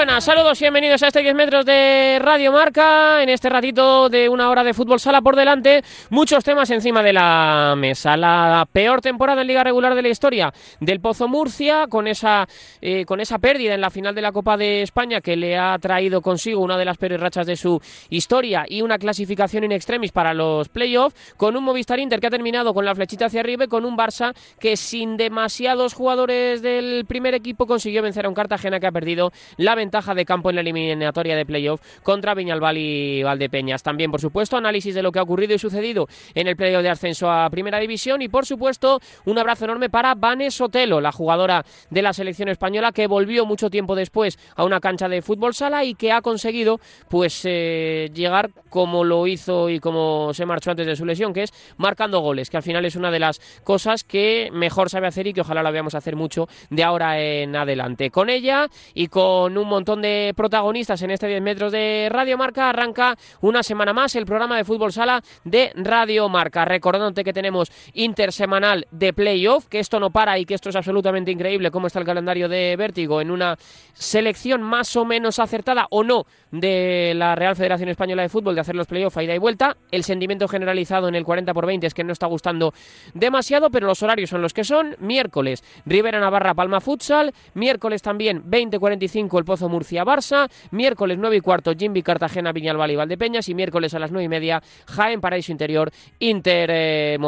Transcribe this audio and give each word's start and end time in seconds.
Buenas, 0.00 0.24
saludos 0.24 0.58
y 0.58 0.64
bienvenidos 0.64 1.02
a 1.02 1.08
este 1.08 1.20
10 1.20 1.34
metros 1.34 1.66
de 1.66 2.18
Radio 2.22 2.52
Marca. 2.52 3.22
En 3.22 3.28
este 3.28 3.50
ratito 3.50 4.08
de 4.08 4.30
una 4.30 4.48
hora 4.48 4.64
de 4.64 4.72
fútbol 4.72 4.98
sala 4.98 5.20
por 5.20 5.36
delante, 5.36 5.82
muchos 6.08 6.42
temas 6.42 6.70
encima 6.70 7.02
de 7.02 7.12
la 7.12 7.74
mesa. 7.76 8.16
La 8.16 8.66
peor 8.72 9.02
temporada 9.02 9.42
en 9.42 9.48
Liga 9.48 9.62
Regular 9.62 9.94
de 9.94 10.00
la 10.00 10.08
historia 10.08 10.54
del 10.80 11.00
Pozo 11.00 11.28
Murcia, 11.28 11.86
con 11.86 12.06
esa, 12.06 12.48
eh, 12.80 13.04
con 13.04 13.20
esa 13.20 13.38
pérdida 13.40 13.74
en 13.74 13.82
la 13.82 13.90
final 13.90 14.14
de 14.14 14.22
la 14.22 14.32
Copa 14.32 14.56
de 14.56 14.80
España 14.80 15.20
que 15.20 15.36
le 15.36 15.58
ha 15.58 15.76
traído 15.78 16.22
consigo 16.22 16.62
una 16.62 16.78
de 16.78 16.86
las 16.86 16.96
peores 16.96 17.20
rachas 17.20 17.46
de 17.46 17.56
su 17.56 17.78
historia 18.08 18.64
y 18.66 18.80
una 18.80 18.96
clasificación 18.96 19.64
in 19.64 19.72
extremis 19.72 20.12
para 20.12 20.32
los 20.32 20.70
playoffs, 20.70 21.34
con 21.36 21.58
un 21.58 21.64
Movistar 21.64 22.00
Inter 22.00 22.20
que 22.20 22.28
ha 22.28 22.30
terminado 22.30 22.72
con 22.72 22.86
la 22.86 22.94
flechita 22.94 23.26
hacia 23.26 23.40
arriba 23.40 23.64
y 23.64 23.68
con 23.68 23.84
un 23.84 23.98
Barça 23.98 24.34
que 24.58 24.78
sin 24.78 25.18
demasiados 25.18 25.92
jugadores 25.92 26.62
del 26.62 27.04
primer 27.04 27.34
equipo 27.34 27.66
consiguió 27.66 28.00
vencer 28.00 28.24
a 28.24 28.30
un 28.30 28.34
Cartagena 28.34 28.80
que 28.80 28.86
ha 28.86 28.92
perdido 28.92 29.30
la 29.58 29.74
ventaja 29.74 29.89
de 29.90 30.24
campo 30.24 30.50
en 30.50 30.56
la 30.56 30.60
eliminatoria 30.62 31.36
de 31.36 31.44
playoff 31.44 31.80
contra 32.02 32.34
Viñalbal 32.34 32.78
y 32.78 33.22
Valdepeñas. 33.22 33.82
También, 33.82 34.10
por 34.10 34.20
supuesto, 34.20 34.56
análisis 34.56 34.94
de 34.94 35.02
lo 35.02 35.12
que 35.12 35.18
ha 35.18 35.22
ocurrido 35.22 35.54
y 35.54 35.58
sucedido 35.58 36.06
en 36.34 36.46
el 36.46 36.56
playoff 36.56 36.82
de 36.82 36.88
ascenso 36.88 37.30
a 37.30 37.50
Primera 37.50 37.78
División 37.78 38.22
y, 38.22 38.28
por 38.28 38.46
supuesto, 38.46 39.00
un 39.24 39.38
abrazo 39.38 39.64
enorme 39.64 39.90
para 39.90 40.14
Vane 40.14 40.50
Sotelo, 40.50 41.00
la 41.00 41.12
jugadora 41.12 41.64
de 41.90 42.02
la 42.02 42.12
selección 42.12 42.48
española 42.48 42.92
que 42.92 43.06
volvió 43.06 43.44
mucho 43.44 43.68
tiempo 43.68 43.94
después 43.94 44.38
a 44.56 44.64
una 44.64 44.80
cancha 44.80 45.08
de 45.08 45.22
fútbol 45.22 45.54
sala 45.54 45.84
y 45.84 45.94
que 45.94 46.12
ha 46.12 46.22
conseguido 46.22 46.80
pues 47.08 47.42
eh, 47.44 48.10
llegar 48.14 48.50
como 48.70 49.04
lo 49.04 49.26
hizo 49.26 49.68
y 49.68 49.80
como 49.80 50.32
se 50.32 50.46
marchó 50.46 50.70
antes 50.70 50.86
de 50.86 50.96
su 50.96 51.04
lesión, 51.04 51.32
que 51.32 51.42
es 51.42 51.52
marcando 51.76 52.20
goles, 52.20 52.48
que 52.48 52.56
al 52.56 52.62
final 52.62 52.84
es 52.84 52.96
una 52.96 53.10
de 53.10 53.18
las 53.18 53.40
cosas 53.64 54.04
que 54.04 54.48
mejor 54.52 54.88
sabe 54.88 55.08
hacer 55.08 55.26
y 55.26 55.32
que 55.32 55.40
ojalá 55.40 55.62
la 55.62 55.70
veamos 55.70 55.94
hacer 55.94 56.16
mucho 56.16 56.48
de 56.70 56.84
ahora 56.84 57.20
en 57.20 57.56
adelante. 57.56 58.10
Con 58.10 58.30
ella 58.30 58.68
y 58.94 59.08
con 59.08 59.58
un 59.58 59.68
montón 59.68 59.79
de 59.84 60.34
protagonistas 60.36 61.00
en 61.02 61.10
este 61.10 61.26
10 61.26 61.40
metros 61.40 61.72
de 61.72 62.08
Radio 62.10 62.36
Marca. 62.36 62.68
Arranca 62.68 63.16
una 63.40 63.62
semana 63.62 63.94
más 63.94 64.14
el 64.14 64.26
programa 64.26 64.56
de 64.58 64.64
fútbol 64.64 64.92
sala 64.92 65.22
de 65.44 65.72
Radio 65.74 66.28
Marca. 66.28 66.66
Recordándote 66.66 67.24
que 67.24 67.32
tenemos 67.32 67.72
intersemanal 67.94 68.86
de 68.90 69.14
playoff, 69.14 69.66
que 69.68 69.78
esto 69.78 69.98
no 69.98 70.10
para 70.10 70.38
y 70.38 70.44
que 70.44 70.54
esto 70.54 70.68
es 70.68 70.76
absolutamente 70.76 71.30
increíble 71.30 71.70
cómo 71.70 71.86
está 71.86 71.98
el 71.98 72.04
calendario 72.04 72.48
de 72.48 72.76
Vértigo 72.76 73.22
en 73.22 73.30
una 73.30 73.56
selección 73.94 74.62
más 74.62 74.94
o 74.96 75.06
menos 75.06 75.38
acertada 75.38 75.86
o 75.90 76.04
no 76.04 76.26
de 76.52 77.14
la 77.16 77.34
Real 77.34 77.56
Federación 77.56 77.88
Española 77.88 78.22
de 78.22 78.28
Fútbol 78.28 78.54
de 78.54 78.60
hacer 78.60 78.76
los 78.76 78.86
playoffs 78.86 79.16
a 79.16 79.22
ida 79.22 79.34
y 79.34 79.38
vuelta. 79.38 79.78
El 79.90 80.04
sentimiento 80.04 80.46
generalizado 80.46 81.08
en 81.08 81.14
el 81.14 81.24
40 81.24 81.54
por 81.54 81.66
20 81.66 81.86
es 81.86 81.94
que 81.94 82.04
no 82.04 82.12
está 82.12 82.26
gustando 82.26 82.74
demasiado, 83.14 83.70
pero 83.70 83.86
los 83.86 84.02
horarios 84.02 84.28
son 84.28 84.42
los 84.42 84.52
que 84.52 84.64
son. 84.64 84.94
Miércoles, 84.98 85.64
Rivera 85.86 86.20
Navarra 86.20 86.52
Palma 86.52 86.80
Futsal. 86.80 87.32
Miércoles 87.54 88.02
también 88.02 88.44
20-45 88.44 89.38
el 89.38 89.44
Pozo 89.44 89.69
Murcia 89.70 90.04
Barça, 90.04 90.50
miércoles 90.70 91.16
9 91.18 91.36
y 91.36 91.40
cuarto 91.40 91.72
Jimby 91.74 92.02
Cartagena 92.02 92.52
Viñalbal 92.52 92.90
y 92.90 92.96
Valdepeñas 92.96 93.48
y 93.48 93.54
miércoles 93.54 93.94
a 93.94 93.98
las 93.98 94.10
9 94.10 94.24
y 94.24 94.28
media 94.28 94.62
Jaén 94.86 95.20
Paraíso 95.20 95.52
Interior 95.52 95.90
Inter 96.18 96.70
eh. 96.70 97.18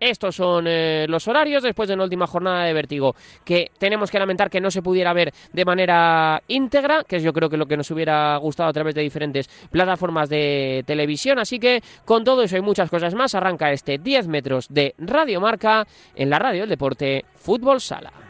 Estos 0.00 0.36
son 0.36 0.66
eh, 0.68 1.06
los 1.08 1.26
horarios 1.28 1.62
después 1.62 1.88
de 1.88 1.94
una 1.94 2.04
última 2.04 2.26
jornada 2.26 2.64
de 2.64 2.72
vértigo 2.72 3.14
que 3.44 3.70
tenemos 3.78 4.10
que 4.10 4.18
lamentar 4.18 4.50
que 4.50 4.60
no 4.60 4.70
se 4.70 4.82
pudiera 4.82 5.12
ver 5.12 5.32
de 5.52 5.64
manera 5.64 6.42
íntegra, 6.48 7.04
que 7.04 7.16
es 7.16 7.22
yo 7.22 7.32
creo 7.32 7.50
que 7.50 7.56
lo 7.56 7.66
que 7.66 7.76
nos 7.76 7.90
hubiera 7.90 8.36
gustado 8.36 8.68
a 8.68 8.72
través 8.72 8.94
de 8.94 9.02
diferentes 9.02 9.48
plataformas 9.70 10.28
de 10.28 10.84
televisión. 10.86 11.38
Así 11.38 11.58
que 11.58 11.82
con 12.04 12.24
todo 12.24 12.42
eso 12.42 12.56
y 12.56 12.60
muchas 12.60 12.90
cosas 12.90 13.14
más 13.14 13.34
arranca 13.34 13.72
este 13.72 13.98
10 13.98 14.28
metros 14.28 14.66
de 14.68 14.94
Radio 14.98 15.40
Marca 15.40 15.86
en 16.14 16.30
la 16.30 16.38
radio 16.38 16.62
del 16.62 16.70
deporte 16.70 17.24
Fútbol 17.34 17.80
Sala. 17.80 18.27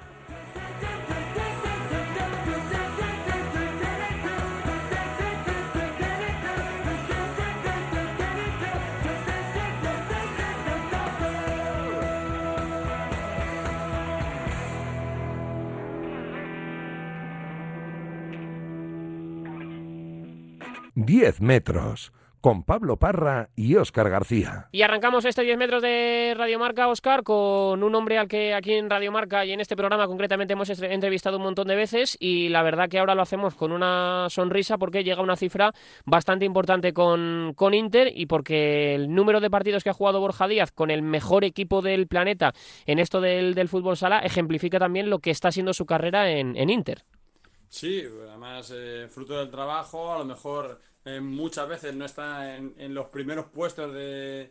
10 21.01 21.41
metros 21.43 22.13
con 22.41 22.65
Pablo 22.65 22.97
Parra 22.97 23.51
y 23.55 23.77
Óscar 23.77 24.11
García. 24.11 24.69
Y 24.73 24.83
arrancamos 24.83 25.25
este 25.25 25.43
10 25.43 25.57
metros 25.57 25.81
de 25.81 26.35
Radiomarca, 26.37 26.89
Óscar, 26.89 27.23
con 27.23 27.85
un 27.85 27.95
hombre 27.95 28.19
al 28.19 28.27
que 28.27 28.53
aquí 28.53 28.73
en 28.73 28.91
Radiomarca 28.91 29.45
y 29.45 29.53
en 29.53 29.61
este 29.61 29.77
programa 29.77 30.09
concretamente 30.09 30.55
hemos 30.55 30.69
entrevistado 30.71 31.37
un 31.37 31.45
montón 31.45 31.69
de 31.69 31.77
veces 31.77 32.17
y 32.19 32.49
la 32.49 32.65
verdad 32.65 32.89
que 32.89 32.99
ahora 32.99 33.15
lo 33.15 33.23
hacemos 33.23 33.55
con 33.55 33.71
una 33.71 34.27
sonrisa 34.29 34.77
porque 34.77 35.05
llega 35.05 35.23
una 35.23 35.37
cifra 35.37 35.73
bastante 36.05 36.45
importante 36.45 36.93
con, 36.93 37.53
con 37.55 37.75
Inter 37.75 38.11
y 38.13 38.27
porque 38.27 38.97
el 38.97 39.15
número 39.15 39.39
de 39.39 39.51
partidos 39.51 39.85
que 39.85 39.91
ha 39.91 39.95
jugado 39.95 40.19
Borja 40.19 40.49
Díaz 40.49 40.73
con 40.73 40.91
el 40.91 41.03
mejor 41.03 41.45
equipo 41.45 41.81
del 41.81 42.09
planeta 42.09 42.55
en 42.87 42.99
esto 42.99 43.21
del, 43.21 43.55
del 43.55 43.69
fútbol 43.69 43.97
sala 43.97 44.19
ejemplifica 44.19 44.81
también 44.81 45.11
lo 45.11 45.21
que 45.21 45.31
está 45.31 45.53
siendo 45.53 45.73
su 45.73 45.87
carrera 45.87 46.29
en, 46.31 46.57
en 46.57 46.71
Inter. 46.71 47.05
Sí, 47.69 48.03
además 48.29 48.73
eh, 48.75 49.09
fruto 49.11 49.39
del 49.39 49.51
trabajo, 49.51 50.13
a 50.13 50.19
lo 50.19 50.25
mejor 50.25 50.79
eh, 51.05 51.21
muchas 51.21 51.69
veces 51.69 51.95
no 51.95 52.05
está 52.05 52.57
en, 52.57 52.95
los 52.95 53.09
primeros 53.09 53.47
puestos 53.47 53.93
de, 53.93 54.51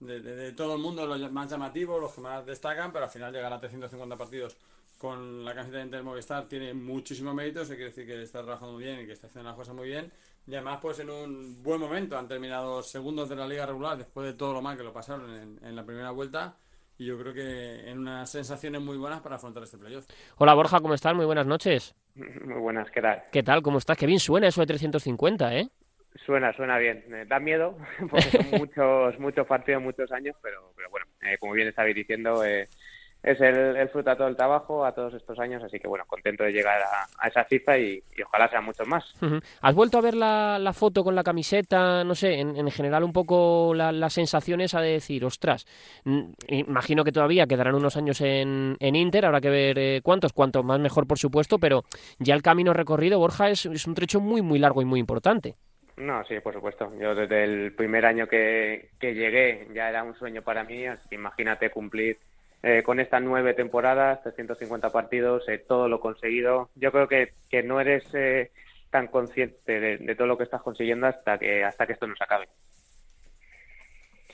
de, 0.00 0.52
todo 0.52 0.74
el 0.74 0.82
mundo, 0.82 1.06
los 1.06 1.32
más 1.32 1.50
llamativos, 1.50 2.00
los 2.00 2.12
que 2.12 2.20
más 2.20 2.44
destacan, 2.44 2.92
pero 2.92 3.06
al 3.06 3.10
final 3.10 3.32
llegar 3.32 3.52
a 3.52 3.58
350 3.58 4.16
partidos 4.16 4.56
con 4.98 5.44
la 5.44 5.54
camiseta 5.54 5.96
de 5.96 6.02
Movistar 6.02 6.48
tiene 6.48 6.74
muchísimo 6.74 7.32
mérito, 7.32 7.64
se 7.64 7.76
quiere 7.76 7.90
decir 7.90 8.06
que 8.06 8.22
está 8.22 8.42
trabajando 8.42 8.74
muy 8.74 8.84
bien 8.84 9.00
y 9.00 9.06
que 9.06 9.12
está 9.12 9.28
haciendo 9.28 9.48
las 9.48 9.56
cosas 9.56 9.74
muy 9.74 9.88
bien. 9.88 10.12
Y 10.46 10.54
además, 10.54 10.80
pues 10.80 10.98
en 10.98 11.10
un 11.10 11.62
buen 11.62 11.80
momento 11.80 12.18
han 12.18 12.26
terminado 12.26 12.82
segundos 12.82 13.28
de 13.28 13.36
la 13.36 13.46
liga 13.46 13.66
regular 13.66 13.96
después 13.96 14.26
de 14.26 14.32
todo 14.32 14.52
lo 14.52 14.62
mal 14.62 14.76
que 14.76 14.82
lo 14.82 14.92
pasaron 14.92 15.30
en, 15.34 15.60
en 15.62 15.76
la 15.76 15.84
primera 15.84 16.10
vuelta 16.10 16.56
y 16.98 17.06
yo 17.06 17.18
creo 17.18 17.32
que 17.32 17.88
en 17.88 18.00
unas 18.00 18.28
sensaciones 18.28 18.82
muy 18.82 18.96
buenas 18.96 19.20
para 19.20 19.36
afrontar 19.36 19.62
este 19.62 19.78
playoff. 19.78 20.06
Hola 20.36 20.54
Borja, 20.54 20.80
¿cómo 20.80 20.94
estás? 20.94 21.14
Muy 21.14 21.26
buenas 21.26 21.46
noches. 21.46 21.94
Muy 22.44 22.58
buenas, 22.58 22.90
¿qué 22.90 23.00
tal? 23.00 23.22
¿Qué 23.32 23.42
tal? 23.42 23.62
¿Cómo 23.62 23.78
estás? 23.78 23.96
Qué 23.96 24.06
bien 24.06 24.20
suena 24.20 24.48
eso 24.48 24.60
de 24.60 24.66
350, 24.66 25.56
¿eh? 25.56 25.68
Suena, 26.24 26.52
suena 26.52 26.78
bien. 26.78 27.04
Me 27.08 27.24
da 27.26 27.38
miedo 27.38 27.76
porque 28.10 28.30
son 28.30 28.50
muchos, 28.58 29.18
muchos 29.18 29.46
partidos, 29.46 29.82
muchos 29.82 30.10
años, 30.12 30.36
pero, 30.42 30.72
pero 30.76 30.90
bueno, 30.90 31.06
eh, 31.22 31.36
como 31.38 31.52
bien 31.52 31.68
estabais 31.68 31.94
diciendo, 31.94 32.44
eh, 32.44 32.68
es 33.22 33.40
el, 33.40 33.88
fruto 33.88 34.10
a 34.10 34.16
todo 34.16 34.28
el 34.28 34.36
trabajo, 34.36 34.84
a 34.84 34.92
todos 34.92 35.14
estos 35.14 35.38
años, 35.38 35.62
así 35.62 35.78
que 35.80 35.88
bueno, 35.88 36.04
contento 36.06 36.44
de 36.44 36.52
llegar 36.52 36.80
a, 36.80 37.28
esa 37.28 37.44
cifra 37.44 37.78
y, 37.78 38.02
ojalá 38.24 38.48
sean 38.48 38.64
muchos 38.64 38.86
más. 38.86 39.14
¿Has 39.60 39.74
vuelto 39.74 39.98
a 39.98 40.00
ver 40.00 40.14
la, 40.14 40.72
foto 40.72 41.02
con 41.02 41.14
la 41.14 41.24
camiseta? 41.24 42.04
No 42.04 42.14
sé, 42.14 42.38
en, 42.40 42.70
general 42.70 43.02
un 43.02 43.12
poco 43.12 43.74
las 43.74 44.12
sensaciones 44.12 44.74
a 44.74 44.80
decir, 44.80 45.24
ostras, 45.24 45.66
imagino 46.46 47.04
que 47.04 47.12
todavía 47.12 47.46
quedarán 47.46 47.74
unos 47.74 47.96
años 47.96 48.20
en, 48.20 48.76
Inter, 48.80 49.26
habrá 49.26 49.40
que 49.40 49.50
ver 49.50 49.78
eh, 49.78 50.00
cuántos, 50.02 50.32
cuanto 50.32 50.62
más 50.62 50.80
mejor 50.80 51.06
por 51.06 51.18
supuesto, 51.18 51.58
pero 51.58 51.84
ya 52.18 52.34
el 52.34 52.42
camino 52.42 52.72
recorrido, 52.72 53.18
Borja, 53.18 53.50
es, 53.50 53.66
es 53.66 53.86
un 53.86 53.94
trecho 53.94 54.20
muy, 54.20 54.42
muy 54.42 54.58
largo 54.58 54.80
y 54.80 54.84
muy 54.84 55.00
importante. 55.00 55.56
No, 55.98 56.24
sí, 56.24 56.38
por 56.40 56.54
supuesto. 56.54 56.90
Yo 57.00 57.14
desde 57.14 57.42
el 57.42 57.72
primer 57.72 58.06
año 58.06 58.28
que, 58.28 58.90
que 59.00 59.14
llegué 59.14 59.66
ya 59.74 59.88
era 59.88 60.04
un 60.04 60.14
sueño 60.14 60.42
para 60.42 60.62
mí, 60.62 60.86
así 60.86 61.08
que 61.08 61.16
imagínate 61.16 61.70
cumplir 61.70 62.16
eh, 62.62 62.82
con 62.82 62.98
estas 62.98 63.22
nueve 63.22 63.54
temporadas, 63.54 64.20
350 64.22 64.90
partidos, 64.90 65.48
eh, 65.48 65.58
todo 65.58 65.88
lo 65.88 66.00
conseguido. 66.00 66.70
Yo 66.74 66.90
creo 66.90 67.06
que, 67.06 67.32
que 67.48 67.62
no 67.62 67.80
eres 67.80 68.04
eh, 68.14 68.50
tan 68.90 69.06
consciente 69.06 69.78
de, 69.78 70.14
todo 70.16 70.26
lo 70.26 70.36
que 70.36 70.44
estás 70.44 70.62
consiguiendo 70.62 71.06
hasta 71.06 71.38
que 71.38 71.62
hasta 71.64 71.86
que 71.86 71.92
esto 71.92 72.08
nos 72.08 72.20
acabe. 72.20 72.48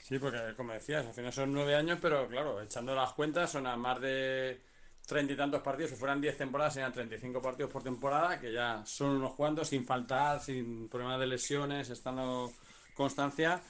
Sí, 0.03 0.19
porque 0.19 0.39
como 0.57 0.73
decías, 0.73 1.05
al 1.07 1.13
final 1.13 1.33
son 1.33 1.53
nueve 1.53 1.75
años, 1.75 1.99
pero 2.01 2.27
claro, 2.27 2.63
echando 2.63 2.95
las 2.95 3.13
cuentas 3.13 3.51
son 3.51 3.67
a 3.67 3.77
más 3.77 4.01
de 4.01 4.59
treinta 5.07 5.33
y 5.35 5.37
tantos 5.37 5.61
partidos. 5.61 5.91
Si 5.91 5.97
fueran 5.97 6.21
diez 6.21 6.37
temporadas, 6.39 6.75
serían 6.75 6.93
35 6.93 7.43
partidos 7.43 7.71
por 7.71 7.83
temporada, 7.83 8.39
que 8.39 8.53
ya 8.53 8.83
son 8.87 9.17
unos 9.17 9.35
cuantos, 9.35 9.69
sin 9.69 9.85
faltar, 9.85 10.41
sin 10.41 10.89
problemas 10.89 11.21
de 11.21 11.27
lesiones, 11.27 11.91
estando 11.91 12.51
constancia. 12.95 13.61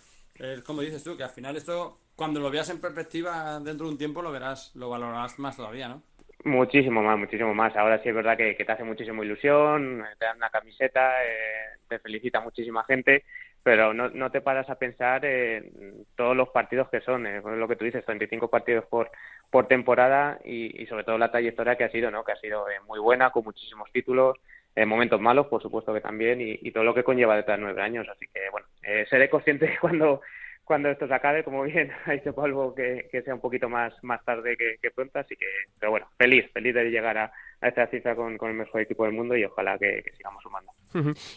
como 0.65 0.83
dices 0.83 1.03
tú, 1.03 1.17
que 1.17 1.25
al 1.25 1.31
final 1.31 1.56
esto 1.56 2.04
cuando 2.17 2.41
lo 2.41 2.51
veas 2.51 2.71
en 2.71 2.81
perspectiva 2.81 3.61
dentro 3.61 3.87
de 3.87 3.93
un 3.93 3.99
tiempo 3.99 4.23
lo 4.23 4.33
verás, 4.33 4.75
lo 4.75 4.91
valorarás 4.91 5.39
más 5.39 5.57
todavía, 5.57 5.89
¿no? 5.89 6.03
Muchísimo 6.45 7.03
más, 7.03 7.19
muchísimo 7.19 7.55
más. 7.55 7.75
Ahora 7.75 8.03
sí 8.03 8.11
es 8.11 8.15
verdad 8.15 8.37
que, 8.37 8.55
te 8.55 8.71
hace 8.71 8.85
muchísima 8.85 9.25
ilusión, 9.25 10.05
te 10.19 10.27
dan 10.27 10.37
una 10.37 10.51
camiseta, 10.51 11.25
eh, 11.25 11.79
te 11.89 11.99
felicita 11.99 12.41
muchísima 12.41 12.85
gente, 12.85 13.25
pero 13.63 13.95
no, 13.95 14.11
no 14.11 14.31
te 14.31 14.43
paras 14.43 14.69
a 14.69 14.75
pensar 14.75 15.25
en 15.25 16.05
todos 16.17 16.37
los 16.37 16.51
partidos 16.51 16.91
que 16.91 17.01
son, 17.01 17.27
eh, 17.27 17.41
lo 17.43 17.67
que 17.67 17.77
tú 17.77 17.87
dices, 17.87 18.05
35 18.05 18.49
partidos 18.49 18.85
por, 18.85 19.11
por 19.51 19.69
temporada 19.69 20.39
y, 20.45 20.85
sobre 20.87 21.05
todo 21.05 21.17
la 21.17 21.31
trayectoria 21.31 21.77
que 21.77 21.85
ha 21.85 21.91
sido, 21.91 22.11
¿no? 22.11 22.25
Que 22.25 22.33
ha 22.33 22.41
sido 22.41 22.69
eh, 22.69 22.79
muy 22.87 22.99
buena, 22.99 23.31
con 23.31 23.45
muchísimos 23.45 23.91
títulos, 23.91 24.37
en 24.77 24.87
momentos 24.87 25.21
malos, 25.23 25.47
por 25.47 25.63
supuesto 25.63 25.95
que 25.95 26.03
también, 26.03 26.43
y, 26.43 26.59
y, 26.61 26.73
todo 26.73 26.85
lo 26.85 26.93
que 26.95 27.05
conlleva 27.05 27.37
detrás 27.37 27.57
de 27.57 27.65
nueve 27.65 27.81
años. 27.81 28.07
Así 28.11 28.27
que, 28.27 28.51
bueno, 28.51 28.67
seré 29.09 29.31
consciente 29.31 29.79
cuando 29.81 30.21
cuando 30.65 30.91
esto 30.91 31.07
se 31.07 31.15
acabe, 31.15 31.45
como 31.45 31.63
bien 31.63 31.91
ha 32.07 32.13
dicho 32.13 32.35
Polvo, 32.35 32.75
que, 32.75 33.09
que 33.11 33.23
sea 33.23 33.35
un 33.35 33.41
poquito 33.41 33.69
más, 33.69 33.93
más 34.03 34.25
tarde 34.25 34.57
que, 34.57 34.91
pronto, 34.91 35.19
así 35.19 35.37
que, 35.37 35.47
pero 35.79 35.91
bueno, 35.91 36.09
feliz, 36.17 36.51
feliz 36.53 36.75
de 36.75 36.91
llegar 36.91 37.19
a, 37.19 37.33
a 37.65 37.69
esta 37.69 37.87
cifra 37.87 38.15
con, 38.15 38.37
el 38.39 38.55
mejor 38.55 38.83
equipo 38.83 39.05
del 39.05 39.15
mundo 39.15 39.35
y 39.35 39.45
ojalá 39.45 39.79
que, 39.79 40.05
sigamos 40.15 40.43
sumando. 40.43 40.71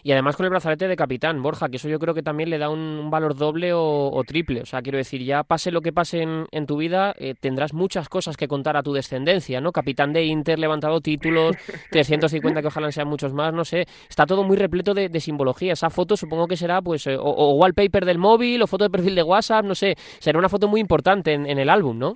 Y 0.04 0.12
además 0.12 0.36
con 0.36 0.46
el 0.46 0.50
brazalete 0.50 0.88
de 0.88 0.96
capitán, 0.98 1.42
Borja, 1.42 1.70
que 1.70 1.78
eso 1.78 1.88
yo 1.88 2.00
creo 2.00 2.14
que 2.14 2.22
también 2.22 2.50
le 2.50 2.58
da 2.58 2.70
un, 2.70 3.10
valor 3.10 3.34
doble 3.34 3.72
o, 3.74 4.22
triple. 4.28 4.62
O 4.62 4.66
sea, 4.66 4.82
quiero 4.82 4.98
decir, 4.98 5.24
ya 5.24 5.44
pase 5.44 5.72
lo 5.72 5.82
que 5.82 5.94
pase 5.94 6.22
en, 6.52 6.66
tu 6.66 6.78
vida, 6.78 7.16
eh, 7.18 7.34
tendrás 7.40 7.74
muchas 7.74 8.10
cosas 8.10 8.36
que 8.36 8.48
contar 8.48 8.76
a 8.76 8.84
tu 8.84 8.92
descendencia, 8.92 9.62
¿no? 9.62 9.72
Capitán 9.72 10.12
de 10.12 10.26
Inter, 10.26 10.60
levantado 10.60 11.00
títulos, 11.00 11.56
350 11.92 12.62
que 12.62 12.68
ojalá 12.68 12.92
sean 12.92 13.08
muchos 13.08 13.34
más, 13.34 13.54
no 13.54 13.64
sé. 13.64 13.86
Está 14.10 14.26
todo 14.26 14.44
muy 14.44 14.58
repleto 14.58 14.94
de, 14.94 15.18
simbología. 15.22 15.74
Esa 15.74 15.90
foto 15.90 16.18
supongo 16.18 16.48
que 16.48 16.58
será, 16.58 16.82
pues, 16.82 17.08
eh, 17.08 17.16
o, 17.18 17.56
wallpaper 17.56 18.06
del 18.06 18.18
móvil, 18.18 18.62
o 18.62 18.68
foto 18.68 18.84
de 18.84 18.90
perfil 18.90 19.16
de 19.16 19.24
WhatsApp, 19.24 19.64
no 19.64 19.76
sé. 19.76 19.96
Será 20.20 20.38
una 20.38 20.50
foto 20.50 20.68
muy 20.68 20.82
importante 20.82 21.34
en, 21.34 21.50
en 21.50 21.58
el 21.58 21.70
álbum, 21.70 21.98
¿no? 21.98 22.14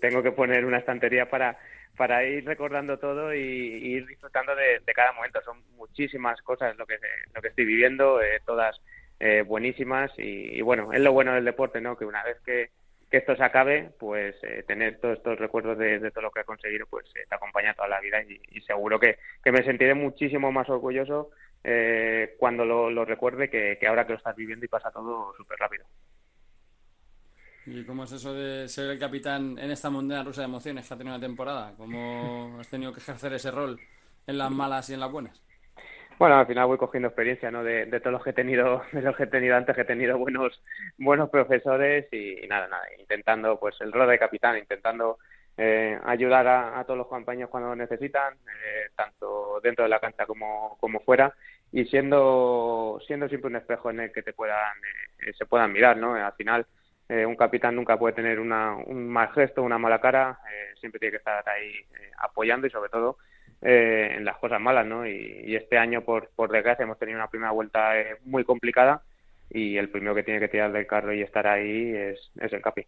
Tengo 0.00 0.22
que 0.22 0.32
poner 0.32 0.64
una 0.64 0.78
estantería 0.78 1.30
para 1.30 1.56
para 1.96 2.24
ir 2.24 2.44
recordando 2.44 2.98
todo 2.98 3.34
y, 3.34 3.38
ir 3.38 4.06
disfrutando 4.06 4.54
de, 4.54 4.80
cada 4.94 5.12
momento. 5.12 5.40
Son 5.42 5.62
muchísimas 5.76 6.40
cosas 6.42 6.76
lo 6.76 6.86
que, 6.86 6.98
lo 7.34 7.40
que 7.40 7.48
estoy 7.48 7.64
viviendo, 7.64 8.20
eh, 8.20 8.40
todas 8.44 8.80
eh, 9.20 9.42
buenísimas 9.42 10.10
y, 10.18 10.60
bueno, 10.62 10.92
es 10.92 11.00
lo 11.00 11.12
bueno 11.12 11.34
del 11.34 11.44
deporte, 11.44 11.80
¿no? 11.80 11.96
Que 11.96 12.04
una 12.04 12.22
vez 12.24 12.40
que, 12.44 12.70
esto 13.10 13.36
se 13.36 13.44
acabe, 13.44 13.92
pues 14.00 14.34
eh, 14.42 14.64
tener 14.66 14.98
todos 14.98 15.18
estos 15.18 15.38
recuerdos 15.38 15.78
de, 15.78 16.10
todo 16.10 16.22
lo 16.22 16.30
que 16.32 16.40
he 16.40 16.44
conseguido, 16.44 16.84
pues 16.90 17.04
te 17.12 17.32
acompaña 17.32 17.72
toda 17.72 17.86
la 17.86 18.00
vida 18.00 18.20
y, 18.22 18.60
seguro 18.62 18.98
que, 18.98 19.18
me 19.44 19.62
sentiré 19.62 19.94
muchísimo 19.94 20.50
más 20.50 20.68
orgulloso 20.68 21.30
cuando 22.38 22.64
lo, 22.64 23.04
recuerde 23.04 23.48
que, 23.48 23.78
que 23.78 23.86
ahora 23.86 24.04
que 24.04 24.14
lo 24.14 24.18
estás 24.18 24.34
viviendo 24.34 24.64
y 24.64 24.68
pasa 24.68 24.90
todo 24.90 25.32
súper 25.36 25.58
rápido. 25.60 25.84
¿Y 27.66 27.84
cómo 27.84 28.04
es 28.04 28.12
eso 28.12 28.34
de 28.34 28.68
ser 28.68 28.90
el 28.90 28.98
capitán 28.98 29.58
en 29.58 29.70
esta 29.70 29.88
moneda 29.88 30.22
rusa 30.22 30.42
de 30.42 30.48
emociones 30.48 30.86
que 30.86 30.94
ha 30.94 30.98
tenido 30.98 31.16
la 31.16 31.26
temporada? 31.26 31.72
¿Cómo 31.78 32.56
has 32.60 32.68
tenido 32.68 32.92
que 32.92 33.00
ejercer 33.00 33.32
ese 33.32 33.50
rol 33.50 33.80
en 34.26 34.38
las 34.38 34.50
malas 34.50 34.90
y 34.90 34.94
en 34.94 35.00
las 35.00 35.10
buenas? 35.10 35.40
Bueno, 36.18 36.36
al 36.36 36.46
final 36.46 36.66
voy 36.66 36.78
cogiendo 36.78 37.08
experiencia, 37.08 37.50
¿no? 37.50 37.64
De, 37.64 37.86
todos 38.00 38.12
los 38.12 38.22
que 38.22 38.30
he 38.30 38.34
tenido, 38.34 38.82
de 38.92 39.02
los 39.02 39.16
que 39.16 39.24
he 39.24 39.28
tenido 39.28 39.56
antes, 39.56 39.74
que 39.74 39.80
he 39.80 39.86
tenido 39.86 40.18
buenos, 40.18 40.62
buenos 40.98 41.30
profesores 41.30 42.06
y, 42.12 42.46
nada, 42.48 42.68
nada, 42.68 42.84
intentando, 42.98 43.58
pues 43.58 43.74
el 43.80 43.92
rol 43.92 44.08
de 44.08 44.18
capitán, 44.18 44.58
intentando 44.58 45.18
eh, 45.56 45.98
ayudar 46.04 46.46
a, 46.46 46.84
todos 46.84 46.98
los 46.98 47.08
compañeros 47.08 47.50
cuando 47.50 47.70
lo 47.70 47.76
necesitan, 47.76 48.34
eh, 48.34 48.90
tanto 48.94 49.60
dentro 49.62 49.84
de 49.84 49.88
la 49.88 50.00
cancha 50.00 50.26
como, 50.26 50.76
como 50.80 51.00
fuera, 51.00 51.34
y 51.72 51.86
siendo, 51.86 53.00
siendo 53.06 53.28
siempre 53.28 53.48
un 53.48 53.56
espejo 53.56 53.90
en 53.90 54.00
el 54.00 54.12
que 54.12 54.22
te 54.22 54.34
puedan, 54.34 54.76
eh, 55.26 55.32
se 55.36 55.46
puedan 55.46 55.72
mirar, 55.72 55.96
¿no? 55.96 56.14
Al 56.14 56.32
final, 56.34 56.66
eh, 57.08 57.26
un 57.26 57.36
capitán 57.36 57.76
nunca 57.76 57.98
puede 57.98 58.14
tener 58.14 58.40
una, 58.40 58.76
un 58.76 59.08
mal 59.08 59.30
gesto, 59.32 59.62
una 59.62 59.78
mala 59.78 60.00
cara, 60.00 60.40
eh, 60.50 60.74
siempre 60.80 60.98
tiene 60.98 61.12
que 61.12 61.18
estar 61.18 61.46
ahí 61.48 61.68
eh, 61.68 62.10
apoyando 62.18 62.66
y 62.66 62.70
sobre 62.70 62.90
todo 62.90 63.18
en 63.66 64.26
las 64.26 64.36
cosas 64.36 64.60
malas, 64.60 64.84
¿no? 64.84 65.06
Y, 65.06 65.56
este 65.56 65.78
año, 65.78 66.02
por, 66.02 66.28
por 66.36 66.52
desgracia, 66.52 66.82
hemos 66.82 66.98
tenido 66.98 67.18
una 67.18 67.30
primera 67.30 67.50
vuelta 67.50 67.94
muy 68.26 68.44
complicada 68.44 69.02
y 69.48 69.78
el 69.78 69.88
primero 69.88 70.14
que 70.14 70.22
tiene 70.22 70.38
que 70.38 70.48
tirar 70.48 70.70
del 70.70 70.86
carro 70.86 71.14
y 71.14 71.22
estar 71.22 71.46
ahí 71.46 71.94
es, 71.94 72.30
es 72.38 72.52
el 72.52 72.60
Capi. 72.60 72.86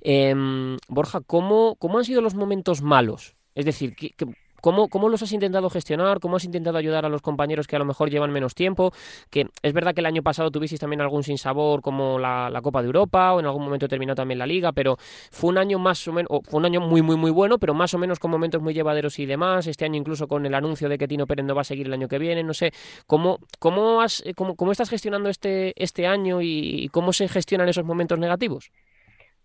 Em, 0.00 0.78
Borja, 0.88 1.20
¿cómo, 1.26 1.76
¿cómo 1.78 1.98
han 1.98 2.04
sido 2.04 2.22
los 2.22 2.34
momentos 2.34 2.80
malos? 2.80 3.36
Es 3.54 3.66
decir, 3.66 3.94
¿qué, 3.94 4.14
¿Cómo, 4.60 4.88
¿Cómo, 4.88 5.08
los 5.08 5.22
has 5.22 5.32
intentado 5.32 5.70
gestionar? 5.70 6.20
¿Cómo 6.20 6.36
has 6.36 6.44
intentado 6.44 6.78
ayudar 6.78 7.04
a 7.04 7.08
los 7.08 7.22
compañeros 7.22 7.66
que 7.66 7.76
a 7.76 7.78
lo 7.78 7.84
mejor 7.84 8.10
llevan 8.10 8.30
menos 8.30 8.54
tiempo? 8.54 8.92
Que 9.30 9.46
es 9.62 9.72
verdad 9.72 9.94
que 9.94 10.00
el 10.00 10.06
año 10.06 10.22
pasado 10.22 10.50
tuvisteis 10.50 10.80
también 10.80 11.00
algún 11.00 11.22
sinsabor 11.22 11.82
como 11.82 12.18
la, 12.18 12.60
Copa 12.62 12.82
de 12.82 12.86
Europa 12.86 13.32
o 13.32 13.40
en 13.40 13.46
algún 13.46 13.64
momento 13.64 13.88
terminó 13.88 14.14
también 14.14 14.38
la 14.38 14.46
Liga, 14.46 14.72
pero 14.72 14.96
fue 15.30 15.48
un 15.50 15.58
año 15.58 15.78
más 15.78 16.06
o 16.08 16.12
menos, 16.12 16.28
fue 16.44 16.58
un 16.58 16.66
año 16.66 16.80
muy, 16.80 17.00
muy, 17.00 17.16
muy 17.16 17.30
bueno, 17.30 17.58
pero 17.58 17.72
más 17.72 17.94
o 17.94 17.98
menos 17.98 18.18
con 18.18 18.30
momentos 18.30 18.60
muy 18.60 18.74
llevaderos 18.74 19.18
y 19.18 19.26
demás. 19.26 19.66
Este 19.66 19.84
año 19.84 19.96
incluso 19.96 20.28
con 20.28 20.44
el 20.44 20.54
anuncio 20.54 20.88
de 20.88 20.98
que 20.98 21.08
Tino 21.08 21.26
Pérez 21.26 21.46
no 21.46 21.54
va 21.54 21.62
a 21.62 21.64
seguir 21.64 21.86
el 21.86 21.92
año 21.94 22.08
que 22.08 22.18
viene, 22.18 22.42
no 22.42 22.52
sé. 22.52 22.72
¿Cómo, 23.06 23.38
cómo, 23.58 24.02
has, 24.02 24.22
cómo, 24.36 24.56
cómo 24.56 24.72
estás 24.72 24.90
gestionando 24.90 25.30
este, 25.30 25.72
este 25.82 26.06
año 26.06 26.40
y 26.42 26.88
cómo 26.92 27.12
se 27.12 27.28
gestionan 27.28 27.68
esos 27.68 27.84
momentos 27.84 28.18
negativos? 28.18 28.70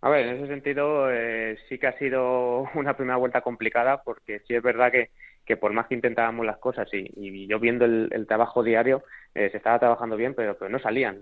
A 0.05 0.09
ver, 0.09 0.27
en 0.27 0.35
ese 0.35 0.45
sentido 0.45 1.11
eh, 1.11 1.57
sí 1.67 1.79
que 1.79 1.87
ha 1.87 1.97
sido 1.97 2.69
una 2.75 2.95
primera 2.95 3.17
vuelta 3.17 3.41
complicada 3.41 4.03
porque 4.03 4.39
sí 4.41 4.53
es 4.53 4.61
verdad 4.61 4.91
que, 4.91 5.09
que 5.43 5.57
por 5.57 5.73
más 5.73 5.87
que 5.87 5.95
intentábamos 5.95 6.45
las 6.45 6.59
cosas 6.59 6.87
y, 6.93 7.47
yo 7.47 7.59
viendo 7.59 7.85
el, 7.85 8.27
trabajo 8.27 8.61
diario, 8.61 9.03
eh, 9.33 9.49
se 9.49 9.57
estaba 9.57 9.79
trabajando 9.79 10.15
bien, 10.15 10.35
pero, 10.35 10.57
no 10.69 10.77
salían. 10.77 11.21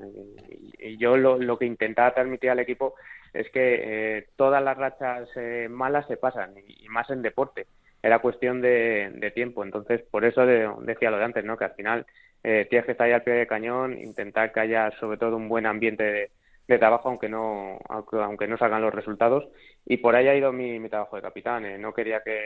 Y, 0.80 0.97
yo 0.97 1.15
lo, 1.15 1.57
que 1.57 1.65
intentaba 1.65 2.13
transmitir 2.13 2.50
al 2.50 2.59
equipo 2.59 2.95
es 3.31 3.50
que 3.51 4.18
eh, 4.18 4.27
todas 4.35 4.62
las 4.62 4.77
rachas 4.77 5.29
malas 5.69 6.06
se 6.07 6.18
pasan 6.18 6.53
y, 6.68 6.89
más 6.89 7.09
en 7.09 7.21
deporte. 7.21 7.68
Era 8.01 8.19
cuestión 8.19 8.59
de, 8.59 9.12
de 9.15 9.31
tiempo. 9.31 9.63
Entonces, 9.63 10.01
por 10.12 10.25
eso 10.25 10.45
decía 10.45 11.09
lo 11.09 11.19
de 11.19 11.24
antes, 11.24 11.45
¿no? 11.45 11.56
que 11.56 11.65
al 11.65 11.75
final 11.75 12.06
tienes 12.41 12.86
que 12.86 12.91
estar 12.91 13.07
ahí 13.07 13.13
al 13.13 13.24
pie 13.24 13.33
del 13.33 13.47
cañón, 13.47 13.97
intentar 13.97 14.51
que 14.51 14.59
haya 14.59 14.91
sobre 15.00 15.18
todo 15.18 15.38
un 15.38 15.47
buen 15.47 15.65
ambiente 15.65 16.03
de 16.03 16.31
de 16.68 16.77
trabajo 16.77 17.10
aunque 17.10 17.30
no 17.30 17.80
aunque, 17.89 18.48
no 18.48 18.57
salgan 18.57 18.81
los 18.81 18.94
resultados. 18.94 19.48
Y 19.86 19.98
por 19.98 20.15
ahí 20.15 20.27
ha 20.27 20.36
ido 20.36 20.51
mi, 20.51 20.80
mi 20.80 20.89
trabajo 20.89 21.15
de 21.15 21.21
capitán 21.21 21.65
eh. 21.65 21.77
no 21.77 21.94
quería 21.94 22.21
que, 22.21 22.39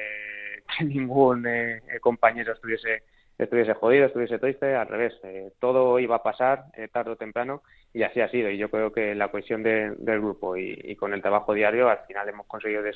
ningún 0.84 1.46
eh, 1.48 1.82
compañero 2.02 2.54
estuviese 2.54 3.04
estuviese 3.38 3.76
jodido 3.76 4.08
estuviese 4.08 4.40
triste 4.40 4.74
al 4.74 4.88
revés 4.88 5.14
eh, 5.22 5.52
todo 5.60 6.00
iba 6.00 6.16
a 6.16 6.24
pasar 6.24 6.66
tarde 6.92 7.12
o 7.12 7.16
temprano 7.16 7.62
y 7.94 8.04
así 8.04 8.22
ha 8.22 8.30
sido. 8.30 8.50
Y 8.50 8.58
yo 8.58 8.70
creo 8.70 8.92
que 8.92 9.16
la 9.16 9.30
cohesión 9.30 9.64
del 9.64 9.96
grupo 10.22 10.58
y, 10.58 10.96
con 10.96 11.14
el 11.14 11.22
trabajo 11.22 11.54
diario 11.54 11.90
al 11.90 12.00
final 12.08 12.28
hemos 12.30 12.48
conseguido 12.48 12.82
de, 12.84 12.94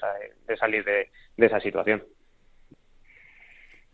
salir 0.58 0.84
de, 0.84 1.10
de 1.38 1.46
esa 1.46 1.60
situación 1.60 2.04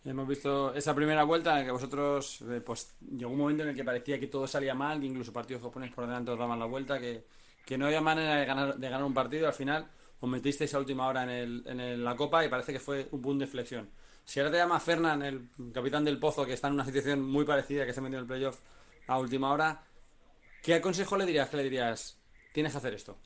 Hemos 0.06 0.27
visto 0.27 0.74
esa 0.74 0.96
primera 0.96 1.24
vuelta 1.24 1.51
en 1.51 1.60
la 1.60 1.66
que 1.66 1.72
vosotros, 1.72 2.42
eh, 2.42 2.62
pues 2.66 2.96
llegó 3.01 3.32
un 3.32 3.39
momento 3.39 3.63
en 3.63 3.70
el 3.70 3.75
que 3.75 3.84
parecía 3.84 4.20
que 4.20 4.27
todo 4.27 4.48
salía 4.48 4.74
mal, 4.74 5.00
que 5.00 5.06
incluso 5.06 5.34
partidos 5.34 5.62
japoneses 5.62 5.94
por 5.94 6.06
delante 6.06 6.32
os 6.32 6.39
daban 6.39 6.60
la 6.60 6.66
vuelta, 6.66 7.00
que, 7.00 7.25
que 7.66 7.77
no 7.77 7.88
había 7.88 8.00
manera 8.00 8.36
de 8.36 8.46
ganar, 8.46 8.77
de 8.77 8.89
ganar 8.89 9.06
un 9.06 9.13
partido. 9.13 9.48
Al 9.48 9.54
final 9.54 9.86
os 10.20 10.30
metisteis 10.30 10.74
a 10.74 10.80
última 10.80 11.08
hora 11.08 11.24
en, 11.24 11.30
el, 11.30 11.63
en 11.68 12.04
la 12.04 12.16
Copa 12.16 12.46
y 12.46 12.50
parece 12.50 12.72
que 12.72 12.80
fue 12.80 13.08
un 13.12 13.22
punto 13.22 13.44
de 13.44 13.51
flexión. 13.51 13.89
Si 14.24 14.39
ahora 14.39 14.51
te 14.51 14.58
llama 14.58 14.80
Fernán, 14.80 15.22
el 15.24 15.50
capitán 15.74 16.04
del 16.06 16.20
Pozo, 16.20 16.46
que 16.46 16.54
está 16.54 16.68
en 16.68 16.74
una 16.75 16.86
situación 16.86 17.22
muy 17.22 17.46
parecida, 17.46 17.86
que 17.86 17.94
se 17.94 18.01
metió 18.01 18.18
en 18.18 18.24
el 18.24 18.27
playoff 18.27 18.60
a 19.08 19.20
última 19.20 19.51
hora, 19.51 19.84
¿qué 20.62 20.80
consejo 20.82 21.18
le 21.18 21.25
dirías? 21.25 21.50
¿Qué 21.50 21.58
le 21.58 21.63
dirías? 21.63 22.18
Tienes 22.54 22.72
que 22.72 22.77
hacer 22.77 22.94
esto. 22.94 23.18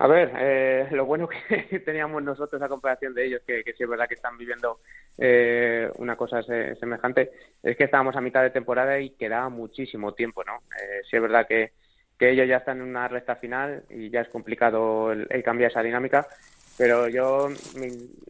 A 0.00 0.06
ver, 0.06 0.30
eh, 0.38 0.88
lo 0.92 1.06
bueno 1.06 1.28
que 1.48 1.80
teníamos 1.80 2.22
nosotros 2.22 2.62
a 2.62 2.68
comparación 2.68 3.14
de 3.14 3.26
ellos, 3.26 3.42
que, 3.44 3.64
que 3.64 3.72
sí 3.72 3.82
es 3.82 3.88
verdad 3.88 4.06
que 4.06 4.14
están 4.14 4.38
viviendo 4.38 4.78
eh, 5.18 5.90
una 5.96 6.14
cosa 6.14 6.40
semejante, 6.42 7.32
es 7.62 7.76
que 7.76 7.84
estábamos 7.84 8.14
a 8.14 8.20
mitad 8.20 8.42
de 8.42 8.50
temporada 8.50 9.00
y 9.00 9.10
quedaba 9.10 9.48
muchísimo 9.48 10.14
tiempo, 10.14 10.44
¿no? 10.44 10.54
Eh, 10.80 11.00
sí 11.10 11.16
es 11.16 11.22
verdad 11.22 11.46
que, 11.46 11.72
ellos 12.20 12.48
ya 12.48 12.56
están 12.56 12.80
en 12.80 12.88
una 12.88 13.06
recta 13.06 13.36
final 13.36 13.84
y 13.90 14.10
ya 14.10 14.22
es 14.22 14.28
complicado 14.28 15.12
el, 15.12 15.28
cambiar 15.44 15.70
esa 15.70 15.84
dinámica, 15.84 16.26
pero 16.76 17.08
yo 17.08 17.48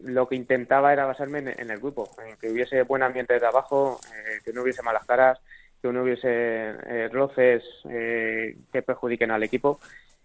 lo 0.03 0.29
que 0.29 0.37
intentaba 0.37 0.93
era 0.93 1.07
basarme 1.07 1.39
en, 1.39 1.71
el 1.71 1.79
grupo, 1.79 2.11
en 2.27 2.37
que 2.37 2.51
hubiese 2.51 2.83
buen 2.83 3.03
ambiente 3.03 3.33
de 3.33 3.41
trabajo, 3.41 3.99
eh, 4.15 4.41
que 4.45 4.53
no 4.53 4.63
hubiese 4.63 4.83
malas 4.83 5.07
caras, 5.07 5.39
que 5.81 5.89
no 5.91 6.03
hubiese 6.03 6.29
eh, 6.29 7.09
roces 7.11 7.63
que 7.83 8.83
perjudiquen 8.83 9.31
al 9.31 9.43
equipo 9.43 9.81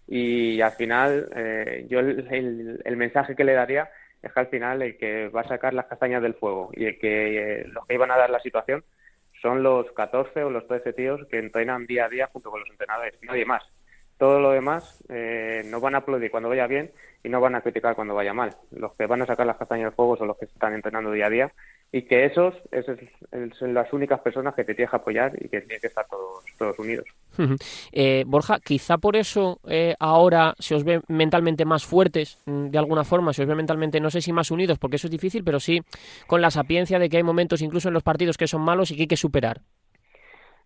y 0.06 0.60
al 0.60 0.72
final 0.72 1.28
eh, 1.34 1.86
yo 1.88 2.00
el, 2.00 2.96
mensaje 2.96 3.34
que 3.34 3.44
le 3.44 3.54
daría 3.54 3.90
es 4.22 4.32
que 4.32 4.40
al 4.40 4.48
final 4.48 4.82
el 4.82 4.96
que 4.96 5.28
va 5.28 5.42
a 5.42 5.48
sacar 5.48 5.74
las 5.74 5.86
castañas 5.86 6.22
del 6.22 6.34
fuego 6.34 6.70
y 6.74 6.86
el 6.86 6.98
que 6.98 7.60
eh, 7.60 7.64
los 7.68 7.86
que 7.86 7.94
iban 7.94 8.10
a 8.10 8.16
dar 8.16 8.30
la 8.30 8.40
situación 8.40 8.84
son 9.40 9.62
los 9.62 9.90
14 9.92 10.44
o 10.44 10.50
los 10.50 10.66
13 10.66 10.92
tíos 10.92 11.20
que 11.30 11.38
entrenan 11.38 11.86
día 11.86 12.06
a 12.06 12.08
día 12.08 12.28
junto 12.32 12.50
con 12.50 12.60
los 12.60 12.70
entrenadores, 12.70 13.22
nadie 13.22 13.44
más. 13.44 13.62
Todo 14.16 14.40
lo 14.40 14.52
demás 14.52 15.04
eh, 15.08 15.62
no 15.66 15.80
van 15.80 15.96
a 15.96 15.98
aplaudir 15.98 16.30
cuando 16.30 16.48
vaya 16.48 16.66
bien 16.66 16.90
y 17.22 17.28
no 17.28 17.40
van 17.40 17.54
a 17.54 17.60
criticar 17.60 17.94
cuando 17.94 18.14
vaya 18.14 18.32
mal. 18.32 18.54
Los 18.70 18.94
que 18.94 19.06
van 19.06 19.22
a 19.22 19.26
sacar 19.26 19.46
las 19.46 19.56
castañas 19.56 19.86
del 19.86 19.96
fuego 19.96 20.16
son 20.16 20.28
los 20.28 20.38
que 20.38 20.44
están 20.44 20.72
entrenando 20.72 21.10
día 21.10 21.26
a 21.26 21.30
día 21.30 21.52
y 21.90 22.02
que 22.02 22.24
esos, 22.24 22.54
son 23.58 23.74
las 23.74 23.92
únicas 23.92 24.20
personas 24.20 24.54
que 24.54 24.64
te 24.64 24.74
tienes 24.74 24.90
que 24.90 24.96
apoyar 24.96 25.32
y 25.36 25.48
que 25.48 25.60
tienen 25.60 25.80
que 25.80 25.88
estar 25.88 26.06
todos, 26.06 26.44
todos 26.58 26.78
unidos. 26.78 27.06
Eh, 27.92 28.24
Borja, 28.26 28.58
quizá 28.60 28.98
por 28.98 29.16
eso 29.16 29.60
eh, 29.68 29.94
ahora 29.98 30.54
se 30.58 30.74
os 30.74 30.84
ve 30.84 31.00
mentalmente 31.08 31.64
más 31.64 31.84
fuertes, 31.84 32.38
mm, 32.46 32.66
de 32.66 32.78
alguna 32.78 33.04
forma, 33.04 33.32
se 33.32 33.42
os 33.42 33.48
ve 33.48 33.54
mentalmente, 33.54 34.00
no 34.00 34.10
sé 34.10 34.20
si 34.20 34.32
más 34.32 34.50
unidos, 34.50 34.78
porque 34.78 34.96
eso 34.96 35.06
es 35.06 35.10
difícil, 35.10 35.44
pero 35.44 35.60
sí 35.60 35.80
con 36.26 36.40
la 36.40 36.50
sapiencia 36.50 36.98
de 36.98 37.08
que 37.08 37.16
hay 37.16 37.22
momentos 37.22 37.62
incluso 37.62 37.88
en 37.88 37.94
los 37.94 38.02
partidos 38.02 38.36
que 38.36 38.46
son 38.46 38.62
malos 38.62 38.90
y 38.90 38.96
que 38.96 39.02
hay 39.02 39.08
que 39.08 39.16
superar. 39.16 39.60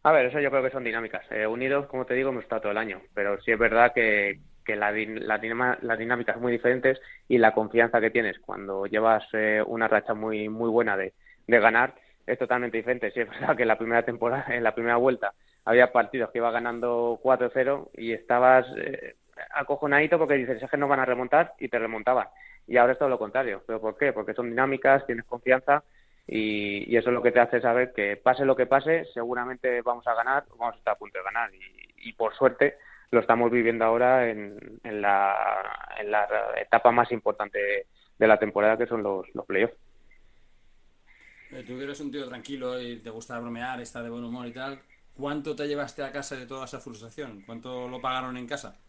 A 0.02 0.12
ver, 0.12 0.26
eso 0.26 0.40
yo 0.40 0.50
creo 0.50 0.62
que 0.62 0.70
son 0.70 0.84
dinámicas. 0.84 1.24
Eh, 1.30 1.46
unidos, 1.46 1.86
como 1.86 2.06
te 2.06 2.14
digo, 2.14 2.30
hemos 2.30 2.44
estado 2.44 2.62
todo 2.62 2.72
el 2.72 2.78
año, 2.78 3.02
pero 3.14 3.40
sí 3.42 3.50
es 3.50 3.58
verdad 3.58 3.92
que, 3.92 4.38
que 4.64 4.76
la, 4.76 4.92
las 4.92 5.98
dinámicas 5.98 6.34
son 6.34 6.42
muy 6.42 6.52
diferentes 6.52 7.00
y 7.26 7.38
la 7.38 7.52
confianza 7.52 8.00
que 8.00 8.10
tienes 8.10 8.38
cuando 8.38 8.86
llevas 8.86 9.24
eh, 9.32 9.62
una 9.66 9.88
racha 9.88 10.12
muy 10.12 10.48
muy 10.50 10.68
buena 10.68 10.96
de, 10.96 11.14
ganar 11.46 11.94
es 12.26 12.38
totalmente 12.38 12.76
diferente. 12.76 13.10
Si 13.10 13.20
es 13.20 13.30
verdad 13.30 13.56
que 13.56 13.62
en 13.62 13.68
la 13.68 13.78
primera 13.78 14.02
temporada, 14.02 14.44
en 14.54 14.62
la 14.62 14.74
primera 14.74 14.96
vuelta, 14.96 15.32
había 15.68 15.92
partidos 15.92 16.30
que 16.30 16.38
iba 16.38 16.50
ganando 16.50 17.20
4-0 17.22 17.90
y 17.98 18.12
estabas 18.12 18.66
eh, 18.78 19.16
acojonadito 19.50 20.16
porque 20.16 20.34
dices, 20.34 20.62
es 20.62 20.70
que 20.70 20.78
no 20.78 20.88
van 20.88 21.00
a 21.00 21.04
remontar 21.04 21.52
y 21.58 21.68
te 21.68 21.78
remontaban. 21.78 22.26
Y 22.66 22.78
ahora 22.78 22.94
es 22.94 22.98
todo 22.98 23.10
lo 23.10 23.18
contrario. 23.18 23.62
¿Pero 23.66 23.78
por 23.78 23.98
qué? 23.98 24.14
Porque 24.14 24.32
son 24.32 24.48
dinámicas, 24.48 25.04
tienes 25.04 25.26
confianza 25.26 25.84
y, 26.26 26.96
eso 26.96 27.10
es 27.10 27.14
lo 27.14 27.22
que 27.22 27.32
te 27.32 27.40
hace 27.40 27.60
saber 27.60 27.92
que 27.92 28.16
pase 28.16 28.46
lo 28.46 28.56
que 28.56 28.64
pase, 28.64 29.04
seguramente 29.12 29.82
vamos 29.82 30.06
a 30.06 30.14
ganar, 30.14 30.46
vamos 30.56 30.74
a 30.74 30.78
estar 30.78 30.94
a 30.94 30.98
punto 30.98 31.18
de 31.18 31.24
ganar 31.24 31.50
y, 31.52 32.12
por 32.14 32.34
suerte 32.34 32.78
lo 33.10 33.20
estamos 33.20 33.50
viviendo 33.50 33.84
ahora 33.84 34.30
en, 34.30 34.78
la, 34.82 35.36
etapa 36.56 36.90
más 36.92 37.12
importante 37.12 37.86
de 38.18 38.26
la 38.26 38.38
temporada 38.38 38.78
que 38.78 38.86
son 38.86 39.02
los, 39.02 39.26
los 39.34 39.44
playoffs. 39.44 39.76
Eh, 41.50 41.62
tú 41.66 41.78
eres 41.78 42.00
un 42.00 42.10
tío 42.10 42.26
tranquilo 42.26 42.80
y 42.80 43.00
te 43.00 43.10
gusta 43.10 43.38
bromear, 43.38 43.80
estar 43.80 44.02
de 44.02 44.08
buen 44.08 44.24
humor 44.24 44.46
y 44.46 44.52
tal. 44.52 44.80
¿Cuánto 45.18 45.56
te 45.56 45.66
llevaste 45.66 46.02
a 46.04 46.12
casa 46.12 46.36
de 46.36 46.46
toda 46.46 46.64
esa 46.64 46.80
frustración? 46.80 47.42
¿Cuánto 47.44 47.88
lo 47.88 48.00
pagaron 48.00 48.36
en 48.36 48.46
casa? 48.46 48.80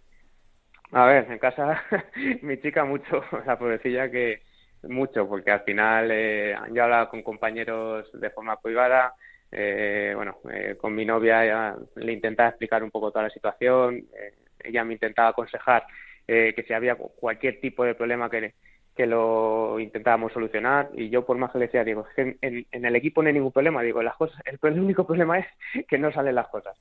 A 0.91 1.05
ver, 1.05 1.31
en 1.31 1.39
casa 1.39 1.81
mi 2.43 2.59
chica 2.59 2.85
mucho, 2.85 3.23
la 3.45 3.57
pobrecilla 3.57 4.09
que 4.11 4.41
mucho, 4.83 5.27
porque 5.27 5.51
al 5.51 5.61
final 5.63 6.09
eh, 6.11 6.55
yo 6.71 6.83
hablaba 6.83 7.09
con 7.09 7.23
compañeros 7.23 8.09
de 8.13 8.29
forma 8.29 8.61
privada, 8.61 9.13
eh, 9.51 10.13
bueno, 10.15 10.37
eh, 10.51 10.77
con 10.79 10.93
mi 10.93 11.05
novia 11.05 11.75
le 11.95 12.13
intentaba 12.13 12.49
explicar 12.49 12.83
un 12.83 12.91
poco 12.91 13.11
toda 13.11 13.23
la 13.25 13.29
situación, 13.31 14.07
eh, 14.13 14.35
ella 14.59 14.83
me 14.83 14.93
intentaba 14.93 15.29
aconsejar 15.29 15.85
que 16.27 16.63
si 16.67 16.73
había 16.73 16.93
cualquier 16.95 17.59
tipo 17.59 17.83
de 17.83 17.95
problema 17.95 18.29
que, 18.29 18.53
que 18.99 19.07
lo 19.07 19.79
intentábamos 19.79 20.33
solucionar 20.33 20.89
y 20.93 21.09
yo 21.09 21.25
por 21.25 21.37
más 21.37 21.51
que 21.51 21.57
le 21.57 21.67
decía, 21.67 21.85
digo, 21.85 22.05
en, 22.17 22.37
en, 22.41 22.85
el 22.85 22.95
equipo 22.97 23.21
no 23.21 23.29
hay 23.29 23.33
ningún 23.33 23.53
problema, 23.53 23.81
digo, 23.81 24.03
las 24.03 24.17
cosas, 24.17 24.41
el, 24.43 24.59
único 24.77 25.07
problema 25.07 25.39
es 25.39 25.45
que 25.87 25.97
no 25.97 26.11
salen 26.11 26.35
las 26.35 26.49
cosas 26.49 26.75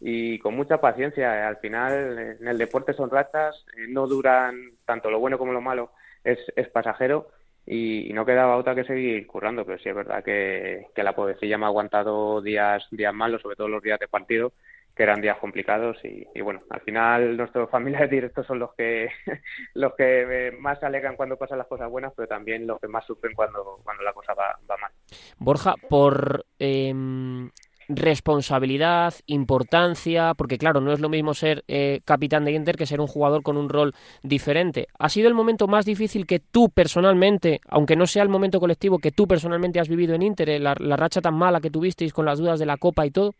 y 0.00 0.40
con 0.40 0.56
mucha 0.56 0.80
paciencia. 0.80 1.46
Al 1.46 1.58
final, 1.58 2.36
en 2.40 2.48
el 2.48 2.58
deporte 2.58 2.92
son 2.92 3.08
rachas, 3.08 3.64
no 3.86 4.08
duran 4.08 4.56
tanto 4.84 5.12
lo 5.12 5.20
bueno 5.20 5.38
como 5.38 5.52
lo 5.52 5.60
malo, 5.60 5.92
es, 6.24 6.40
es 6.56 6.66
pasajero 6.70 7.28
y, 7.64 8.10
no 8.14 8.26
quedaba 8.26 8.56
otra 8.56 8.74
que 8.74 8.82
seguir 8.82 9.24
currando, 9.28 9.64
pero 9.64 9.78
sí 9.78 9.90
es 9.90 9.94
verdad 9.94 10.24
que, 10.24 10.88
que 10.92 11.04
la 11.04 11.14
pobrecilla 11.14 11.56
me 11.56 11.66
ha 11.66 11.68
aguantado 11.68 12.42
días, 12.42 12.84
días 12.90 13.14
malos, 13.14 13.42
sobre 13.42 13.54
todo 13.54 13.68
los 13.68 13.82
días 13.84 14.00
de 14.00 14.08
partido, 14.08 14.52
que 14.94 15.02
eran 15.02 15.20
días 15.20 15.38
complicados 15.38 15.98
y, 16.04 16.40
bueno, 16.40 16.60
al 16.70 16.80
final 16.80 17.36
nuestros 17.36 17.70
familiares 17.70 18.10
directos 18.10 18.46
son 18.46 18.58
los 18.58 18.74
que 18.74 19.08
los 19.74 19.94
que 19.94 20.56
más 20.58 20.78
se 20.80 20.86
alegran 20.86 21.16
cuando 21.16 21.36
pasan 21.36 21.58
las 21.58 21.66
cosas 21.66 21.90
buenas, 21.90 22.12
pero 22.16 22.28
también 22.28 22.66
los 22.66 22.80
que 22.80 22.88
más 22.88 23.04
sufren 23.06 23.34
cuando, 23.34 23.80
cuando 23.84 24.02
la 24.02 24.12
cosa 24.12 24.34
va, 24.34 24.58
va 24.70 24.76
mal. 24.76 24.90
Borja, 25.38 25.74
por 25.88 26.44
eh, 26.58 26.92
responsabilidad, 27.90 29.14
importancia, 29.26 30.34
porque 30.34 30.58
claro, 30.58 30.80
no 30.80 30.92
es 30.92 31.00
lo 31.00 31.08
mismo 31.08 31.34
ser 31.34 31.64
eh, 31.66 32.00
capitán 32.04 32.44
de 32.44 32.52
Inter 32.52 32.76
que 32.76 32.86
ser 32.86 33.00
un 33.00 33.08
jugador 33.08 33.42
con 33.42 33.56
un 33.56 33.68
rol 33.68 33.94
diferente. 34.22 34.86
¿Ha 34.98 35.08
sido 35.08 35.28
el 35.28 35.34
momento 35.34 35.66
más 35.66 35.84
difícil 35.84 36.24
que 36.26 36.38
tú 36.38 36.70
personalmente, 36.70 37.60
aunque 37.68 37.96
no 37.96 38.06
sea 38.06 38.22
el 38.22 38.28
momento 38.28 38.60
colectivo, 38.60 38.98
que 38.98 39.10
tú 39.10 39.26
personalmente 39.26 39.80
has 39.80 39.88
vivido 39.88 40.14
en 40.14 40.22
Inter, 40.22 40.50
eh, 40.50 40.60
la, 40.60 40.74
racha 40.74 41.20
tan 41.20 41.34
mala 41.34 41.60
que 41.60 41.70
tuvisteis 41.70 42.12
con 42.12 42.24
las 42.24 42.38
dudas 42.38 42.60
de 42.60 42.66
la 42.66 42.76
Copa 42.76 43.06
y 43.06 43.10
todo? 43.10 43.34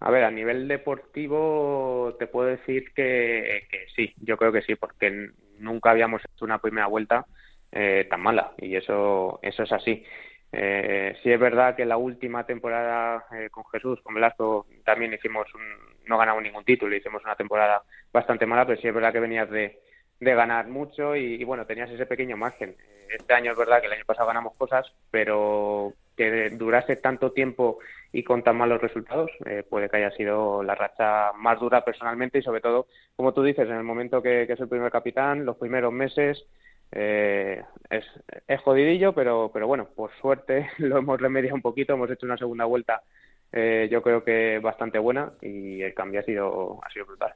A 0.00 0.10
ver, 0.10 0.24
a 0.24 0.30
nivel 0.30 0.68
deportivo 0.68 2.16
te 2.18 2.26
puedo 2.26 2.48
decir 2.48 2.92
que, 2.94 3.66
sí, 3.96 4.14
yo 4.20 4.36
creo 4.36 4.52
que 4.52 4.62
sí, 4.62 4.76
porque 4.76 5.30
nunca 5.58 5.90
habíamos 5.90 6.22
hecho 6.24 6.44
una 6.44 6.58
primera 6.58 6.86
vuelta 6.86 7.26
eh, 7.72 8.06
tan 8.08 8.22
mala 8.22 8.52
y 8.58 8.76
eso, 8.76 9.40
eso 9.42 9.62
es 9.64 9.72
así. 9.72 10.04
Eh, 10.52 11.16
sí 11.22 11.30
es 11.30 11.38
verdad 11.38 11.76
que 11.76 11.84
la 11.84 11.96
última 11.98 12.46
temporada 12.46 13.26
eh, 13.32 13.50
con 13.50 13.64
Jesús, 13.66 14.00
con 14.02 14.14
Velasco, 14.14 14.66
también 14.84 15.12
hicimos 15.12 15.52
un, 15.54 15.62
no 16.06 16.16
ganamos 16.16 16.42
ningún 16.42 16.64
título, 16.64 16.94
hicimos 16.96 17.22
una 17.24 17.34
temporada 17.34 17.82
bastante 18.12 18.46
mala, 18.46 18.66
pero 18.66 18.80
sí 18.80 18.88
es 18.88 18.94
verdad 18.94 19.12
que 19.12 19.20
venías 19.20 19.50
de, 19.50 19.78
de 20.20 20.34
ganar 20.34 20.68
mucho 20.68 21.14
y, 21.16 21.42
bueno, 21.44 21.66
tenías 21.66 21.90
ese 21.90 22.06
pequeño 22.06 22.36
margen. 22.36 22.76
Este 23.08 23.34
año 23.34 23.52
es 23.52 23.58
verdad 23.58 23.80
que 23.80 23.86
el 23.86 23.92
año 23.92 24.04
pasado 24.06 24.28
ganamos 24.28 24.56
cosas, 24.56 24.86
pero 25.10 25.92
que 26.18 26.50
durase 26.50 26.96
tanto 26.96 27.32
tiempo 27.32 27.78
y 28.12 28.22
con 28.22 28.42
tan 28.42 28.58
malos 28.58 28.82
resultados, 28.82 29.30
eh, 29.46 29.62
puede 29.62 29.88
que 29.88 29.96
haya 29.96 30.10
sido 30.10 30.62
la 30.62 30.74
racha 30.74 31.32
más 31.32 31.58
dura 31.58 31.82
personalmente 31.82 32.38
y 32.38 32.42
sobre 32.42 32.60
todo, 32.60 32.88
como 33.16 33.32
tú 33.32 33.42
dices, 33.42 33.66
en 33.66 33.76
el 33.76 33.84
momento 33.84 34.20
que, 34.20 34.44
que 34.46 34.52
es 34.52 34.60
el 34.60 34.68
primer 34.68 34.92
capitán, 34.92 35.46
los 35.46 35.56
primeros 35.56 35.92
meses, 35.92 36.44
eh, 36.92 37.62
es, 37.88 38.60
jodidillo, 38.60 39.14
pero, 39.14 39.50
pero 39.52 39.66
bueno, 39.66 39.88
por 39.94 40.10
suerte 40.20 40.68
lo 40.78 40.98
hemos 40.98 41.18
remediado 41.20 41.54
un 41.54 41.62
poquito, 41.62 41.94
hemos 41.94 42.10
hecho 42.10 42.26
una 42.26 42.36
segunda 42.36 42.66
vuelta 42.66 43.02
eh, 43.50 43.88
yo 43.90 44.02
creo 44.02 44.22
que 44.22 44.58
bastante 44.58 44.98
buena 44.98 45.32
y 45.40 45.80
el 45.80 45.94
cambio 45.94 46.20
ha 46.20 46.24
sido, 46.24 46.80
ha 46.84 46.90
sido 46.90 47.06
brutal. 47.06 47.34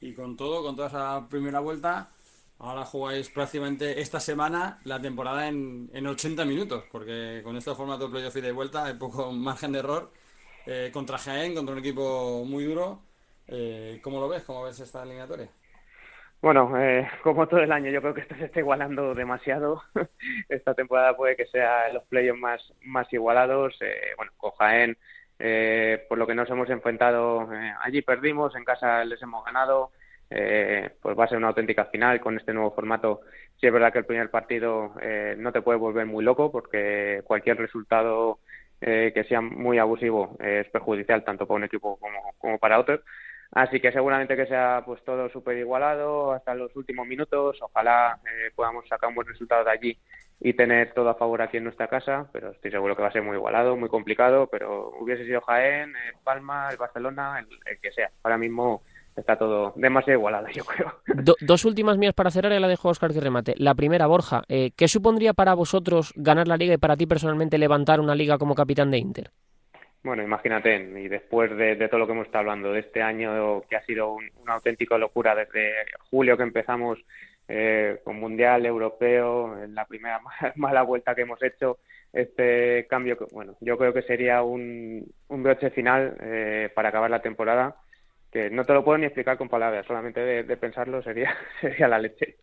Y 0.00 0.12
con 0.14 0.36
todo, 0.36 0.62
con 0.62 0.76
toda 0.76 0.88
esa 0.88 1.28
primera 1.28 1.60
vuelta, 1.60 2.08
ahora 2.58 2.84
jugáis 2.84 3.30
prácticamente 3.30 4.00
esta 4.00 4.20
semana 4.20 4.78
la 4.84 5.00
temporada 5.00 5.48
en, 5.48 5.90
en 5.92 6.06
80 6.06 6.44
minutos, 6.44 6.84
porque 6.90 7.40
con 7.44 7.56
este 7.56 7.74
formato 7.74 8.06
de 8.06 8.12
playoff 8.12 8.36
y 8.36 8.40
de 8.40 8.52
vuelta 8.52 8.84
hay 8.84 8.94
poco 8.94 9.32
margen 9.32 9.72
de 9.72 9.78
error. 9.80 10.10
Eh, 10.66 10.90
contra 10.92 11.16
Jaén, 11.16 11.54
contra 11.54 11.72
un 11.72 11.78
equipo 11.80 12.44
muy 12.44 12.64
duro. 12.64 13.00
Eh, 13.46 14.00
¿Cómo 14.02 14.20
lo 14.20 14.28
ves? 14.28 14.44
¿Cómo 14.44 14.64
ves 14.64 14.78
esta 14.80 15.02
eliminatoria? 15.02 15.48
Bueno, 16.40 16.72
eh, 16.78 17.08
como 17.22 17.48
todo 17.48 17.60
el 17.60 17.72
año, 17.72 17.90
yo 17.90 18.00
creo 18.00 18.14
que 18.14 18.20
esto 18.22 18.34
se 18.36 18.44
está 18.44 18.60
igualando 18.60 19.14
demasiado. 19.14 19.82
Esta 20.48 20.74
temporada 20.74 21.16
puede 21.16 21.36
que 21.36 21.46
sea 21.46 21.92
los 21.92 22.04
playoffs 22.04 22.40
más, 22.40 22.72
más 22.82 23.12
igualados. 23.12 23.76
Eh, 23.80 24.12
bueno, 24.16 24.32
con 24.36 24.52
Jaén, 24.52 24.96
eh, 25.38 26.04
por 26.08 26.18
lo 26.18 26.26
que 26.26 26.34
nos 26.34 26.50
hemos 26.50 26.68
enfrentado, 26.70 27.52
eh, 27.52 27.72
allí 27.80 28.02
perdimos, 28.02 28.54
en 28.56 28.64
casa 28.64 29.04
les 29.04 29.20
hemos 29.22 29.44
ganado. 29.44 29.92
Eh, 30.30 30.90
pues 31.00 31.18
va 31.18 31.24
a 31.24 31.28
ser 31.28 31.38
una 31.38 31.48
auténtica 31.48 31.86
final 31.86 32.20
con 32.20 32.36
este 32.36 32.52
nuevo 32.52 32.74
formato. 32.74 33.22
Sí 33.60 33.66
es 33.66 33.72
verdad 33.72 33.92
que 33.92 34.00
el 34.00 34.06
primer 34.06 34.30
partido 34.30 34.94
eh, 35.00 35.34
no 35.38 35.52
te 35.52 35.62
puede 35.62 35.78
volver 35.78 36.06
muy 36.06 36.24
loco 36.24 36.52
porque 36.52 37.22
cualquier 37.24 37.56
resultado 37.58 38.40
eh, 38.80 39.10
que 39.12 39.24
sea 39.24 39.40
muy 39.40 39.78
abusivo 39.78 40.36
es 40.38 40.68
perjudicial 40.68 41.24
tanto 41.24 41.46
para 41.46 41.56
un 41.56 41.64
equipo 41.64 41.98
como, 42.38 42.58
para 42.58 42.78
otro. 42.78 43.00
Así 43.50 43.80
que 43.80 43.92
seguramente 43.92 44.36
que 44.36 44.46
sea 44.46 44.82
pues 44.84 45.02
todo 45.04 45.28
súper 45.30 45.56
igualado 45.56 46.32
hasta 46.32 46.54
los 46.54 46.74
últimos 46.76 47.06
minutos. 47.06 47.58
Ojalá 47.62 48.20
eh, 48.24 48.50
podamos 48.54 48.86
sacar 48.88 49.08
un 49.08 49.14
buen 49.16 49.26
resultado 49.26 49.64
de 49.64 49.70
allí 49.70 49.98
y 50.40 50.52
tener 50.52 50.92
todo 50.92 51.08
a 51.08 51.16
favor 51.16 51.42
aquí 51.42 51.56
en 51.56 51.64
nuestra 51.64 51.88
casa, 51.88 52.28
pero 52.32 52.50
estoy 52.50 52.70
seguro 52.70 52.94
que 52.94 53.02
va 53.02 53.08
a 53.08 53.12
ser 53.12 53.22
muy 53.22 53.36
igualado, 53.36 53.76
muy 53.76 53.88
complicado, 53.88 54.46
pero 54.46 54.90
hubiese 55.00 55.24
sido 55.24 55.40
Jaén, 55.40 55.96
el 55.96 56.14
Palma, 56.22 56.68
el 56.70 56.76
Barcelona, 56.76 57.40
el, 57.40 57.80
que 57.80 57.90
sea. 57.90 58.10
Ahora 58.22 58.38
mismo 58.38 58.82
está 59.18 59.36
todo 59.36 59.72
demasiado 59.76 60.18
igualado, 60.18 60.46
yo 60.48 60.64
creo. 60.64 60.92
dos 61.40 61.64
últimas 61.64 61.98
mías 61.98 62.14
para 62.14 62.30
cerrar 62.30 62.52
y 62.52 62.58
la 62.58 62.68
dejo 62.68 62.88
a 62.88 62.92
Oscar 62.92 63.12
que 63.12 63.20
remate. 63.20 63.54
La 63.56 63.74
primera, 63.74 64.06
Borja, 64.06 64.42
eh, 64.48 64.70
¿qué 64.76 64.88
supondría 64.88 65.34
para 65.34 65.54
vosotros 65.54 66.12
ganar 66.16 66.48
la 66.48 66.56
liga 66.56 66.74
y 66.74 66.78
para 66.78 66.96
ti 66.96 67.06
personalmente 67.06 67.58
levantar 67.58 68.00
una 68.00 68.14
liga 68.14 68.38
como 68.38 68.54
capitán 68.54 68.90
de 68.90 68.98
Inter? 68.98 69.30
Bueno, 70.02 70.22
imagínate, 70.22 70.76
y 70.76 71.08
después 71.08 71.54
de, 71.56 71.76
todo 71.88 71.98
lo 71.98 72.06
que 72.06 72.12
hemos 72.12 72.26
estado 72.26 72.42
hablando 72.42 72.72
de 72.72 72.80
este 72.80 73.02
año 73.02 73.62
que 73.68 73.76
ha 73.76 73.84
sido 73.84 74.12
una 74.12 74.54
auténtica 74.54 74.96
locura 74.96 75.34
desde 75.34 75.72
julio 76.08 76.36
que 76.36 76.44
empezamos 76.44 76.98
eh, 77.48 78.00
con 78.04 78.20
Mundial 78.20 78.64
Europeo, 78.64 79.60
en 79.62 79.74
la 79.74 79.86
primera 79.86 80.20
mala 80.56 80.82
vuelta 80.82 81.14
que 81.14 81.22
hemos 81.22 81.42
hecho, 81.42 81.78
este 82.12 82.86
cambio, 82.88 83.18
bueno, 83.32 83.56
yo 83.60 83.76
creo 83.76 83.92
que 83.92 84.02
sería 84.02 84.42
un, 84.42 85.04
un 85.28 85.42
broche 85.42 85.70
final 85.70 86.16
eh, 86.20 86.70
para 86.74 86.90
acabar 86.90 87.10
la 87.10 87.20
temporada 87.20 87.76
que 88.30 88.50
no 88.50 88.64
te 88.64 88.74
lo 88.74 88.84
puedo 88.84 88.98
ni 88.98 89.06
explicar 89.06 89.38
con 89.38 89.48
palabras, 89.48 89.86
solamente 89.86 90.20
de, 90.20 90.56
pensarlo 90.56 91.02
sería, 91.02 91.34
sería 91.60 91.88
la 91.88 91.98
leche. 91.98 92.36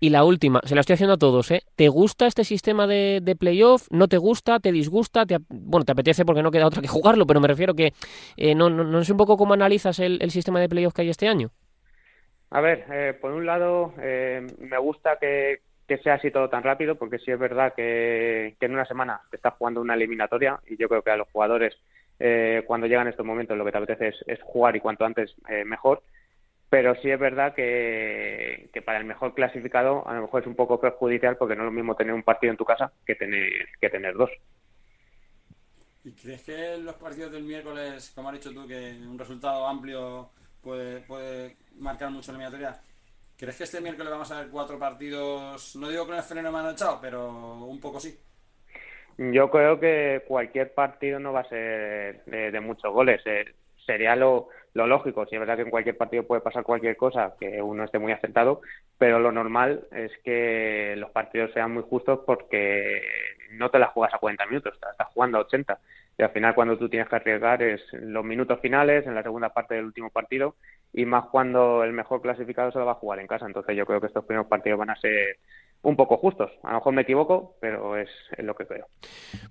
Y 0.00 0.10
la 0.10 0.24
última, 0.24 0.60
se 0.64 0.74
la 0.74 0.80
estoy 0.80 0.94
haciendo 0.94 1.14
a 1.14 1.18
todos, 1.18 1.50
¿eh? 1.50 1.62
¿Te 1.76 1.88
gusta 1.88 2.26
este 2.26 2.44
sistema 2.44 2.86
de, 2.86 3.20
de 3.22 3.36
playoff? 3.36 3.86
¿No 3.90 4.08
te 4.08 4.18
gusta? 4.18 4.58
¿Te 4.58 4.72
disgusta? 4.72 5.24
Te, 5.26 5.38
bueno, 5.48 5.84
te 5.84 5.92
apetece 5.92 6.24
porque 6.24 6.42
no 6.42 6.50
queda 6.50 6.66
otra 6.66 6.82
que 6.82 6.88
jugarlo, 6.88 7.26
pero 7.26 7.40
me 7.40 7.48
refiero 7.48 7.74
que 7.74 7.92
eh, 8.36 8.54
no, 8.54 8.68
no, 8.68 8.84
no, 8.84 9.04
sé 9.04 9.12
un 9.12 9.18
poco 9.18 9.36
cómo 9.36 9.54
analizas 9.54 10.00
el, 10.00 10.18
el 10.20 10.30
sistema 10.30 10.60
de 10.60 10.68
playoff 10.68 10.92
que 10.92 11.02
hay 11.02 11.10
este 11.10 11.28
año. 11.28 11.50
A 12.50 12.60
ver, 12.60 12.84
eh, 12.92 13.14
por 13.18 13.32
un 13.32 13.46
lado, 13.46 13.94
eh, 13.98 14.46
me 14.58 14.76
gusta 14.76 15.16
que, 15.18 15.60
que 15.88 15.96
sea 15.98 16.14
así 16.14 16.30
todo 16.30 16.50
tan 16.50 16.62
rápido, 16.62 16.96
porque 16.96 17.18
sí 17.18 17.30
es 17.30 17.38
verdad 17.38 17.72
que, 17.74 18.56
que 18.60 18.66
en 18.66 18.74
una 18.74 18.84
semana 18.84 19.22
te 19.30 19.36
estás 19.36 19.54
jugando 19.54 19.80
una 19.80 19.94
eliminatoria 19.94 20.60
y 20.66 20.76
yo 20.76 20.88
creo 20.88 21.02
que 21.02 21.12
a 21.12 21.16
los 21.16 21.28
jugadores 21.30 21.74
eh, 22.24 22.62
cuando 22.68 22.86
llegan 22.86 23.08
estos 23.08 23.26
momentos 23.26 23.58
lo 23.58 23.64
que 23.64 23.72
te 23.72 23.78
apetece 23.78 24.14
es, 24.28 24.40
jugar 24.42 24.76
y 24.76 24.80
cuanto 24.80 25.04
antes 25.04 25.34
eh, 25.48 25.64
mejor. 25.64 26.04
Pero 26.70 26.94
sí 27.02 27.10
es 27.10 27.18
verdad 27.18 27.52
que, 27.52 28.70
para 28.86 28.98
el 28.98 29.04
mejor 29.04 29.34
clasificado 29.34 30.06
a 30.06 30.14
lo 30.14 30.22
mejor 30.22 30.42
es 30.42 30.46
un 30.46 30.54
poco 30.54 30.80
perjudicial 30.80 31.36
porque 31.36 31.56
no 31.56 31.62
es 31.62 31.66
lo 31.66 31.72
mismo 31.72 31.96
tener 31.96 32.14
un 32.14 32.22
partido 32.22 32.52
en 32.52 32.56
tu 32.56 32.64
casa 32.64 32.92
que 33.04 33.16
tener, 33.16 33.50
que 33.80 33.90
tener 33.90 34.14
dos. 34.14 34.30
¿Y 36.04 36.12
crees 36.12 36.42
que 36.42 36.78
los 36.78 36.94
partidos 36.94 37.32
del 37.32 37.42
miércoles, 37.42 38.12
como 38.14 38.28
has 38.28 38.36
dicho 38.36 38.52
tú, 38.52 38.68
que 38.68 38.92
un 39.04 39.18
resultado 39.18 39.66
amplio 39.66 40.30
puede, 40.62 41.00
puede 41.00 41.56
marcar 41.78 42.10
mucho 42.10 42.30
la 42.30 42.38
eliminatoria? 42.38 42.80
¿Crees 43.36 43.56
que 43.56 43.64
este 43.64 43.80
miércoles 43.80 44.12
vamos 44.12 44.30
a 44.30 44.38
ver 44.38 44.48
cuatro 44.48 44.78
partidos, 44.78 45.74
no 45.74 45.88
digo 45.88 46.06
con 46.06 46.14
el 46.14 46.22
freno 46.22 46.52
mano 46.52 46.70
echado, 46.70 47.00
pero 47.00 47.64
un 47.64 47.80
poco 47.80 47.98
sí? 47.98 48.16
Yo 49.18 49.50
creo 49.50 49.78
que 49.78 50.22
cualquier 50.26 50.72
partido 50.74 51.20
no 51.20 51.32
va 51.32 51.40
a 51.40 51.48
ser 51.48 52.24
de, 52.24 52.60
muchos 52.60 52.92
goles. 52.92 53.20
Eh, 53.26 53.44
sería 53.84 54.16
lo, 54.16 54.48
lo 54.74 54.86
lógico. 54.86 55.26
Si 55.26 55.34
es 55.34 55.40
verdad 55.40 55.56
que 55.56 55.62
en 55.62 55.70
cualquier 55.70 55.96
partido 55.96 56.26
puede 56.26 56.40
pasar 56.40 56.64
cualquier 56.64 56.96
cosa, 56.96 57.34
que 57.38 57.60
uno 57.60 57.84
esté 57.84 57.98
muy 57.98 58.12
acertado, 58.12 58.60
pero 58.98 59.18
lo 59.18 59.32
normal 59.32 59.86
es 59.92 60.12
que 60.24 60.94
los 60.96 61.10
partidos 61.10 61.52
sean 61.52 61.72
muy 61.72 61.82
justos 61.82 62.20
porque 62.26 63.02
no 63.52 63.70
te 63.70 63.78
la 63.78 63.88
juegas 63.88 64.14
a 64.14 64.18
40 64.18 64.46
minutos, 64.46 64.78
te 64.78 64.86
la 64.86 64.92
estás 64.92 65.08
jugando 65.08 65.38
a 65.38 65.42
80. 65.42 65.78
Y 66.18 66.22
al 66.22 66.30
final 66.30 66.54
cuando 66.54 66.78
tú 66.78 66.88
tienes 66.88 67.08
que 67.08 67.16
arriesgar 67.16 67.62
es 67.62 67.82
los 67.92 68.24
minutos 68.24 68.60
finales, 68.60 69.06
en 69.06 69.14
la 69.14 69.22
segunda 69.22 69.50
parte 69.50 69.74
del 69.74 69.86
último 69.86 70.10
partido, 70.10 70.56
y 70.92 71.06
más 71.06 71.26
cuando 71.26 71.84
el 71.84 71.92
mejor 71.92 72.20
clasificado 72.20 72.70
se 72.70 72.78
lo 72.78 72.86
va 72.86 72.92
a 72.92 72.96
jugar 72.96 73.18
en 73.18 73.26
casa. 73.26 73.46
Entonces 73.46 73.76
yo 73.76 73.86
creo 73.86 74.00
que 74.00 74.06
estos 74.08 74.24
primeros 74.24 74.48
partidos 74.48 74.78
van 74.78 74.90
a 74.90 74.96
ser 74.96 75.38
un 75.82 75.96
poco 75.96 76.16
justos. 76.16 76.50
A 76.62 76.68
lo 76.68 76.74
mejor 76.76 76.94
me 76.94 77.02
equivoco, 77.02 77.56
pero 77.60 77.96
es, 77.96 78.08
lo 78.38 78.54
que 78.54 78.66
creo. 78.66 78.86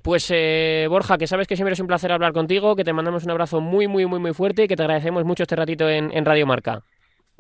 Pues 0.01 0.29
eh, 0.33 0.87
Borja, 0.89 1.17
que 1.17 1.27
sabes 1.27 1.47
que 1.47 1.55
siempre 1.55 1.73
es 1.73 1.79
un 1.79 1.87
placer 1.87 2.11
hablar 2.11 2.33
contigo, 2.33 2.75
que 2.75 2.83
te 2.83 2.93
mandamos 2.93 3.25
un 3.25 3.31
abrazo 3.31 3.61
muy, 3.61 3.87
muy, 3.87 4.05
muy, 4.05 4.19
muy 4.19 4.33
fuerte 4.33 4.63
y 4.63 4.67
que 4.67 4.75
te 4.75 4.83
agradecemos 4.83 5.25
mucho 5.25 5.43
este 5.43 5.55
ratito 5.55 5.89
en, 5.89 6.11
en 6.15 6.25
Radio 6.25 6.47
Marca. 6.47 6.83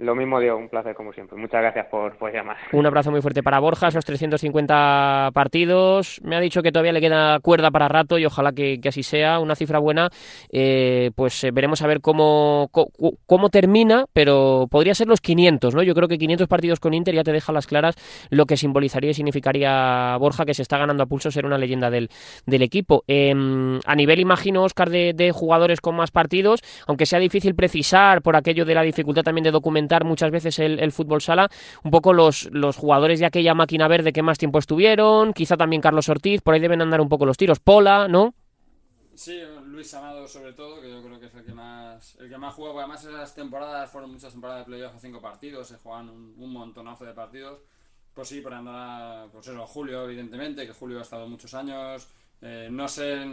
Lo 0.01 0.15
mismo 0.15 0.39
digo, 0.39 0.57
un 0.57 0.67
placer 0.67 0.95
como 0.95 1.13
siempre. 1.13 1.37
Muchas 1.37 1.61
gracias 1.61 1.85
por, 1.85 2.33
llamar. 2.33 2.57
Un 2.71 2.87
abrazo 2.87 3.11
muy 3.11 3.21
fuerte 3.21 3.43
para 3.43 3.59
Borja, 3.59 3.87
esos 3.87 4.03
350 4.03 5.29
partidos. 5.31 6.19
Me 6.23 6.35
ha 6.35 6.39
dicho 6.39 6.63
que 6.63 6.71
todavía 6.71 6.91
le 6.91 7.01
queda 7.01 7.39
cuerda 7.39 7.69
para 7.69 7.87
rato 7.87 8.17
y 8.17 8.25
ojalá 8.25 8.51
que, 8.51 8.79
así 8.83 9.03
sea, 9.03 9.39
una 9.39 9.53
cifra 9.53 9.77
buena. 9.77 10.09
Eh, 10.51 11.11
pues 11.13 11.43
eh, 11.43 11.51
veremos 11.51 11.83
a 11.83 11.87
ver 11.87 12.01
cómo, 12.01 12.71
cómo, 13.27 13.49
termina, 13.49 14.05
pero 14.11 14.67
podría 14.71 14.95
ser 14.95 15.07
los 15.07 15.21
500, 15.21 15.75
¿no? 15.75 15.83
Yo 15.83 15.93
creo 15.93 16.07
que 16.07 16.17
500 16.17 16.47
partidos 16.47 16.79
con 16.79 16.95
Inter 16.95 17.13
ya 17.13 17.23
te 17.23 17.31
deja 17.31 17.51
las 17.51 17.67
claras 17.67 17.95
lo 18.31 18.47
que 18.47 18.57
simbolizaría 18.57 19.11
y 19.11 19.13
significaría 19.13 20.17
Borja, 20.17 20.45
que 20.45 20.55
se 20.55 20.63
está 20.63 20.79
ganando 20.79 21.03
a 21.03 21.05
pulso 21.05 21.29
ser 21.29 21.45
una 21.45 21.59
leyenda 21.59 21.91
del, 21.91 22.09
del 22.47 22.63
equipo. 22.63 23.03
Em, 23.05 23.79
a 23.85 23.95
nivel, 23.95 24.19
imagino, 24.19 24.63
Oscar, 24.63 24.89
de, 24.89 25.13
de 25.13 25.31
jugadores 25.31 25.79
con 25.79 25.95
más 25.95 26.09
partidos, 26.09 26.63
aunque 26.87 27.05
sea 27.05 27.19
difícil 27.19 27.53
precisar 27.53 28.23
por 28.23 28.35
aquello 28.35 28.65
de 28.65 28.73
la 28.73 28.81
dificultad 28.81 29.21
también 29.21 29.43
de 29.43 29.51
documentar 29.51 29.90
muchas 30.03 30.31
veces 30.31 30.59
el, 30.59 30.91
fútbol 30.91 31.21
sala, 31.21 31.49
un 31.83 31.91
poco 31.91 32.13
los, 32.13 32.49
los 32.51 32.77
jugadores 32.77 33.19
de 33.19 33.25
aquella 33.25 33.53
máquina 33.53 33.87
verde 33.87 34.13
que 34.13 34.23
más 34.23 34.37
tiempo 34.37 34.59
estuvieron, 34.59 35.33
quizá 35.33 35.57
también 35.57 35.81
Carlos 35.81 36.09
Ortiz, 36.09 36.41
por 36.41 36.53
ahí 36.53 36.59
deben 36.59 36.81
andar 36.81 37.01
un 37.01 37.09
poco 37.09 37.25
los 37.25 37.37
tiros, 37.37 37.59
Pola, 37.59 38.07
¿no? 38.07 38.33
Sí, 39.13 39.39
Luis 39.65 39.93
Amado 39.93 40.27
sobre 40.27 40.53
todo, 40.53 40.81
que 40.81 40.89
yo 40.89 41.03
creo 41.03 41.19
que 41.19 41.27
es 41.27 41.35
el 41.35 41.43
que 41.43 41.53
más, 41.53 42.15
el 42.19 42.29
que 42.29 42.37
más 42.37 42.53
juega, 42.55 42.71
porque 42.71 42.83
además 42.85 43.05
esas 43.05 43.35
temporadas 43.35 43.89
fueron 43.91 44.11
muchas 44.11 44.31
temporadas 44.31 44.65
de 44.65 44.65
playoff 44.65 44.95
a 44.95 44.99
cinco 44.99 45.21
partidos, 45.21 45.67
se 45.67 45.77
juegan 45.77 46.09
un, 46.09 46.51
montonazo 46.51 47.05
de 47.05 47.13
partidos. 47.13 47.59
Pues 48.13 48.27
sí, 48.27 48.41
por 48.41 48.53
andar, 48.53 49.29
pues 49.31 49.47
eso, 49.47 49.65
Julio, 49.67 50.05
evidentemente, 50.05 50.65
que 50.65 50.73
Julio 50.73 50.99
ha 50.99 51.03
estado 51.03 51.27
muchos 51.27 51.53
años. 51.53 52.07
Eh, 52.41 52.67
no 52.71 52.87
sé, 52.87 53.25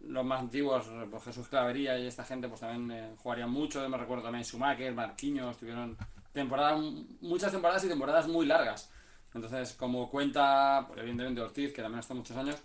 los 0.00 0.24
más 0.24 0.40
antiguos, 0.40 0.86
pues 1.10 1.24
Jesús 1.24 1.48
Clavería 1.48 1.98
y 1.98 2.06
esta 2.06 2.24
gente, 2.24 2.48
pues 2.48 2.60
también 2.60 2.90
eh, 2.90 3.14
jugarían 3.16 3.50
mucho. 3.50 3.86
Me 3.88 3.96
recuerdo 3.96 4.24
también 4.24 4.44
Schumacher, 4.44 4.94
Marquinhos, 4.94 5.56
tuvieron 5.56 5.96
temporadas, 6.32 6.80
muchas 7.20 7.52
temporadas 7.52 7.84
y 7.84 7.88
temporadas 7.88 8.28
muy 8.28 8.46
largas. 8.46 8.90
Entonces, 9.34 9.74
como 9.74 10.08
cuenta, 10.08 10.84
pues, 10.86 11.00
evidentemente 11.00 11.40
Ortiz, 11.40 11.72
que 11.72 11.82
también 11.82 12.00
está 12.00 12.14
muchos 12.14 12.36
años, 12.36 12.56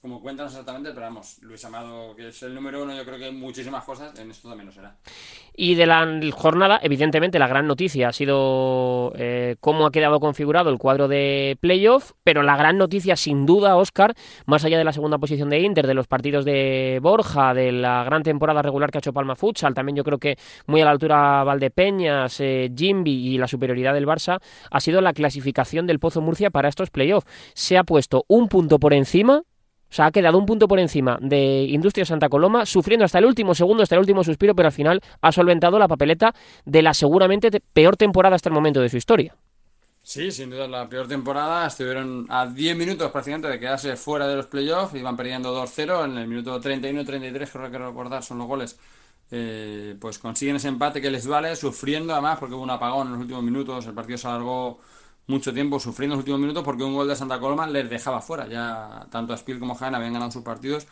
como 0.00 0.20
cuentan 0.20 0.46
exactamente, 0.46 0.90
pero 0.90 1.02
vamos, 1.02 1.38
Luis 1.42 1.64
Amado, 1.64 2.14
que 2.16 2.28
es 2.28 2.42
el 2.42 2.54
número 2.54 2.82
uno, 2.82 2.96
yo 2.96 3.04
creo 3.04 3.18
que 3.18 3.30
muchísimas 3.30 3.84
cosas, 3.84 4.18
en 4.18 4.30
esto 4.30 4.48
también 4.48 4.66
lo 4.66 4.72
será. 4.72 4.96
Y 5.54 5.74
de 5.74 5.86
la 5.86 6.06
jornada, 6.32 6.80
evidentemente, 6.82 7.38
la 7.38 7.46
gran 7.46 7.66
noticia 7.66 8.08
ha 8.08 8.12
sido 8.12 9.12
eh, 9.16 9.56
cómo 9.60 9.84
ha 9.84 9.90
quedado 9.90 10.18
configurado 10.18 10.70
el 10.70 10.78
cuadro 10.78 11.06
de 11.06 11.58
playoff, 11.60 12.12
pero 12.24 12.42
la 12.42 12.56
gran 12.56 12.78
noticia, 12.78 13.14
sin 13.16 13.44
duda, 13.44 13.76
Oscar, 13.76 14.14
más 14.46 14.64
allá 14.64 14.78
de 14.78 14.84
la 14.84 14.92
segunda 14.92 15.18
posición 15.18 15.50
de 15.50 15.60
Inter, 15.60 15.86
de 15.86 15.94
los 15.94 16.06
partidos 16.06 16.44
de 16.44 16.98
Borja, 17.02 17.52
de 17.52 17.72
la 17.72 18.02
gran 18.04 18.22
temporada 18.22 18.62
regular 18.62 18.90
que 18.90 18.98
ha 18.98 19.00
hecho 19.00 19.12
Palma 19.12 19.36
Futsal, 19.36 19.74
también 19.74 19.96
yo 19.96 20.04
creo 20.04 20.18
que 20.18 20.38
muy 20.66 20.80
a 20.80 20.86
la 20.86 20.92
altura 20.92 21.44
Valdepeñas, 21.44 22.40
eh, 22.40 22.72
Jimby 22.74 23.34
y 23.34 23.38
la 23.38 23.48
superioridad 23.48 23.92
del 23.92 24.06
Barça, 24.06 24.40
ha 24.70 24.80
sido 24.80 25.00
la 25.00 25.12
clasificación 25.12 25.86
del 25.86 25.98
Pozo 25.98 26.20
Murcia 26.22 26.50
para 26.50 26.68
estos 26.68 26.90
playoffs. 26.90 27.26
Se 27.54 27.76
ha 27.76 27.84
puesto 27.84 28.24
un 28.28 28.48
punto 28.48 28.78
por 28.78 28.94
encima 28.94 29.42
o 29.90 29.92
sea, 29.92 30.06
ha 30.06 30.10
quedado 30.12 30.38
un 30.38 30.46
punto 30.46 30.68
por 30.68 30.78
encima 30.78 31.18
de 31.20 31.64
Industria 31.68 32.04
Santa 32.04 32.28
Coloma, 32.28 32.64
sufriendo 32.64 33.04
hasta 33.04 33.18
el 33.18 33.24
último 33.24 33.54
segundo, 33.54 33.82
hasta 33.82 33.96
el 33.96 34.00
último 34.00 34.22
suspiro, 34.22 34.54
pero 34.54 34.68
al 34.68 34.72
final 34.72 35.00
ha 35.20 35.32
solventado 35.32 35.78
la 35.78 35.88
papeleta 35.88 36.32
de 36.64 36.82
la 36.82 36.94
seguramente 36.94 37.50
peor 37.72 37.96
temporada 37.96 38.36
hasta 38.36 38.48
el 38.48 38.54
momento 38.54 38.80
de 38.80 38.88
su 38.88 38.96
historia. 38.96 39.34
Sí, 40.02 40.30
sin 40.30 40.50
duda 40.50 40.66
la 40.66 40.88
peor 40.88 41.06
temporada. 41.08 41.66
Estuvieron 41.66 42.26
a 42.30 42.46
10 42.46 42.76
minutos 42.76 43.10
prácticamente 43.10 43.48
de 43.48 43.58
quedarse 43.58 43.96
fuera 43.96 44.26
de 44.26 44.36
los 44.36 44.46
playoffs. 44.46 44.94
Iban 44.94 45.16
perdiendo 45.16 45.54
2-0 45.54 46.04
en 46.04 46.18
el 46.18 46.26
minuto 46.26 46.60
31-33, 46.60 47.48
creo 47.50 47.70
que 47.70 47.78
recordar, 47.78 48.22
son 48.22 48.38
los 48.38 48.46
goles. 48.46 48.78
Eh, 49.32 49.96
pues 50.00 50.18
consiguen 50.18 50.56
ese 50.56 50.68
empate 50.68 51.00
que 51.00 51.10
les 51.10 51.26
vale, 51.26 51.54
sufriendo 51.54 52.12
además 52.12 52.38
porque 52.40 52.56
hubo 52.56 52.64
un 52.64 52.70
apagón 52.70 53.08
en 53.08 53.12
los 53.12 53.22
últimos 53.22 53.42
minutos. 53.42 53.86
El 53.86 53.94
partido 53.94 54.18
se 54.18 54.26
alargó 54.26 54.80
mucho 55.30 55.54
tiempo 55.54 55.80
sufriendo 55.80 56.16
los 56.16 56.20
últimos 56.20 56.40
minutos 56.40 56.64
porque 56.64 56.84
un 56.84 56.94
gol 56.94 57.08
de 57.08 57.16
Santa 57.16 57.40
Coloma 57.40 57.66
les 57.66 57.88
dejaba 57.88 58.20
fuera. 58.20 58.46
Ya 58.48 59.06
tanto 59.10 59.32
a 59.32 59.36
Spiel 59.36 59.58
como 59.58 59.74
Jaén 59.74 59.94
habían 59.94 60.12
ganado 60.12 60.30
sus 60.30 60.42
partidos 60.42 60.86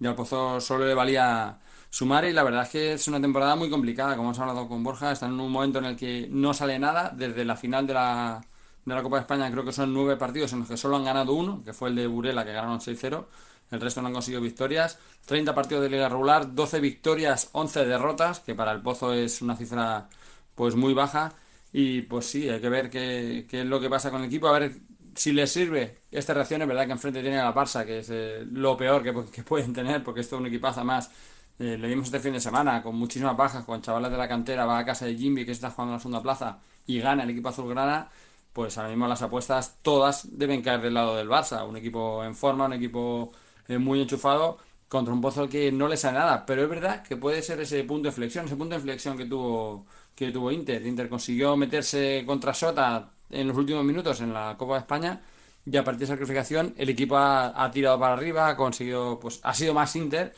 y 0.00 0.06
al 0.06 0.14
Pozo 0.16 0.60
solo 0.60 0.86
le 0.86 0.94
valía 0.94 1.58
sumar 1.90 2.24
y 2.24 2.32
la 2.32 2.42
verdad 2.42 2.62
es 2.62 2.70
que 2.70 2.92
es 2.94 3.06
una 3.06 3.20
temporada 3.20 3.54
muy 3.54 3.70
complicada, 3.70 4.16
como 4.16 4.30
hemos 4.30 4.38
hablado 4.38 4.66
con 4.66 4.82
Borja, 4.82 5.12
están 5.12 5.34
en 5.34 5.40
un 5.40 5.52
momento 5.52 5.78
en 5.78 5.84
el 5.84 5.96
que 5.96 6.26
no 6.30 6.54
sale 6.54 6.78
nada, 6.78 7.12
desde 7.14 7.44
la 7.44 7.54
final 7.54 7.86
de 7.86 7.94
la, 7.94 8.44
de 8.84 8.94
la 8.94 9.02
Copa 9.02 9.16
de 9.16 9.22
España 9.22 9.50
creo 9.50 9.64
que 9.64 9.72
son 9.72 9.92
nueve 9.92 10.16
partidos 10.16 10.52
en 10.54 10.60
los 10.60 10.68
que 10.68 10.76
solo 10.78 10.96
han 10.96 11.04
ganado 11.04 11.34
uno, 11.34 11.62
que 11.64 11.74
fue 11.74 11.90
el 11.90 11.96
de 11.96 12.06
Burela 12.06 12.44
que 12.44 12.52
ganaron 12.52 12.80
6-0, 12.80 13.26
el 13.70 13.80
resto 13.80 14.00
no 14.00 14.08
han 14.08 14.14
conseguido 14.14 14.40
victorias, 14.40 14.98
30 15.26 15.54
partidos 15.54 15.82
de 15.82 15.90
liga 15.90 16.08
regular, 16.08 16.54
12 16.54 16.80
victorias, 16.80 17.50
11 17.52 17.84
derrotas, 17.84 18.40
que 18.40 18.54
para 18.54 18.72
el 18.72 18.80
Pozo 18.80 19.12
es 19.12 19.42
una 19.42 19.56
cifra 19.56 20.08
pues 20.54 20.74
muy 20.74 20.94
baja 20.94 21.34
y 21.72 22.02
pues 22.02 22.26
sí, 22.26 22.48
hay 22.48 22.60
que 22.60 22.68
ver 22.68 22.90
qué, 22.90 23.46
qué, 23.48 23.62
es 23.62 23.66
lo 23.66 23.80
que 23.80 23.88
pasa 23.88 24.10
con 24.10 24.20
el 24.20 24.26
equipo, 24.28 24.48
a 24.48 24.58
ver 24.58 24.72
si 25.14 25.32
les 25.32 25.50
sirve 25.52 25.98
esta 26.10 26.34
reacción. 26.34 26.62
Es 26.62 26.68
verdad 26.68 26.86
que 26.86 26.92
enfrente 26.92 27.22
tiene 27.22 27.38
a 27.38 27.44
la 27.44 27.54
Barça, 27.54 27.84
que 27.84 28.00
es 28.00 28.10
eh, 28.10 28.44
lo 28.50 28.76
peor 28.76 29.02
que, 29.02 29.14
que, 29.32 29.42
pueden 29.42 29.72
tener, 29.72 30.02
porque 30.04 30.20
esto 30.20 30.36
es 30.36 30.40
un 30.40 30.46
equipazo 30.46 30.84
más. 30.84 31.10
Eh, 31.58 31.76
lo 31.78 31.86
vimos 31.88 32.06
este 32.06 32.20
fin 32.20 32.32
de 32.32 32.40
semana, 32.40 32.82
con 32.82 32.96
muchísimas 32.96 33.36
bajas, 33.36 33.64
con 33.64 33.82
chavales 33.82 34.10
de 34.10 34.16
la 34.18 34.28
cantera, 34.28 34.66
va 34.66 34.78
a 34.78 34.84
casa 34.84 35.06
de 35.06 35.16
Jimmy, 35.16 35.44
que 35.44 35.52
está 35.52 35.70
jugando 35.70 35.92
en 35.92 35.96
la 35.96 36.00
segunda 36.00 36.22
plaza, 36.22 36.58
y 36.86 36.98
gana 37.00 37.22
el 37.24 37.30
equipo 37.30 37.48
azulgrana. 37.48 38.08
Pues 38.52 38.76
ahora 38.76 38.90
mismo 38.90 39.08
las 39.08 39.22
apuestas 39.22 39.78
todas 39.82 40.38
deben 40.38 40.62
caer 40.62 40.82
del 40.82 40.94
lado 40.94 41.16
del 41.16 41.28
Barça. 41.28 41.66
Un 41.66 41.76
equipo 41.76 42.22
en 42.24 42.34
forma, 42.34 42.66
un 42.66 42.74
equipo 42.74 43.32
eh, 43.68 43.78
muy 43.78 44.02
enchufado 44.02 44.58
contra 44.88 45.14
un 45.14 45.22
Pozo 45.22 45.48
que 45.48 45.72
no 45.72 45.88
le 45.88 45.96
sale 45.96 46.18
nada. 46.18 46.44
Pero 46.44 46.62
es 46.62 46.68
verdad 46.68 47.02
que 47.02 47.16
puede 47.16 47.40
ser 47.42 47.60
ese 47.60 47.82
punto 47.84 48.08
de 48.08 48.12
flexión, 48.12 48.44
ese 48.46 48.56
punto 48.56 48.74
de 48.74 48.80
inflexión 48.80 49.16
que 49.16 49.24
tuvo 49.24 49.86
que 50.26 50.32
tuvo 50.32 50.50
Inter. 50.50 50.86
Inter 50.86 51.08
consiguió 51.08 51.56
meterse 51.56 52.24
contra 52.26 52.54
Sota 52.54 53.10
en 53.30 53.48
los 53.48 53.56
últimos 53.56 53.84
minutos 53.84 54.20
en 54.20 54.32
la 54.32 54.56
Copa 54.58 54.74
de 54.74 54.80
España 54.80 55.20
y 55.64 55.76
a 55.76 55.84
partir 55.84 56.00
de 56.00 56.04
esa 56.06 56.16
clasificación 56.16 56.74
el 56.76 56.88
equipo 56.90 57.16
ha, 57.16 57.70
tirado 57.72 57.98
para 57.98 58.14
arriba, 58.14 58.48
ha 58.48 58.56
conseguido, 58.56 59.18
pues 59.20 59.40
ha 59.42 59.54
sido 59.54 59.74
más 59.74 59.94
Inter, 59.96 60.34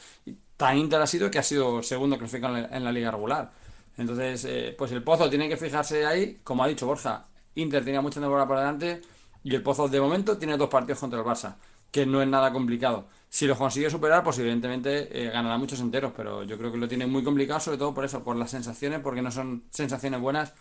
tan 0.57 0.79
Inter 0.79 1.01
ha 1.01 1.07
sido 1.07 1.31
que 1.31 1.38
ha 1.38 1.42
sido 1.42 1.83
segundo 1.83 2.18
clasificado 2.18 2.57
en 2.57 2.85
la, 2.85 2.92
liga 2.92 3.11
regular. 3.11 3.51
Entonces, 3.97 4.44
eh, 4.44 4.75
pues 4.77 4.92
el 4.92 5.03
Pozo 5.03 5.31
tiene 5.31 5.49
que 5.49 5.57
fijarse 5.57 6.05
ahí, 6.07 6.40
como 6.44 6.64
ha 6.64 6.68
dicho 6.68 6.87
Borja, 6.87 7.25
Inter 7.55 7.85
tenía 7.85 8.01
mucha 8.01 8.20
temporada 8.20 8.47
por 8.47 8.59
delante 8.59 9.03
y 9.42 9.55
el 9.55 9.62
Pozo 9.62 9.88
de 9.88 10.01
momento 10.01 10.37
tiene 10.38 10.57
dos 10.57 10.68
partidos 10.68 10.99
contra 11.01 11.20
el 11.20 11.25
Barça, 11.25 11.57
que 11.90 12.07
no 12.07 12.20
es 12.23 12.29
nada 12.29 12.53
complicado. 12.53 13.07
Si 13.35 13.49
lo 13.49 13.57
consigue 13.59 13.90
superar, 13.90 14.23
pues 14.23 14.38
evidentemente 14.38 15.09
eh, 15.11 15.29
ganará 15.29 15.59
muchos 15.59 15.81
enteros, 15.81 16.12
pero 16.16 16.44
yo 16.44 16.57
creo 16.57 16.70
que 16.70 16.79
lo 16.79 16.87
tiene 16.87 17.05
muy 17.05 17.25
complicado, 17.25 17.59
sobre 17.59 17.79
todo 17.79 17.92
por 17.92 18.05
eso, 18.05 18.23
por 18.23 18.37
las 18.37 18.53
sensaciones, 18.53 19.01
porque 19.01 19.23
no 19.23 19.33
son 19.33 19.64
sensaciones 19.70 20.20
buenas. 20.20 20.55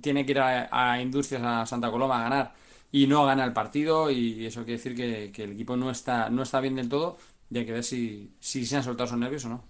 Tiene 0.00 0.24
que 0.24 0.32
ir 0.32 0.40
a, 0.40 0.98
Industrias 1.02 1.42
a 1.44 1.66
Santa 1.66 1.90
Coloma 1.90 2.20
a 2.20 2.22
ganar 2.22 2.52
y 2.90 3.06
no 3.06 3.26
gana 3.26 3.44
el 3.44 3.52
partido 3.52 4.10
y 4.10 4.46
eso 4.46 4.64
quiere 4.64 4.78
decir 4.78 4.96
que, 4.96 5.44
el 5.44 5.52
equipo 5.52 5.76
no 5.76 5.90
está, 5.90 6.30
no 6.30 6.42
está 6.42 6.60
bien 6.60 6.76
del 6.76 6.88
todo 6.88 7.18
y 7.50 7.58
hay 7.58 7.66
que 7.66 7.72
ver 7.72 7.84
si, 7.84 8.30
si 8.40 8.64
se 8.64 8.78
han 8.78 8.82
soltado 8.82 9.06
sus 9.06 9.18
nervios 9.18 9.44
o 9.44 9.50
no. 9.50 9.64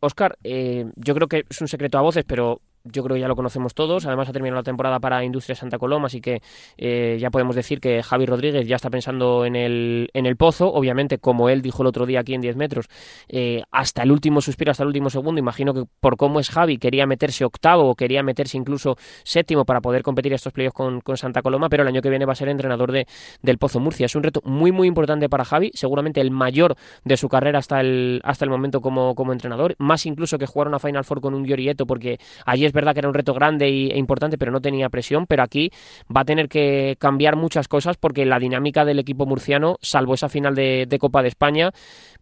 Oscar, 0.00 0.36
em, 0.42 0.52
eh, 0.52 0.92
yo 0.96 1.14
creo 1.14 1.28
que 1.28 1.46
es 1.48 1.60
un 1.62 1.68
secreto 1.68 1.96
a 1.96 2.02
voces, 2.02 2.26
pero 2.28 2.60
yo 2.92 3.02
creo 3.02 3.14
que 3.14 3.20
ya 3.20 3.28
lo 3.28 3.36
conocemos 3.36 3.74
todos. 3.74 4.06
Además, 4.06 4.28
ha 4.28 4.32
terminado 4.32 4.60
la 4.60 4.64
temporada 4.64 5.00
para 5.00 5.24
Industria 5.24 5.54
Santa 5.54 5.78
Coloma, 5.78 6.06
así 6.06 6.20
que 6.20 6.42
eh, 6.76 7.16
ya 7.20 7.30
podemos 7.30 7.56
decir 7.56 7.80
que 7.80 8.02
Javi 8.02 8.26
Rodríguez 8.26 8.66
ya 8.66 8.76
está 8.76 8.90
pensando 8.90 9.44
en 9.44 9.56
el, 9.56 10.10
en 10.14 10.26
el 10.26 10.36
pozo. 10.36 10.72
Obviamente, 10.72 11.18
como 11.18 11.48
él 11.48 11.62
dijo 11.62 11.82
el 11.82 11.88
otro 11.88 12.06
día 12.06 12.20
aquí 12.20 12.34
en 12.34 12.40
10 12.40 12.56
metros, 12.56 12.88
eh, 13.28 13.62
hasta 13.70 14.02
el 14.02 14.12
último 14.12 14.40
suspiro, 14.40 14.70
hasta 14.70 14.82
el 14.82 14.88
último 14.88 15.10
segundo. 15.10 15.38
Imagino 15.38 15.74
que 15.74 15.84
por 16.00 16.16
cómo 16.16 16.40
es 16.40 16.50
Javi, 16.50 16.78
quería 16.78 17.06
meterse 17.06 17.44
octavo 17.44 17.90
o 17.90 17.94
quería 17.94 18.22
meterse 18.22 18.56
incluso 18.56 18.96
séptimo 19.24 19.64
para 19.64 19.80
poder 19.80 20.02
competir 20.02 20.32
estos 20.32 20.52
playoffs 20.52 20.74
con, 20.74 21.00
con 21.00 21.16
Santa 21.16 21.42
Coloma, 21.42 21.68
pero 21.68 21.82
el 21.82 21.88
año 21.88 22.02
que 22.02 22.10
viene 22.10 22.24
va 22.24 22.32
a 22.32 22.36
ser 22.36 22.48
entrenador 22.48 22.92
de, 22.92 23.06
del 23.42 23.58
Pozo 23.58 23.80
Murcia. 23.80 24.06
Es 24.06 24.14
un 24.14 24.22
reto 24.22 24.40
muy, 24.44 24.72
muy 24.72 24.88
importante 24.88 25.28
para 25.28 25.44
Javi, 25.44 25.70
seguramente 25.74 26.20
el 26.20 26.30
mayor 26.30 26.76
de 27.04 27.16
su 27.16 27.28
carrera 27.28 27.58
hasta 27.58 27.80
el, 27.80 28.20
hasta 28.24 28.44
el 28.44 28.50
momento 28.50 28.80
como, 28.80 29.14
como 29.14 29.32
entrenador, 29.32 29.74
más 29.78 30.06
incluso 30.06 30.38
que 30.38 30.46
jugar 30.46 30.68
una 30.68 30.78
Final 30.78 31.04
Four 31.04 31.20
con 31.20 31.34
un 31.34 31.44
Giorieto, 31.44 31.86
porque 31.86 32.18
allí 32.46 32.64
es 32.64 32.72
verdad 32.78 32.94
que 32.94 33.00
era 33.00 33.08
un 33.08 33.14
reto 33.14 33.34
grande 33.34 33.66
e 33.66 33.98
importante, 33.98 34.38
pero 34.38 34.52
no 34.52 34.60
tenía 34.60 34.88
presión, 34.88 35.26
pero 35.26 35.42
aquí 35.42 35.70
va 36.14 36.20
a 36.20 36.24
tener 36.24 36.48
que 36.48 36.96
cambiar 36.98 37.36
muchas 37.36 37.66
cosas 37.66 37.96
porque 37.96 38.24
la 38.24 38.38
dinámica 38.38 38.84
del 38.84 38.98
equipo 38.98 39.26
murciano, 39.26 39.76
salvo 39.82 40.14
esa 40.14 40.28
final 40.28 40.54
de, 40.54 40.98
Copa 41.00 41.22
de 41.22 41.28
España, 41.28 41.70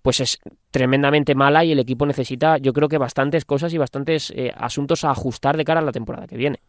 pues 0.02 0.20
es 0.20 0.38
tremendamente 0.70 1.34
mala 1.34 1.64
y 1.64 1.72
el 1.72 1.78
equipo 1.78 2.06
necesita, 2.06 2.58
yo 2.58 2.72
creo 2.72 2.88
que 2.88 2.98
bastantes 2.98 3.44
cosas 3.44 3.72
y 3.72 3.78
bastantes 3.78 4.32
eh, 4.36 4.52
asuntos 4.56 5.04
a 5.04 5.10
ajustar 5.10 5.56
de 5.56 5.64
cara 5.64 5.80
a 5.80 5.84
la 5.84 5.92
temporada 5.92 6.26
que 6.26 6.36
viene. 6.36 6.60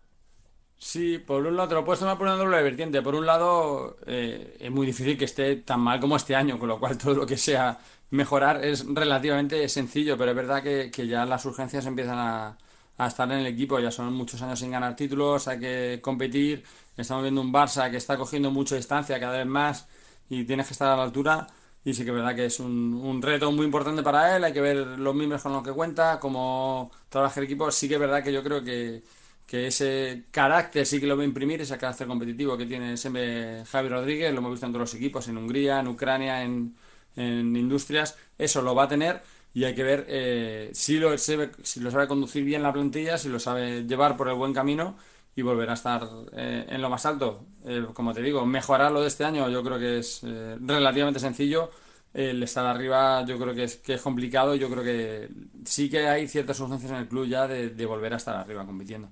Sí, 0.80 1.18
por 1.18 1.46
un 1.46 1.58
lado 1.58 1.70
te 1.70 1.76
lo 1.76 1.84
puedes 1.84 2.00
tomar 2.00 2.18
por 2.18 2.28
una 2.28 2.36
doble 2.36 2.62
vertiente. 2.62 3.02
Por 3.02 3.16
un 3.16 3.26
lado, 3.26 3.98
eh, 4.06 4.58
es 4.60 4.72
muy 4.72 4.86
difícil 4.86 5.18
que 5.18 5.26
esté 5.26 5.56
tan 5.58 5.80
mal 5.80 6.00
como 6.00 6.16
este 6.16 6.36
año, 6.36 6.60
con 6.60 6.70
lo 6.70 6.80
cual 6.80 6.98
todo 6.98 7.16
lo 7.16 7.26
que 7.26 7.36
sea 7.36 7.80
mejorar 8.10 8.64
es 8.64 8.86
relativamente 8.88 9.68
sencillo, 9.70 10.18
pero 10.18 10.32
es 10.32 10.38
verdad 10.38 10.64
que, 10.64 11.08
ya 11.08 11.26
las 11.26 11.46
urgencias 11.46 11.86
empiezan 11.86 12.18
a, 12.20 12.58
estar 13.06 13.32
en 13.32 13.40
el 13.40 13.48
equipo. 13.48 13.80
Ya 13.80 13.92
son 13.92 14.14
muchos 14.14 14.42
años 14.42 14.60
sin 14.60 14.72
ganar 14.72 14.96
títulos, 14.96 15.48
hay 15.48 15.60
que 15.60 16.00
competir. 16.02 16.64
Estamos 16.98 17.24
viendo 17.24 17.42
un 17.42 17.54
Barça 17.54 17.92
que 17.92 17.98
está 17.98 18.18
cogiendo 18.18 18.50
mucha 18.50 18.76
distancia 18.76 19.20
cada 19.20 19.38
vez 19.38 19.46
más 19.46 19.88
y 20.30 20.46
tienes 20.46 20.68
que 20.68 20.74
estar 20.74 20.90
a 20.90 20.98
la 20.98 21.04
altura. 21.04 21.48
Y 21.86 21.94
sí 21.94 22.04
que 22.04 22.10
es 22.10 22.16
verdad 22.16 22.36
que 22.36 22.46
es 22.46 22.60
un, 22.60 22.96
un 22.96 23.22
reto 23.22 23.52
muy 23.52 23.66
importante 23.66 24.02
para 24.04 24.36
él. 24.36 24.44
Hay 24.44 24.54
que 24.54 24.62
ver 24.62 24.78
los 24.78 25.14
miembros 25.16 25.44
con 25.44 25.54
los 25.54 25.64
que 25.64 25.72
cuenta, 25.72 26.20
cómo 26.20 26.92
trabaja 27.10 27.40
el 27.40 27.46
equipo. 27.46 27.70
Sí 27.72 27.88
que 27.88 27.94
es 27.96 28.00
verdad 28.00 28.24
que 28.24 28.34
yo 28.34 28.44
creo 28.44 28.64
que 28.64 29.04
que 29.48 29.68
ese 29.68 30.26
carácter 30.32 30.86
sí 30.86 31.00
que 31.00 31.08
lo 31.08 31.16
va 31.18 31.24
a 31.24 31.26
imprimir, 31.26 31.62
ese 31.62 31.78
carácter 31.78 32.06
competitivo 32.08 32.58
que 32.58 32.66
tiene 32.66 32.98
siempre 32.98 33.64
Javi 33.66 33.90
Rodríguez, 33.90 34.34
lo 34.34 34.40
hemos 34.40 34.52
visto 34.52 34.66
en 34.66 34.74
todos 34.74 34.82
los 34.92 34.96
equipos, 34.96 35.28
en 35.30 35.38
Hungría, 35.38 35.80
en 35.80 35.88
Ucrania, 35.88 36.44
en, 36.44 36.76
Industrias, 37.18 38.16
eso 38.38 38.62
lo 38.62 38.76
va 38.76 38.84
a 38.84 38.88
tener 38.88 39.24
y 39.58 39.66
hay 39.66 39.74
que 39.74 39.82
ver 39.82 40.06
eh, 40.08 40.70
si, 40.74 41.00
lo, 41.00 41.18
si 41.18 41.80
lo 41.80 41.90
sabe 41.90 42.08
conducir 42.08 42.44
bien 42.44 42.62
la 42.62 42.72
plantilla, 42.72 43.18
si 43.18 43.28
lo 43.28 43.40
sabe 43.40 43.88
llevar 43.88 44.16
por 44.16 44.30
el 44.30 44.36
buen 44.36 44.54
camino 44.54 44.96
y 45.36 45.42
volver 45.42 45.72
a 45.72 45.74
estar 45.74 46.08
eh, 46.34 46.68
en 46.70 46.80
lo 46.80 46.92
más 46.92 47.08
alto. 47.08 47.44
Eh, 47.66 47.84
como 47.92 48.14
te 48.14 48.22
digo, 48.22 48.46
mejorar 48.46 48.92
lo 48.92 49.02
de 49.02 49.08
este 49.08 49.26
año 49.26 49.50
yo 49.50 49.64
creo 49.64 49.80
que 49.80 49.98
es 49.98 50.22
relativamente 50.22 51.20
sencillo. 51.20 51.72
El 52.14 52.44
estar 52.44 52.68
arriba 52.68 53.26
yo 53.26 53.40
creo 53.40 53.56
que 53.56 53.64
es, 53.64 53.78
que 53.78 53.96
es 53.96 54.02
complicado. 54.04 54.54
Yo 54.54 54.70
creo 54.70 54.84
que 54.84 55.28
sí 55.66 55.90
que 55.90 56.08
hay 56.08 56.28
ciertas 56.28 56.60
urgencias 56.60 56.92
en 56.92 56.98
el 56.98 57.08
club 57.08 57.26
ya 57.26 57.48
de 57.48 57.86
volver 57.88 58.14
a 58.14 58.18
estar 58.18 58.36
arriba 58.36 58.64
compitiendo. 58.64 59.10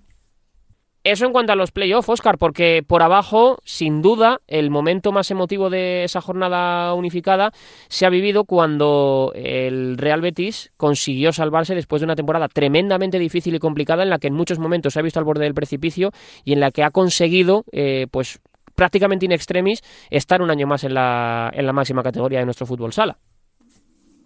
Eso 1.05 1.27
en 1.27 1.33
cuanto 1.33 1.53
a 1.53 1.55
los 1.55 1.69
playoffs, 1.69 2.09
Oscar, 2.09 2.39
porque 2.39 2.83
por 2.85 3.03
abajo, 3.03 3.59
sin 3.63 4.01
duda, 4.01 4.41
el 4.47 4.71
momento 4.71 5.11
más 5.11 5.29
emotivo 5.29 5.69
de 5.69 6.03
esa 6.03 6.19
jornada 6.19 6.95
unificada 6.95 7.51
se 7.89 8.07
ha 8.07 8.09
vivido 8.09 8.45
cuando 8.45 9.31
el 9.35 9.99
Real 9.99 10.21
Betis 10.21 10.71
consiguió 10.77 11.31
salvarse 11.31 11.75
después 11.75 11.99
de 11.99 12.05
una 12.05 12.15
temporada 12.15 12.47
tremendamente 12.47 13.19
difícil 13.19 13.53
y 13.53 13.59
complicada 13.59 14.01
en 14.01 14.09
la 14.09 14.17
que 14.17 14.29
en 14.29 14.33
muchos 14.33 14.57
momentos 14.57 14.93
se 14.93 14.99
ha 14.99 15.03
visto 15.03 15.19
al 15.19 15.25
borde 15.25 15.43
del 15.43 15.53
precipicio 15.53 16.11
y 16.43 16.53
en 16.53 16.59
la 16.59 16.71
que 16.71 16.81
ha 16.81 16.89
conseguido, 16.89 17.65
eh, 17.71 18.07
pues 18.09 18.39
prácticamente 18.73 19.27
in 19.27 19.31
extremis, 19.31 19.83
estar 20.09 20.41
un 20.41 20.49
año 20.49 20.65
más 20.65 20.85
en 20.85 20.95
la, 20.95 21.51
en 21.53 21.67
la 21.67 21.73
máxima 21.73 22.01
categoría 22.01 22.39
de 22.39 22.45
nuestro 22.45 22.65
fútbol 22.65 22.93
sala. 22.93 23.19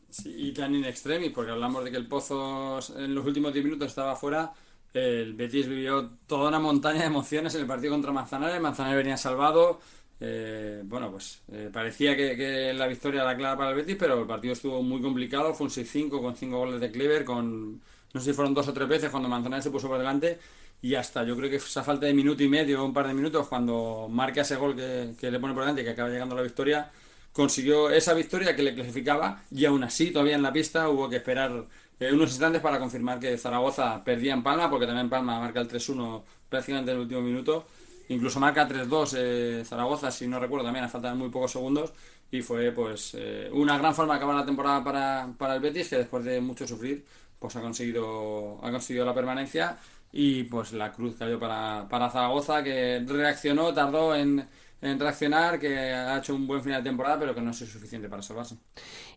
Sí, 0.09 0.33
y 0.33 0.53
tan 0.53 0.73
in 0.73 0.85
extremis, 0.85 1.31
porque 1.31 1.51
hablamos 1.51 1.83
de 1.83 1.91
que 1.91 1.97
el 1.97 2.07
Pozo 2.07 2.79
en 2.97 3.13
los 3.13 3.25
últimos 3.25 3.51
10 3.51 3.65
minutos 3.65 3.89
estaba 3.89 4.15
fuera 4.15 4.53
el 4.93 5.33
Betis 5.33 5.67
vivió 5.67 6.11
toda 6.27 6.49
una 6.49 6.59
montaña 6.59 7.01
de 7.01 7.07
emociones 7.07 7.53
en 7.55 7.61
el 7.61 7.67
partido 7.67 7.93
contra 7.93 8.11
Manzanares. 8.11 8.59
Manzanares 8.61 8.97
venía 8.97 9.17
salvado. 9.17 9.79
Eh, 10.19 10.81
bueno, 10.85 11.11
pues 11.11 11.41
eh, 11.51 11.69
parecía 11.71 12.15
que, 12.15 12.73
la 12.73 12.87
victoria 12.87 13.21
era 13.21 13.37
clara 13.37 13.57
para 13.57 13.69
el 13.71 13.75
Betis, 13.77 13.95
pero 13.97 14.19
el 14.21 14.27
partido 14.27 14.53
estuvo 14.53 14.81
muy 14.81 15.01
complicado. 15.01 15.53
Fue 15.53 15.67
un 15.67 15.71
6-5 15.71 16.21
con 16.21 16.35
5 16.35 16.57
goles 16.57 16.81
de 16.81 16.91
Clever, 16.91 17.23
con 17.25 17.81
no 18.13 18.19
sé 18.19 18.31
si 18.31 18.33
fueron 18.33 18.53
dos 18.53 18.67
o 18.67 18.73
tres 18.73 18.87
veces 18.87 19.09
cuando 19.09 19.29
Manzanares 19.29 19.63
se 19.63 19.71
puso 19.71 19.87
por 19.87 19.99
delante. 19.99 20.39
Y 20.81 20.95
hasta 20.95 21.23
yo 21.23 21.35
creo 21.35 21.49
que 21.49 21.57
esa 21.57 21.83
falta 21.83 22.05
de 22.05 22.13
minuto 22.13 22.41
y 22.41 22.47
medio, 22.47 22.83
un 22.85 22.93
par 22.93 23.07
de 23.07 23.13
minutos, 23.13 23.47
cuando 23.47 24.07
marca 24.09 24.41
ese 24.41 24.55
gol 24.55 24.75
que, 24.75 25.29
le 25.29 25.39
pone 25.39 25.53
por 25.53 25.63
delante 25.63 25.81
y 25.81 25.85
que 25.85 25.91
acaba 25.91 26.09
llegando 26.09 26.35
la 26.35 26.41
victoria, 26.41 26.89
consiguió 27.33 27.89
esa 27.89 28.13
victoria 28.13 28.55
que 28.55 28.63
le 28.63 28.73
clasificaba 28.73 29.43
y 29.51 29.65
aún 29.65 29.83
así 29.83 30.11
todavía 30.11 30.35
en 30.35 30.41
la 30.43 30.53
pista 30.53 30.89
hubo 30.89 31.09
que 31.09 31.17
esperar 31.17 31.65
eh, 31.99 32.13
unos 32.13 32.29
instantes 32.29 32.61
para 32.61 32.79
confirmar 32.79 33.19
que 33.19 33.37
Zaragoza 33.37 34.01
perdía 34.03 34.33
en 34.33 34.41
Palma, 34.41 34.69
porque 34.69 34.85
también 34.85 35.09
Palma 35.09 35.39
marca 35.39 35.59
el 35.59 35.67
3-1 35.67 36.23
prácticamente 36.47 36.91
en 36.91 36.97
el 36.97 37.03
último 37.03 37.21
minuto. 37.21 37.65
Incluso 38.09 38.39
marca 38.39 38.67
3-2 38.67 39.13
eh, 39.17 39.63
Zaragoza, 39.65 40.09
si 40.09 40.27
no 40.27 40.39
recuerdo, 40.39 40.65
también 40.65 40.85
a 40.85 40.89
falta 40.89 41.09
de 41.09 41.15
muy 41.15 41.29
pocos 41.29 41.51
segundos. 41.51 41.93
Y 42.31 42.41
fue 42.41 42.71
pues 42.71 43.15
eh, 43.17 43.49
una 43.51 43.77
gran 43.77 43.93
forma 43.93 44.13
de 44.13 44.17
acabar 44.17 44.35
la 44.35 44.45
temporada 44.45 44.83
para, 44.83 45.29
para 45.37 45.55
el 45.55 45.61
Betis, 45.61 45.89
que 45.89 45.97
después 45.97 46.23
de 46.23 46.39
mucho 46.41 46.67
sufrir, 46.67 47.05
pues 47.39 47.55
ha 47.55 47.61
conseguido, 47.61 48.59
ha 48.63 48.71
conseguido 48.71 49.05
la 49.05 49.13
permanencia. 49.13 49.77
Y 50.11 50.43
pues 50.43 50.73
la 50.73 50.91
cruz 50.91 51.15
cayó 51.19 51.39
para, 51.39 51.87
para 51.89 52.09
Zaragoza, 52.09 52.63
que 52.63 53.03
reaccionó, 53.05 53.73
tardó 53.73 54.15
en, 54.15 54.47
en 54.81 54.99
reaccionar, 54.99 55.59
que 55.59 55.77
ha 55.77 56.17
hecho 56.17 56.35
un 56.35 56.47
buen 56.47 56.61
final 56.61 56.83
de 56.83 56.89
temporada, 56.89 57.19
pero 57.19 57.35
que 57.35 57.41
no 57.41 57.51
es 57.51 57.57
suficiente 57.57 58.09
para 58.09 58.21
salvarse. 58.21 58.55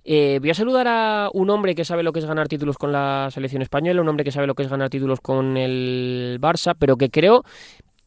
Eh, 0.05 0.39
voy 0.41 0.51
a 0.51 0.55
saludar 0.55 0.89
a 0.89 1.31
un 1.33 1.51
hombre 1.51 1.75
que 1.75 1.85
sabe 1.85 2.03
lo 2.03 2.13
que 2.13 2.21
es 2.21 2.27
ganar 2.27 2.49
títulos 2.49 2.79
con 2.79 2.93
la 2.93 3.29
selección 3.33 3.63
española, 3.63 4.01
un 4.01 4.09
hombre 4.09 4.25
que 4.25 4.33
sabe 4.33 4.47
lo 4.47 4.55
que 4.55 4.65
es 4.65 4.69
ganar 4.69 4.91
títulos 4.91 5.21
con 5.21 5.57
el 5.57 6.39
Barça, 6.41 6.75
pero 6.79 6.97
que 6.97 7.11
creo 7.11 7.45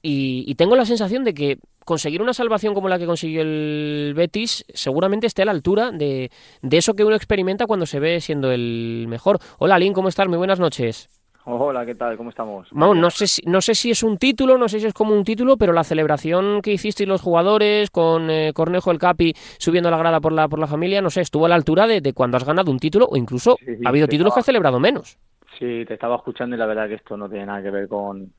y, 0.07 0.53
tengo 0.53 0.75
la 0.75 0.85
sensación 0.85 1.23
de 1.23 1.33
que 1.33 1.57
conseguir 1.83 2.21
una 2.21 2.35
salvación 2.35 2.75
como 2.75 2.89
la 2.89 2.99
que 2.99 3.07
consiguió 3.07 3.41
el 3.41 4.13
Betis 4.15 4.63
seguramente 4.71 5.25
esté 5.25 5.41
a 5.41 5.45
la 5.45 5.51
altura 5.51 5.91
de, 5.91 6.29
de 6.61 6.77
eso 6.77 6.93
que 6.93 7.03
uno 7.03 7.15
experimenta 7.15 7.65
cuando 7.65 7.87
se 7.87 7.99
ve 7.99 8.21
siendo 8.21 8.51
el 8.51 9.05
mejor. 9.07 9.39
Hola, 9.57 9.79
Lin, 9.79 9.93
¿cómo 9.93 10.09
estás? 10.09 10.27
Muy 10.27 10.37
buenas 10.37 10.59
noches. 10.59 11.09
Hola, 11.47 11.85
¿qué 11.85 11.93
tal? 11.93 12.17
¿Cómo 12.17 12.31
estamos? 12.31 12.73
no 12.73 13.09
sé, 13.11 13.27
si, 13.27 13.43
no 13.45 13.61
sé 13.61 13.75
si 13.75 13.91
es 13.91 14.01
un 14.01 14.17
título, 14.17 14.57
no 14.57 14.67
sé 14.67 14.79
si 14.79 14.87
es 14.87 14.93
como 14.95 15.13
un 15.13 15.23
título, 15.23 15.57
pero 15.57 15.73
la 15.73 15.83
celebración 15.83 16.59
que 16.63 16.73
hicisteis 16.73 17.07
los 17.07 17.21
jugadores 17.21 17.91
con 17.91 18.31
eh, 18.31 18.51
Cornejo 18.51 18.89
el 18.89 18.97
Capi 18.97 19.33
subiendo 19.59 19.91
la 19.91 19.97
grada 19.97 20.19
por 20.19 20.33
la, 20.33 20.47
por 20.47 20.57
la 20.57 20.65
familia, 20.65 21.03
no 21.03 21.11
sé, 21.11 21.21
estuvo 21.21 21.45
a 21.45 21.49
la 21.49 21.53
altura 21.53 21.85
de, 21.85 22.13
cuando 22.13 22.37
has 22.37 22.43
ganado 22.43 22.71
un 22.71 22.79
título 22.79 23.05
o 23.07 23.15
incluso 23.15 23.57
ha 23.85 23.89
habido 23.89 24.07
títulos 24.07 24.33
que 24.33 24.39
has 24.39 24.45
celebrado 24.45 24.79
menos. 24.79 25.19
Sí, 25.59 25.85
te 25.85 25.93
estaba 25.93 26.15
escuchando 26.15 26.55
y 26.55 26.59
la 26.59 26.65
verdad 26.65 26.87
que 26.87 26.95
esto 26.95 27.15
no 27.15 27.29
tiene 27.29 27.45
nada 27.45 27.61
que 27.61 27.69
ver 27.69 27.87
con 27.87 28.33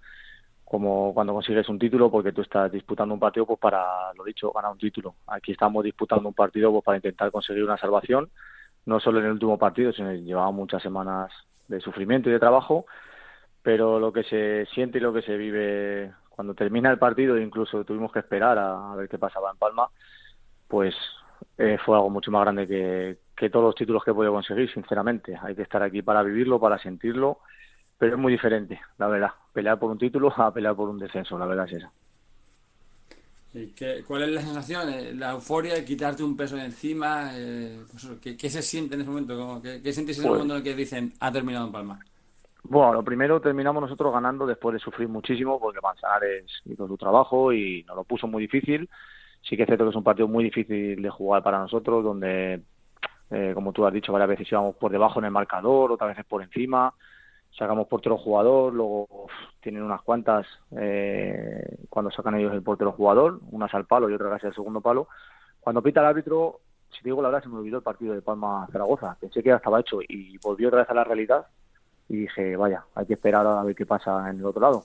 como 0.64 1.14
cuando 1.14 1.32
consigues 1.32 1.68
un 1.68 1.78
título 1.78 2.10
porque 2.10 2.32
tú 2.32 2.42
estás 2.42 2.72
disputando 2.72 3.14
un 3.14 3.20
partido 3.20 3.46
pues 3.46 3.60
para, 3.60 4.12
lo 4.14 4.24
dicho, 4.24 4.50
ganar 4.50 4.72
un 4.72 4.78
título. 4.78 5.14
Aquí 5.28 5.52
estamos 5.52 5.84
disputando 5.84 6.28
un 6.28 6.34
partido 6.34 6.72
pues 6.72 6.82
para 6.82 6.96
intentar 6.96 7.30
conseguir 7.30 7.62
una 7.62 7.78
salvación, 7.78 8.28
no 8.84 8.98
solo 8.98 9.20
en 9.20 9.26
el 9.26 9.32
último 9.32 9.56
partido, 9.56 9.92
sino 9.92 10.12
llevamos 10.12 10.54
muchas 10.56 10.82
semanas 10.82 11.30
de 11.68 11.80
sufrimiento 11.80 12.28
y 12.28 12.32
de 12.32 12.38
trabajo, 12.38 12.86
pero 13.62 13.98
lo 13.98 14.12
que 14.12 14.22
se 14.24 14.66
siente 14.74 14.98
y 14.98 15.00
lo 15.00 15.12
que 15.12 15.22
se 15.22 15.36
vive 15.36 16.12
cuando 16.28 16.54
termina 16.54 16.90
el 16.90 16.98
partido, 16.98 17.38
incluso 17.38 17.84
tuvimos 17.84 18.12
que 18.12 18.18
esperar 18.18 18.58
a, 18.58 18.94
ver 18.94 19.08
qué 19.08 19.18
pasaba 19.18 19.50
en 19.50 19.56
Palma, 19.56 19.88
pues 20.68 20.94
eh, 21.56 21.78
fue 21.84 21.96
algo 21.96 22.10
mucho 22.10 22.30
más 22.30 22.42
grande 22.42 22.66
que, 22.66 23.16
que 23.34 23.50
todos 23.50 23.64
los 23.66 23.74
títulos 23.74 24.04
que 24.04 24.10
he 24.10 24.14
podido 24.14 24.32
conseguir, 24.32 24.70
sinceramente. 24.72 25.38
Hay 25.42 25.54
que 25.54 25.62
estar 25.62 25.82
aquí 25.82 26.02
para 26.02 26.22
vivirlo, 26.22 26.60
para 26.60 26.78
sentirlo, 26.78 27.40
pero 27.98 28.14
es 28.14 28.18
muy 28.18 28.32
diferente, 28.32 28.80
la 28.98 29.08
verdad. 29.08 29.30
Pelear 29.52 29.78
por 29.78 29.90
un 29.90 29.98
título 29.98 30.32
a 30.36 30.52
pelear 30.52 30.74
por 30.74 30.88
un 30.88 30.98
descenso, 30.98 31.38
la 31.38 31.46
verdad 31.46 31.66
es 31.66 31.78
esa. 31.78 31.92
¿Y 33.56 33.68
qué, 33.68 34.04
¿Cuál 34.06 34.24
es 34.24 34.28
la 34.32 34.42
sensación? 34.42 34.92
Eh, 34.92 35.14
¿La 35.14 35.30
euforia 35.30 35.74
de 35.74 35.84
quitarte 35.84 36.22
un 36.22 36.36
peso 36.36 36.56
de 36.56 36.66
encima? 36.66 37.30
Eh, 37.32 37.78
pues, 37.90 38.36
¿qué, 38.36 38.50
se 38.50 38.60
siente 38.60 38.94
en 38.94 39.00
ese 39.00 39.08
momento? 39.08 39.60
¿Qué, 39.62 39.80
qué 39.82 39.92
sentís 39.94 40.18
en 40.18 40.24
el 40.24 40.28
pues 40.28 40.38
momento 40.40 40.54
en 40.54 40.58
el 40.58 40.64
que 40.64 40.74
dicen 40.74 41.14
ha 41.20 41.32
terminado 41.32 41.66
en 41.66 41.72
Palma? 41.72 42.00
Bueno, 42.64 42.92
lo 42.92 43.02
primero 43.02 43.40
terminamos 43.40 43.80
nosotros 43.80 44.12
ganando 44.12 44.46
después 44.46 44.74
de 44.74 44.78
sufrir 44.78 45.08
muchísimo 45.08 45.58
porque 45.58 45.80
Manzanares 45.80 46.44
hizo 46.66 46.86
su 46.86 46.98
trabajo 46.98 47.50
y 47.50 47.82
nos 47.84 47.96
lo 47.96 48.04
puso 48.04 48.26
muy 48.26 48.42
difícil. 48.42 48.90
Sí 49.40 49.56
que 49.56 49.62
es 49.62 49.66
cierto 49.66 49.84
que 49.84 49.90
es 49.90 49.96
un 49.96 50.04
partido 50.04 50.28
muy 50.28 50.44
difícil 50.44 51.00
de 51.00 51.10
jugar 51.10 51.42
para 51.42 51.58
nosotros, 51.58 52.04
donde, 52.04 52.60
eh, 53.30 53.52
como 53.54 53.72
tú 53.72 53.86
has 53.86 53.94
dicho, 53.94 54.12
varias 54.12 54.28
veces 54.28 54.52
íbamos 54.52 54.76
por 54.76 54.92
debajo 54.92 55.20
en 55.20 55.26
el 55.26 55.30
marcador, 55.30 55.92
otras 55.92 56.10
veces 56.10 56.26
por 56.26 56.42
encima 56.42 56.92
sacamos 57.56 57.88
portero 57.88 58.18
jugador, 58.18 58.72
luego 58.72 59.28
tienen 59.60 59.82
unas 59.82 60.02
cuantas 60.02 60.46
eh, 60.78 61.78
cuando 61.88 62.10
sacan 62.10 62.34
ellos 62.36 62.52
el 62.52 62.62
portero 62.62 62.92
jugador, 62.92 63.40
unas 63.50 63.72
al 63.74 63.86
palo 63.86 64.10
y 64.10 64.14
otras 64.14 64.32
casi 64.32 64.46
al 64.46 64.54
segundo 64.54 64.80
palo. 64.80 65.08
Cuando 65.60 65.82
pita 65.82 66.00
el 66.00 66.06
árbitro, 66.06 66.60
si 66.90 67.02
te 67.02 67.08
digo 67.08 67.22
la 67.22 67.28
verdad, 67.28 67.44
se 67.44 67.48
me 67.48 67.58
olvidó 67.58 67.78
el 67.78 67.82
partido 67.82 68.14
de 68.14 68.22
Palma 68.22 68.68
Zaragoza. 68.70 69.16
Pensé 69.20 69.42
que 69.42 69.48
ya 69.48 69.56
estaba 69.56 69.80
hecho 69.80 70.00
y 70.06 70.38
volvió 70.38 70.68
otra 70.68 70.80
vez 70.80 70.90
a 70.90 70.94
la 70.94 71.04
realidad 71.04 71.46
y 72.08 72.16
dije, 72.16 72.56
vaya, 72.56 72.84
hay 72.94 73.06
que 73.06 73.14
esperar 73.14 73.46
a 73.46 73.62
ver 73.62 73.74
qué 73.74 73.86
pasa 73.86 74.30
en 74.30 74.38
el 74.38 74.44
otro 74.46 74.60
lado. 74.60 74.84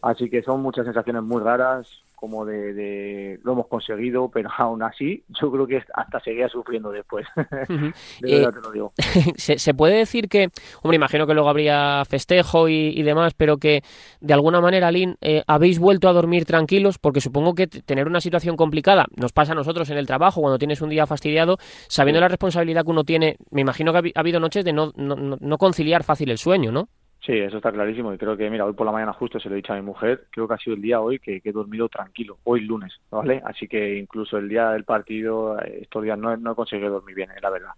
Así 0.00 0.30
que 0.30 0.42
son 0.42 0.62
muchas 0.62 0.84
sensaciones 0.84 1.22
muy 1.22 1.42
raras, 1.42 2.04
como 2.18 2.44
de, 2.44 3.38
lo 3.42 3.52
hemos 3.52 3.66
conseguido, 3.68 4.30
pero 4.30 4.50
aún 4.58 4.82
así 4.82 5.24
yo 5.28 5.50
creo 5.50 5.66
que 5.66 5.82
hasta 5.94 6.20
seguía 6.20 6.48
sufriendo 6.48 6.90
después. 6.90 7.26
de 7.36 7.92
verdad 8.20 8.52
te 8.52 8.60
lo 8.60 8.72
digo. 8.72 8.92
¿se, 9.36 9.74
puede 9.74 9.96
decir 9.96 10.28
que, 10.28 10.48
hombre, 10.82 10.96
imagino 10.96 11.26
que 11.26 11.34
luego 11.34 11.48
habría 11.48 12.04
festejo 12.04 12.68
y, 12.68 13.02
demás, 13.02 13.34
pero 13.34 13.58
que 13.58 13.82
de 14.20 14.34
alguna 14.34 14.60
manera, 14.60 14.90
Lin, 14.90 15.16
eh, 15.20 15.42
habéis 15.46 15.78
vuelto 15.78 16.08
a 16.08 16.12
dormir 16.12 16.44
tranquilos, 16.44 16.98
porque 16.98 17.20
supongo 17.20 17.54
que 17.54 17.66
tener 17.66 18.06
una 18.06 18.20
situación 18.20 18.56
complicada 18.56 19.06
nos 19.16 19.32
pasa 19.32 19.52
a 19.52 19.54
nosotros 19.54 19.88
en 19.90 19.98
el 19.98 20.06
trabajo, 20.06 20.40
cuando 20.40 20.58
tienes 20.58 20.80
un 20.82 20.90
día 20.90 21.06
fastidiado, 21.06 21.58
sabiendo 21.88 22.20
la 22.20 22.28
responsabilidad 22.28 22.84
que 22.84 22.90
uno 22.90 23.04
tiene, 23.04 23.36
me 23.50 23.60
imagino 23.60 23.92
que 23.92 24.12
ha, 24.14 24.20
habido 24.20 24.40
noches 24.40 24.64
de 24.64 24.72
no, 24.72 24.92
no, 24.96 25.16
no 25.16 25.58
conciliar 25.58 26.04
fácil 26.04 26.30
el 26.30 26.38
sueño, 26.38 26.72
¿no? 26.72 26.88
Sí, 27.20 27.32
eso 27.32 27.56
está 27.56 27.72
clarísimo 27.72 28.12
y 28.12 28.18
creo 28.18 28.36
que, 28.36 28.48
mira, 28.48 28.64
hoy 28.64 28.74
por 28.74 28.86
la 28.86 28.92
mañana 28.92 29.12
justo 29.12 29.40
se 29.40 29.48
lo 29.48 29.54
he 29.54 29.56
dicho 29.56 29.72
a 29.72 29.76
mi 29.76 29.82
mujer, 29.82 30.28
creo 30.30 30.46
que 30.46 30.54
ha 30.54 30.58
sido 30.58 30.76
el 30.76 30.82
día 30.82 31.00
hoy 31.00 31.18
que, 31.18 31.40
he 31.44 31.52
dormido 31.52 31.88
tranquilo, 31.88 32.38
hoy 32.44 32.60
lunes, 32.60 33.00
¿vale? 33.10 33.42
Así 33.44 33.66
que 33.66 33.96
incluso 33.96 34.38
el 34.38 34.48
día 34.48 34.70
del 34.70 34.84
partido, 34.84 35.58
estos 35.60 36.02
días 36.04 36.18
no, 36.18 36.36
no 36.36 36.52
he 36.52 36.54
conseguido 36.54 36.90
dormir 36.90 37.16
bien, 37.16 37.30
eh, 37.32 37.40
la 37.42 37.50
verdad. 37.50 37.72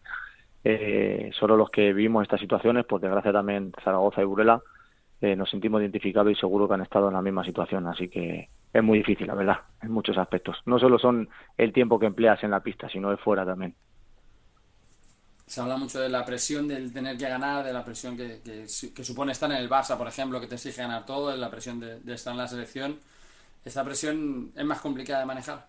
Eh, 0.62 1.30
solo 1.32 1.56
los 1.56 1.70
que 1.70 1.92
vivimos 1.92 2.22
estas 2.22 2.40
situaciones, 2.40 2.84
por 2.84 3.00
desgracia 3.00 3.32
también 3.32 3.72
Zaragoza 3.82 4.20
y 4.20 4.26
Burela, 4.26 4.60
eh, 5.22 5.34
nos 5.34 5.50
sentimos 5.50 5.80
identificados 5.80 6.32
y 6.32 6.34
seguro 6.34 6.68
que 6.68 6.74
han 6.74 6.82
estado 6.82 7.08
en 7.08 7.14
la 7.14 7.22
misma 7.22 7.44
situación, 7.44 7.86
así 7.86 8.08
que 8.08 8.48
es 8.72 8.82
muy 8.82 8.98
difícil, 8.98 9.26
la 9.26 9.34
verdad, 9.34 9.56
en 9.82 9.90
muchos 9.90 10.16
aspectos. 10.18 10.58
No 10.66 10.78
solo 10.78 10.98
son 10.98 11.28
el 11.56 11.72
tiempo 11.72 11.98
que 11.98 12.06
empleas 12.06 12.42
en 12.44 12.50
la 12.50 12.60
pista, 12.60 12.88
sino 12.88 13.10
de 13.10 13.16
fuera 13.16 13.44
también. 13.44 13.74
Se 15.50 15.60
habla 15.60 15.76
mucho 15.76 15.98
de 15.98 16.08
la 16.08 16.24
presión 16.24 16.68
del 16.68 16.92
tener 16.92 17.18
que 17.18 17.28
ganar, 17.28 17.64
de 17.64 17.72
la 17.72 17.84
presión 17.84 18.16
que, 18.16 18.38
que, 18.40 18.68
supone 19.04 19.32
estar 19.32 19.50
en 19.50 19.56
el 19.56 19.68
Barça, 19.68 19.98
por 19.98 20.06
ejemplo, 20.06 20.40
que 20.40 20.46
te 20.46 20.54
exige 20.54 20.80
ganar 20.80 21.04
todo, 21.04 21.30
de 21.30 21.38
la 21.38 21.50
presión 21.50 21.80
de, 21.80 22.14
estar 22.14 22.30
en 22.30 22.38
la 22.38 22.46
selección. 22.46 23.00
¿Esta 23.64 23.84
presión 23.84 24.52
es 24.54 24.64
más 24.64 24.80
complicada 24.80 25.18
de 25.18 25.26
manejar? 25.26 25.66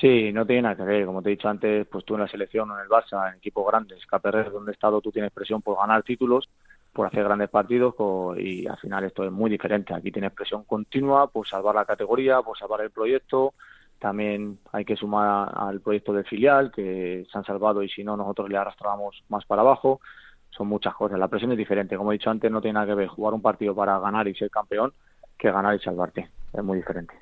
Sí, 0.00 0.32
no 0.32 0.44
tiene 0.44 0.62
nada 0.62 0.74
que 0.74 0.82
ver. 0.82 1.06
Como 1.06 1.22
te 1.22 1.28
he 1.28 1.36
dicho 1.36 1.48
antes, 1.48 1.86
pues 1.86 2.04
tú 2.04 2.16
en 2.16 2.22
la 2.22 2.28
selección 2.28 2.72
o 2.72 2.74
en 2.74 2.82
el 2.82 2.88
Barça, 2.88 3.30
en 3.30 3.36
equipos 3.36 3.64
grandes, 3.68 4.04
KPR, 4.04 4.50
donde 4.50 4.72
he 4.72 4.74
estado, 4.74 5.00
tú 5.00 5.12
tienes 5.12 5.30
presión 5.30 5.62
por 5.62 5.78
ganar 5.78 6.02
títulos 6.02 6.48
por 6.92 7.06
hacer 7.06 7.22
grandes 7.22 7.50
partidos 7.50 7.94
y 8.36 8.66
al 8.66 8.78
final 8.78 9.04
esto 9.04 9.24
es 9.24 9.30
muy 9.30 9.48
diferente. 9.48 9.94
Aquí 9.94 10.10
tienes 10.10 10.32
presión 10.32 10.64
continua 10.64 11.28
por 11.28 11.46
salvar 11.46 11.76
la 11.76 11.84
categoría, 11.84 12.42
por 12.42 12.58
salvar 12.58 12.80
el 12.80 12.90
proyecto. 12.90 13.54
También 14.00 14.58
hay 14.72 14.84
que 14.84 14.96
sumar 14.96 15.52
al 15.54 15.80
proyecto 15.80 16.12
del 16.12 16.24
filial, 16.24 16.72
que 16.72 17.26
se 17.30 17.38
han 17.38 17.44
salvado 17.44 17.82
y 17.82 17.88
si 17.88 18.02
no, 18.02 18.16
nosotros 18.16 18.48
le 18.48 18.56
arrastramos 18.56 19.22
más 19.28 19.44
para 19.44 19.62
abajo. 19.62 20.00
Son 20.50 20.66
muchas 20.66 20.94
cosas. 20.94 21.18
La 21.18 21.28
presión 21.28 21.52
es 21.52 21.58
diferente. 21.58 21.96
Como 21.96 22.10
he 22.10 22.16
dicho 22.16 22.30
antes, 22.30 22.50
no 22.50 22.60
tiene 22.60 22.74
nada 22.74 22.86
que 22.86 22.94
ver 22.94 23.08
jugar 23.08 23.34
un 23.34 23.42
partido 23.42 23.74
para 23.74 23.98
ganar 24.00 24.26
y 24.26 24.34
ser 24.34 24.50
campeón 24.50 24.92
que 25.40 25.50
ganar 25.50 25.74
y 25.74 25.80
salvarte. 25.80 26.28
Es 26.52 26.64
muy 26.64 26.78
diferente. 26.78 27.14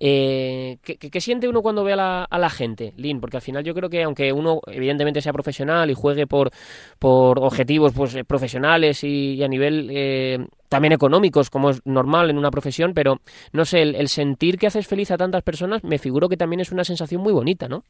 eh, 0.00 0.78
¿qué, 0.82 1.20
siente 1.20 1.48
uno 1.48 1.62
cuando 1.62 1.84
ve 1.84 1.92
a 1.92 1.96
la, 1.96 2.24
a 2.24 2.38
la, 2.38 2.48
gente, 2.48 2.94
Lin? 2.96 3.20
Porque 3.20 3.36
al 3.36 3.42
final 3.42 3.64
yo 3.64 3.74
creo 3.74 3.90
que 3.90 4.04
aunque 4.04 4.32
uno 4.32 4.60
evidentemente 4.68 5.20
sea 5.20 5.32
profesional 5.32 5.90
y 5.90 5.94
juegue 5.94 6.26
por, 6.26 6.50
por 6.98 7.38
objetivos 7.40 7.92
pues 7.92 8.14
eh, 8.14 8.24
profesionales 8.24 9.02
y, 9.02 9.42
a 9.42 9.48
nivel 9.48 9.88
eh, 9.90 10.46
también 10.68 10.92
económicos, 10.92 11.50
como 11.50 11.70
es 11.70 11.84
normal 11.86 12.30
en 12.30 12.38
una 12.38 12.50
profesión, 12.50 12.94
pero 12.94 13.18
no 13.52 13.64
sé, 13.64 13.82
el, 13.82 14.08
sentir 14.08 14.58
que 14.58 14.66
haces 14.66 14.86
feliz 14.86 15.10
a 15.10 15.16
tantas 15.16 15.42
personas, 15.42 15.84
me 15.84 15.98
figuro 15.98 16.28
que 16.28 16.36
también 16.36 16.60
es 16.60 16.72
una 16.72 16.84
sensación 16.84 17.22
muy 17.22 17.32
bonita, 17.32 17.68
¿no? 17.68 17.84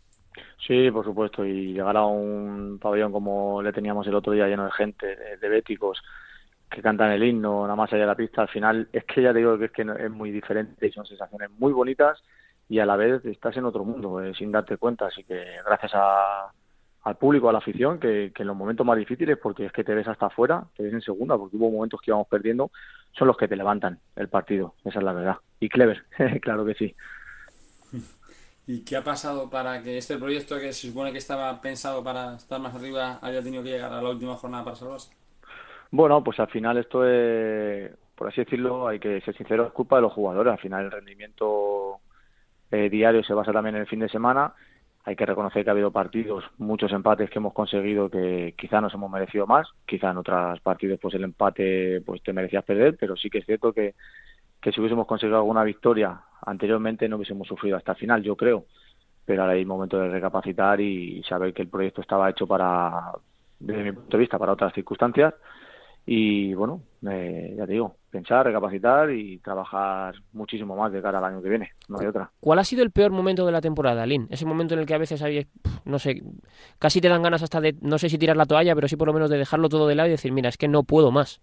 Sí, 0.66 0.90
por 0.90 1.04
supuesto, 1.04 1.44
y 1.44 1.72
llegar 1.72 1.96
a 1.96 2.06
un 2.06 2.78
pabellón 2.80 3.12
como 3.12 3.62
le 3.62 3.72
teníamos 3.72 4.06
el 4.06 4.14
otro 4.14 4.32
día 4.32 4.48
lleno 4.48 4.64
de 4.64 4.72
gente, 4.72 5.16
de, 5.40 5.48
béticos, 5.48 6.02
que 6.70 6.82
cantan 6.82 7.12
el 7.12 7.22
himno 7.22 7.62
nada 7.62 7.76
más 7.76 7.92
allá 7.92 8.02
de 8.02 8.08
la 8.08 8.16
pista, 8.16 8.42
al 8.42 8.48
final 8.48 8.88
es 8.92 9.04
que 9.04 9.22
ya 9.22 9.32
digo 9.32 9.56
que 9.58 9.66
es 9.66 9.70
que 9.70 9.82
es 9.82 10.10
muy 10.10 10.30
diferente 10.30 10.86
y 10.86 10.92
son 10.92 11.06
sensaciones 11.06 11.50
muy 11.58 11.72
bonitas 11.72 12.22
y 12.68 12.80
a 12.80 12.86
la 12.86 12.96
vez 12.96 13.24
estás 13.24 13.56
en 13.56 13.64
otro 13.64 13.84
mundo 13.84 14.20
eh, 14.20 14.34
sin 14.34 14.50
darte 14.50 14.76
cuenta, 14.76 15.06
así 15.06 15.22
que 15.22 15.44
gracias 15.64 15.92
a, 15.94 16.50
al 17.06 17.16
público, 17.18 17.48
a 17.48 17.52
la 17.52 17.58
afición, 17.58 18.00
que, 18.00 18.32
en 18.36 18.46
los 18.48 18.56
momentos 18.56 18.84
más 18.84 18.98
difíciles, 18.98 19.38
porque 19.40 19.66
es 19.66 19.72
que 19.72 19.84
te 19.84 19.94
ves 19.94 20.08
hasta 20.08 20.26
afuera, 20.26 20.64
te 20.76 20.82
ves 20.82 20.92
en 20.92 21.00
segunda, 21.00 21.38
porque 21.38 21.56
hubo 21.56 21.70
momentos 21.70 22.00
que 22.00 22.10
íbamos 22.10 22.26
perdiendo, 22.26 22.72
son 23.12 23.28
los 23.28 23.36
que 23.36 23.46
te 23.46 23.54
levantan 23.54 24.00
el 24.16 24.28
partido, 24.28 24.74
esa 24.84 24.98
es 24.98 25.04
la 25.04 25.12
verdad. 25.12 25.36
Y 25.60 25.68
clever, 25.68 26.02
claro 26.42 26.66
que 26.66 26.74
sí. 26.74 26.96
¿Y 28.66 28.80
qué 28.80 28.96
ha 28.96 29.04
pasado 29.04 29.48
para 29.48 29.84
que 29.84 29.96
este 29.96 30.18
proyecto 30.18 30.58
que 30.58 30.72
se 30.72 30.88
supone 30.88 31.12
que 31.12 31.18
estaba 31.18 31.60
pensado 31.60 32.02
para 32.02 32.34
estar 32.34 32.58
más 32.58 32.74
arriba 32.74 33.20
haya 33.22 33.40
tenido 33.40 33.62
que 33.62 33.70
llegar 33.70 33.92
a 33.92 34.02
la 34.02 34.10
última 34.10 34.34
jornada 34.34 34.64
para 34.64 34.76
salvarse? 34.76 35.12
Bueno, 35.92 36.24
pues 36.24 36.40
al 36.40 36.48
final 36.48 36.76
esto 36.76 37.06
es, 37.06 37.88
por 38.16 38.26
así 38.26 38.40
decirlo, 38.40 38.88
hay 38.88 38.98
que 38.98 39.20
ser 39.20 39.36
sincero, 39.36 39.68
es 39.68 39.72
culpa 39.72 39.94
de 39.94 40.02
los 40.02 40.12
jugadores. 40.12 40.54
Al 40.54 40.58
final 40.58 40.86
el 40.86 40.90
rendimiento 40.90 42.00
eh, 42.72 42.90
diario 42.90 43.22
se 43.22 43.32
basa 43.32 43.52
también 43.52 43.76
en 43.76 43.82
el 43.82 43.86
fin 43.86 44.00
de 44.00 44.08
semana. 44.08 44.52
Hay 45.06 45.14
que 45.14 45.24
reconocer 45.24 45.62
que 45.62 45.70
ha 45.70 45.72
habido 45.72 45.92
partidos, 45.92 46.44
muchos 46.58 46.90
empates 46.90 47.30
que 47.30 47.38
hemos 47.38 47.54
conseguido 47.54 48.10
que 48.10 48.54
quizá 48.58 48.80
nos 48.80 48.92
hemos 48.92 49.08
merecido 49.08 49.46
más. 49.46 49.68
Quizá 49.86 50.10
en 50.10 50.16
otros 50.16 50.58
partidos 50.60 50.98
pues 51.00 51.14
el 51.14 51.22
empate 51.22 52.02
pues 52.04 52.20
te 52.24 52.32
merecías 52.32 52.64
perder, 52.64 52.96
pero 52.98 53.16
sí 53.16 53.30
que 53.30 53.38
es 53.38 53.46
cierto 53.46 53.72
que, 53.72 53.94
que 54.60 54.72
si 54.72 54.80
hubiésemos 54.80 55.06
conseguido 55.06 55.38
alguna 55.38 55.62
victoria 55.62 56.20
anteriormente 56.44 57.08
no 57.08 57.16
hubiésemos 57.16 57.46
sufrido 57.46 57.76
hasta 57.76 57.92
el 57.92 57.98
final, 57.98 58.22
yo 58.24 58.34
creo. 58.34 58.64
Pero 59.24 59.42
ahora 59.42 59.54
hay 59.54 59.64
momento 59.64 59.96
de 59.96 60.08
recapacitar 60.08 60.80
y 60.80 61.22
saber 61.22 61.54
que 61.54 61.62
el 61.62 61.68
proyecto 61.68 62.00
estaba 62.00 62.28
hecho 62.28 62.48
para, 62.48 63.12
desde 63.60 63.84
mi 63.84 63.92
punto 63.92 64.16
de 64.16 64.20
vista, 64.20 64.40
para 64.40 64.52
otras 64.52 64.74
circunstancias 64.74 65.34
y 66.08 66.54
bueno, 66.54 66.82
eh, 67.10 67.52
ya 67.58 67.66
te 67.66 67.72
digo, 67.72 67.96
pensar, 68.10 68.46
recapacitar 68.46 69.10
y 69.10 69.38
trabajar 69.38 70.14
muchísimo 70.32 70.76
más 70.76 70.92
de 70.92 71.02
cara 71.02 71.18
al 71.18 71.24
año 71.24 71.42
que 71.42 71.48
viene, 71.48 71.72
no 71.88 71.98
hay 71.98 72.06
otra. 72.06 72.30
¿Cuál 72.38 72.60
ha 72.60 72.64
sido 72.64 72.84
el 72.84 72.92
peor 72.92 73.10
momento 73.10 73.44
de 73.44 73.50
la 73.50 73.60
temporada, 73.60 74.06
Lin? 74.06 74.28
Ese 74.30 74.46
momento 74.46 74.74
en 74.74 74.80
el 74.80 74.86
que 74.86 74.94
a 74.94 74.98
veces 74.98 75.20
había, 75.20 75.44
no 75.84 75.98
sé, 75.98 76.22
casi 76.78 77.00
te 77.00 77.08
dan 77.08 77.22
ganas 77.22 77.42
hasta 77.42 77.60
de, 77.60 77.74
no 77.80 77.98
sé 77.98 78.08
si 78.08 78.18
tirar 78.18 78.36
la 78.36 78.46
toalla, 78.46 78.76
pero 78.76 78.86
sí 78.86 78.96
por 78.96 79.08
lo 79.08 79.14
menos 79.14 79.30
de 79.30 79.38
dejarlo 79.38 79.68
todo 79.68 79.88
de 79.88 79.96
lado 79.96 80.06
y 80.06 80.12
decir, 80.12 80.30
mira, 80.30 80.48
es 80.48 80.56
que 80.56 80.68
no 80.68 80.84
puedo 80.84 81.10
más. 81.10 81.42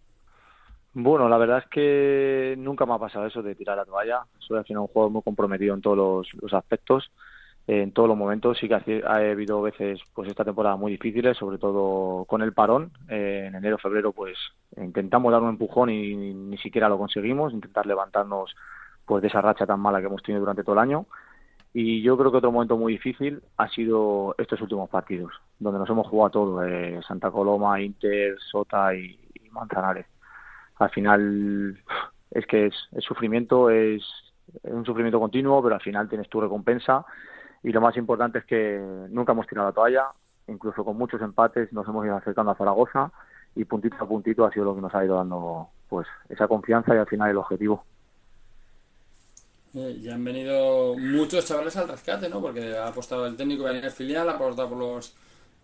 Bueno, 0.93 1.27
la 1.27 1.37
verdad 1.37 1.57
es 1.57 1.69
que 1.69 2.55
nunca 2.57 2.85
me 2.85 2.93
ha 2.93 2.99
pasado 2.99 3.25
eso 3.25 3.41
de 3.41 3.55
tirar 3.55 3.75
la 3.75 3.85
toalla. 3.85 4.21
Soy 4.39 4.59
al 4.59 4.65
final 4.65 4.83
un 4.83 4.87
juego 4.87 5.09
muy 5.09 5.23
comprometido 5.23 5.73
en 5.73 5.81
todos 5.81 6.31
los 6.33 6.53
aspectos 6.53 7.11
en 7.67 7.91
todos 7.91 8.09
los 8.09 8.17
momentos. 8.17 8.57
Sí 8.57 8.67
que 8.67 9.03
ha, 9.05 9.15
habido 9.15 9.61
veces, 9.61 9.99
pues 10.13 10.29
esta 10.29 10.43
temporada 10.43 10.75
muy 10.75 10.91
difíciles, 10.91 11.37
sobre 11.37 11.57
todo 11.57 12.25
con 12.25 12.41
el 12.41 12.53
parón. 12.53 12.91
Eh, 13.09 13.45
en 13.47 13.55
enero, 13.55 13.77
febrero, 13.77 14.11
pues 14.11 14.37
intentamos 14.77 15.31
dar 15.31 15.41
un 15.41 15.49
empujón 15.49 15.89
y 15.89 16.15
ni, 16.15 16.57
siquiera 16.57 16.89
lo 16.89 16.97
conseguimos, 16.97 17.53
intentar 17.53 17.85
levantarnos 17.85 18.55
pues 19.05 19.21
de 19.21 19.27
esa 19.27 19.41
racha 19.41 19.65
tan 19.65 19.79
mala 19.79 19.99
que 19.99 20.07
hemos 20.07 20.23
tenido 20.23 20.41
durante 20.41 20.63
todo 20.63 20.73
el 20.73 20.79
año. 20.79 21.05
Y 21.73 22.03
yo 22.03 22.17
creo 22.17 22.31
que 22.31 22.37
otro 22.37 22.51
momento 22.51 22.77
muy 22.77 22.93
difícil 22.93 23.41
ha 23.57 23.67
sido 23.67 24.35
estos 24.37 24.61
últimos 24.61 24.89
partidos, 24.89 25.33
donde 25.57 25.79
nos 25.79 25.89
hemos 25.89 26.07
jugado 26.07 26.29
todo, 26.29 26.63
eh, 26.63 27.01
Santa 27.07 27.31
Coloma, 27.31 27.81
Inter, 27.81 28.37
Sota 28.39 28.93
y, 28.95 29.19
Manzanares. 29.51 30.07
Al 30.77 30.89
final 30.89 31.77
es 32.31 32.45
que 32.47 32.67
es, 32.67 32.73
es 32.91 33.03
sufrimiento, 33.03 33.69
es, 33.69 34.03
es 34.63 34.71
un 34.71 34.83
sufrimiento 34.83 35.19
continuo, 35.19 35.61
pero 35.61 35.75
al 35.75 35.81
final 35.81 36.09
tienes 36.09 36.27
tu 36.27 36.41
recompensa 36.41 37.05
y 37.63 37.71
lo 37.71 37.81
más 37.81 37.95
importante 37.97 38.39
es 38.39 38.45
que 38.45 38.79
nunca 39.09 39.31
hemos 39.31 39.47
tirado 39.47 39.69
la 39.69 39.73
toalla, 39.73 40.07
incluso 40.47 40.83
con 40.83 40.97
muchos 40.97 41.21
empates 41.21 41.71
nos 41.71 41.87
hemos 41.87 42.05
ido 42.05 42.15
acercando 42.15 42.51
a 42.51 42.55
Zaragoza 42.55 43.11
y 43.55 43.63
puntito 43.65 43.95
a 43.99 44.07
puntito 44.07 44.45
ha 44.45 44.51
sido 44.51 44.65
lo 44.65 44.75
que 44.75 44.81
nos 44.81 44.93
ha 44.93 45.05
ido 45.05 45.15
dando 45.15 45.69
pues 45.87 46.07
esa 46.29 46.47
confianza 46.47 46.93
y 46.93 46.97
al 46.97 47.07
final 47.07 47.29
el 47.29 47.37
objetivo. 47.37 47.83
Eh, 49.75 49.99
ya 50.01 50.13
han 50.13 50.23
venido 50.23 50.95
muchos 50.97 51.45
chavales 51.45 51.75
al 51.77 51.87
rescate, 51.87 52.29
¿no? 52.29 52.41
Porque 52.41 52.77
ha 52.77 52.87
apostado 52.87 53.25
el 53.25 53.35
técnico 53.35 53.63
de 53.63 53.79
el 53.79 53.91
filial, 53.91 54.29
ha 54.29 54.33
apostado 54.33 54.69
por 54.69 54.77
los, 54.77 55.15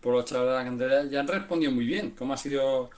por 0.02 0.14
los 0.14 0.26
chavales 0.26 0.52
de 0.52 0.58
la 0.58 0.64
cantera 0.64 1.04
y 1.04 1.16
han 1.16 1.28
respondido 1.28 1.72
muy 1.72 1.86
bien. 1.86 2.12
¿Cómo 2.18 2.34
ha 2.34 2.38
sido 2.38 2.90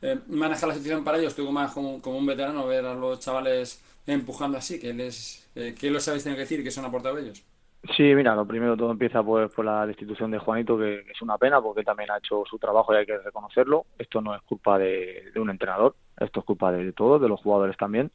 eh, 0.00 0.18
manejar 0.28 0.68
la 0.68 0.74
situación 0.74 1.04
para 1.04 1.18
ellos? 1.18 1.34
Tú 1.34 1.44
como, 1.44 2.00
como, 2.00 2.18
un 2.18 2.26
veterano 2.26 2.66
ver 2.66 2.86
a 2.86 2.94
los 2.94 3.20
chavales 3.20 3.82
empujando 4.06 4.56
así, 4.56 4.78
¿qué, 4.78 4.94
les, 4.94 5.46
eh, 5.54 5.74
¿qué 5.78 5.90
los 5.90 6.06
habéis 6.08 6.24
tenido 6.24 6.36
que 6.36 6.42
decir 6.42 6.62
que 6.62 6.70
son 6.70 6.84
aportado 6.84 7.18
ellos? 7.18 7.42
Sí, 7.92 8.02
mira, 8.14 8.34
lo 8.34 8.46
primero 8.46 8.76
todo 8.76 8.90
empieza 8.90 9.22
pues 9.22 9.52
por 9.52 9.64
la 9.64 9.86
destitución 9.86 10.30
de 10.30 10.38
Juanito, 10.38 10.78
que, 10.78 11.00
es 11.00 11.20
una 11.20 11.36
pena 11.36 11.60
porque 11.60 11.84
también 11.84 12.10
ha 12.10 12.16
hecho 12.16 12.42
su 12.48 12.58
trabajo 12.58 12.94
y 12.94 12.96
hay 12.96 13.06
que 13.06 13.18
reconocerlo. 13.18 13.84
Esto 13.98 14.22
no 14.22 14.34
es 14.34 14.40
culpa 14.42 14.78
de, 14.78 15.30
un 15.36 15.50
entrenador, 15.50 15.94
esto 16.18 16.40
es 16.40 16.46
culpa 16.46 16.72
de 16.72 16.92
todos, 16.92 17.20
de 17.20 17.28
los 17.28 17.40
jugadores 17.40 17.76
también. 17.76 18.10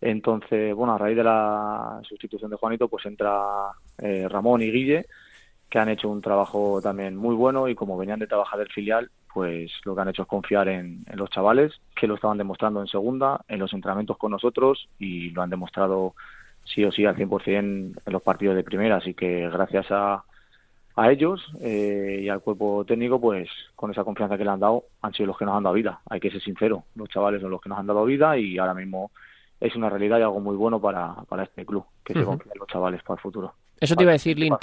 Entonces, 0.00 0.74
bueno, 0.74 0.94
a 0.94 0.98
raíz 0.98 1.16
de 1.16 1.24
la 1.24 2.00
sustitución 2.02 2.50
de 2.50 2.56
Juanito, 2.56 2.88
pues 2.88 3.04
entra 3.06 3.72
eh, 3.98 4.26
Ramón 4.28 4.62
y 4.62 4.70
Guille, 4.70 5.06
que 5.68 5.78
han 5.78 5.90
hecho 5.90 6.08
un 6.08 6.22
trabajo 6.22 6.80
también 6.82 7.14
muy 7.16 7.34
bueno 7.34 7.68
y 7.68 7.74
como 7.74 7.98
venían 7.98 8.20
de 8.20 8.26
trabajar 8.26 8.58
del 8.58 8.72
filial, 8.72 9.10
pues 9.32 9.70
lo 9.84 9.94
que 9.94 10.00
han 10.00 10.08
hecho 10.08 10.22
es 10.22 10.28
confiar 10.28 10.68
en, 10.68 11.04
en 11.06 11.18
los 11.18 11.30
chavales, 11.30 11.72
que 11.94 12.06
lo 12.06 12.14
estaban 12.14 12.38
demostrando 12.38 12.80
en 12.80 12.86
segunda, 12.86 13.40
en 13.48 13.58
los 13.58 13.72
entrenamientos 13.72 14.16
con 14.16 14.30
nosotros 14.30 14.88
y 14.98 15.30
lo 15.30 15.42
han 15.42 15.50
demostrado 15.50 16.14
sí 16.64 16.84
o 16.84 16.92
sí 16.92 17.04
al 17.04 17.16
100% 17.16 17.58
en 17.58 17.94
los 18.06 18.22
partidos 18.22 18.56
de 18.56 18.64
primera. 18.64 18.96
Así 18.96 19.14
que 19.14 19.48
gracias 19.50 19.86
a, 19.90 20.24
a 20.96 21.10
ellos 21.10 21.44
eh, 21.60 22.20
y 22.22 22.28
al 22.28 22.40
cuerpo 22.40 22.84
técnico, 22.86 23.20
pues 23.20 23.48
con 23.74 23.90
esa 23.90 24.04
confianza 24.04 24.38
que 24.38 24.44
le 24.44 24.50
han 24.50 24.60
dado, 24.60 24.84
han 25.02 25.12
sido 25.12 25.28
los 25.28 25.38
que 25.38 25.44
nos 25.44 25.56
han 25.56 25.64
dado 25.64 25.74
vida. 25.74 26.00
Hay 26.08 26.20
que 26.20 26.30
ser 26.30 26.42
sincero, 26.42 26.84
los 26.94 27.08
chavales 27.08 27.40
son 27.40 27.50
los 27.50 27.60
que 27.60 27.68
nos 27.68 27.78
han 27.78 27.86
dado 27.86 28.04
vida 28.04 28.38
y 28.38 28.58
ahora 28.58 28.74
mismo 28.74 29.10
es 29.60 29.74
una 29.76 29.88
realidad 29.88 30.18
y 30.18 30.22
algo 30.22 30.40
muy 30.40 30.56
bueno 30.56 30.80
para, 30.80 31.14
para 31.28 31.44
este 31.44 31.64
club, 31.64 31.84
que 32.04 32.12
se 32.12 32.24
confíen 32.24 32.58
los 32.58 32.68
chavales 32.68 33.02
para 33.02 33.16
el 33.16 33.22
futuro. 33.22 33.54
Eso 33.80 33.96
te 33.96 34.04
iba 34.04 34.12
a 34.12 34.14
decir, 34.14 34.38
Lin. 34.38 34.54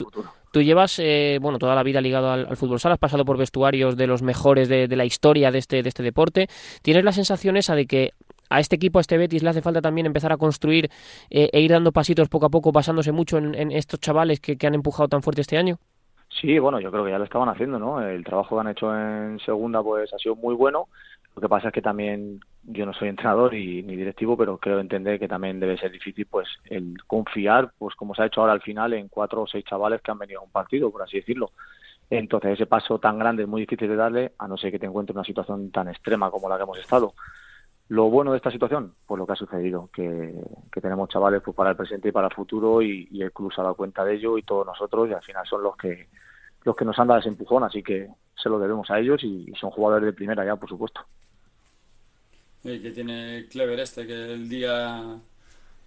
Tú, 0.52 0.62
llevas 0.62 0.98
eh, 1.00 1.38
bueno 1.42 1.60
toda 1.60 1.76
la 1.76 1.84
vida 1.84 2.02
ligado 2.02 2.32
al, 2.32 2.56
fútbol 2.56 2.80
sala, 2.80 2.94
has 2.94 3.00
pasado 3.00 3.26
por 3.26 3.38
vestuarios 3.38 3.98
de 3.98 4.08
los 4.08 4.22
mejores 4.22 4.70
de, 4.70 4.88
de, 4.88 4.96
la 4.96 5.06
historia 5.06 5.52
de 5.52 5.60
este, 5.60 5.84
de 5.84 5.90
este 5.90 6.02
deporte. 6.02 6.48
¿Tienes 6.82 7.04
la 7.04 7.12
sensación 7.12 7.58
esa 7.58 7.76
de 7.76 7.88
que 7.88 8.14
a 8.52 8.60
este 8.60 8.76
equipo, 8.76 9.00
a 9.00 9.02
este 9.02 9.18
Betis, 9.18 9.44
le 9.44 9.50
hace 9.50 9.62
falta 9.62 9.82
también 9.82 10.06
empezar 10.06 10.32
a 10.32 10.38
construir 10.38 10.90
eh, 11.30 11.50
e 11.52 11.62
ir 11.62 11.72
dando 11.72 11.92
pasitos 11.92 12.30
poco 12.30 12.46
a 12.46 12.50
poco, 12.50 12.72
basándose 12.72 13.12
mucho 13.12 13.38
en, 13.38 13.72
estos 13.72 14.00
chavales 14.00 14.40
que, 14.40 14.58
han 14.68 14.76
empujado 14.76 15.08
tan 15.08 15.24
fuerte 15.24 15.42
este 15.42 15.58
año? 15.58 15.78
Sí, 16.30 16.60
bueno, 16.60 16.80
yo 16.80 16.92
creo 16.92 17.04
que 17.06 17.12
ya 17.12 17.18
lo 17.18 17.24
estaban 17.24 17.50
haciendo, 17.50 17.80
¿no? 17.80 18.02
El 18.02 18.24
trabajo 18.24 18.56
que 18.56 18.62
han 18.62 18.68
hecho 18.70 18.96
en 18.96 19.40
segunda 19.40 19.82
pues 19.82 20.14
ha 20.14 20.18
sido 20.18 20.36
muy 20.36 20.56
bueno. 20.56 20.88
Lo 21.36 21.42
que 21.42 21.50
pasa 21.50 21.70
es 21.70 21.74
que 21.74 21.82
también 21.82 22.42
yo 22.64 22.86
no 22.86 22.94
soy 22.94 23.10
entrenador 23.10 23.54
y, 23.54 23.84
ni 23.84 23.96
directivo, 23.96 24.38
pero 24.38 24.58
creo 24.58 24.80
entender 24.80 25.20
que 25.20 25.28
también 25.28 25.60
debe 25.60 25.78
ser 25.78 25.92
difícil 25.92 26.26
pues 26.26 26.48
el 26.66 26.96
confiar, 27.08 27.72
pues 27.78 27.96
como 27.96 28.14
se 28.14 28.24
ha 28.24 28.26
hecho 28.26 28.42
ahora 28.42 28.54
al 28.54 28.62
final, 28.62 28.94
en 28.94 29.08
cuatro 29.08 29.44
o 29.44 29.48
seis 29.48 29.66
chavales 29.66 30.02
que 30.02 30.12
han 30.12 30.20
venido 30.20 30.42
a 30.42 30.44
un 30.44 30.52
partido, 30.52 30.92
por 30.92 31.02
así 31.02 31.18
decirlo. 31.18 31.52
Entonces 32.10 32.52
ese 32.52 32.66
paso 32.66 33.00
tan 33.00 33.18
grande 33.18 33.44
es 33.44 33.50
muy 33.50 33.62
difícil 33.62 33.88
de 33.88 33.96
darle, 33.96 34.34
a 34.38 34.48
no 34.48 34.58
ser 34.58 34.72
que 34.72 34.80
te 34.80 34.86
encuentres 34.86 35.16
en 35.16 35.20
una 35.20 35.26
situación 35.26 35.72
tan 35.72 35.88
extrema 35.88 36.30
como 36.30 36.50
la 36.50 36.58
que 36.58 36.64
hemos 36.64 36.78
estado. 36.78 37.14
Lo 37.92 38.10
bueno 38.10 38.32
de 38.32 38.38
esta 38.38 38.50
situación, 38.50 38.94
pues 39.06 39.20
lo 39.20 39.28
que 39.28 39.34
ha 39.34 39.36
sucedido, 39.36 39.90
que, 39.94 40.34
tenemos 40.82 41.10
chavales 41.10 41.42
pues 41.44 41.54
para 41.54 41.72
el 41.72 41.76
presente 41.76 42.08
y 42.08 42.12
para 42.14 42.28
el 42.28 42.34
futuro 42.34 42.82
y, 42.82 43.22
el 43.22 43.34
club 43.34 43.52
se 43.54 43.60
ha 43.60 43.66
dado 43.66 43.76
cuenta 43.76 44.06
de 44.06 44.16
ello 44.16 44.38
y 44.38 44.44
todos 44.44 44.66
nosotros 44.66 45.10
y 45.10 45.14
al 45.14 45.22
final 45.22 45.46
son 45.46 45.62
los 45.62 45.76
que 45.76 46.08
los 46.64 46.74
que 46.74 46.86
nos 46.86 46.98
han 46.98 47.10
dado 47.10 47.20
ese 47.20 47.28
empujón, 47.28 47.66
así 47.66 47.84
que 47.84 48.08
se 48.42 48.48
lo 48.48 48.60
debemos 48.60 48.90
a 48.90 48.98
ellos 48.98 49.22
y, 49.26 49.52
son 49.60 49.72
jugadores 49.72 50.06
de 50.06 50.14
primera 50.14 50.46
ya, 50.46 50.56
por 50.56 50.70
supuesto. 50.70 51.02
Y 52.64 52.80
que 52.80 52.92
tiene 52.92 53.48
Clever 53.52 53.82
este, 53.82 54.08
que 54.08 54.36
el 54.36 54.48
día 54.48 55.18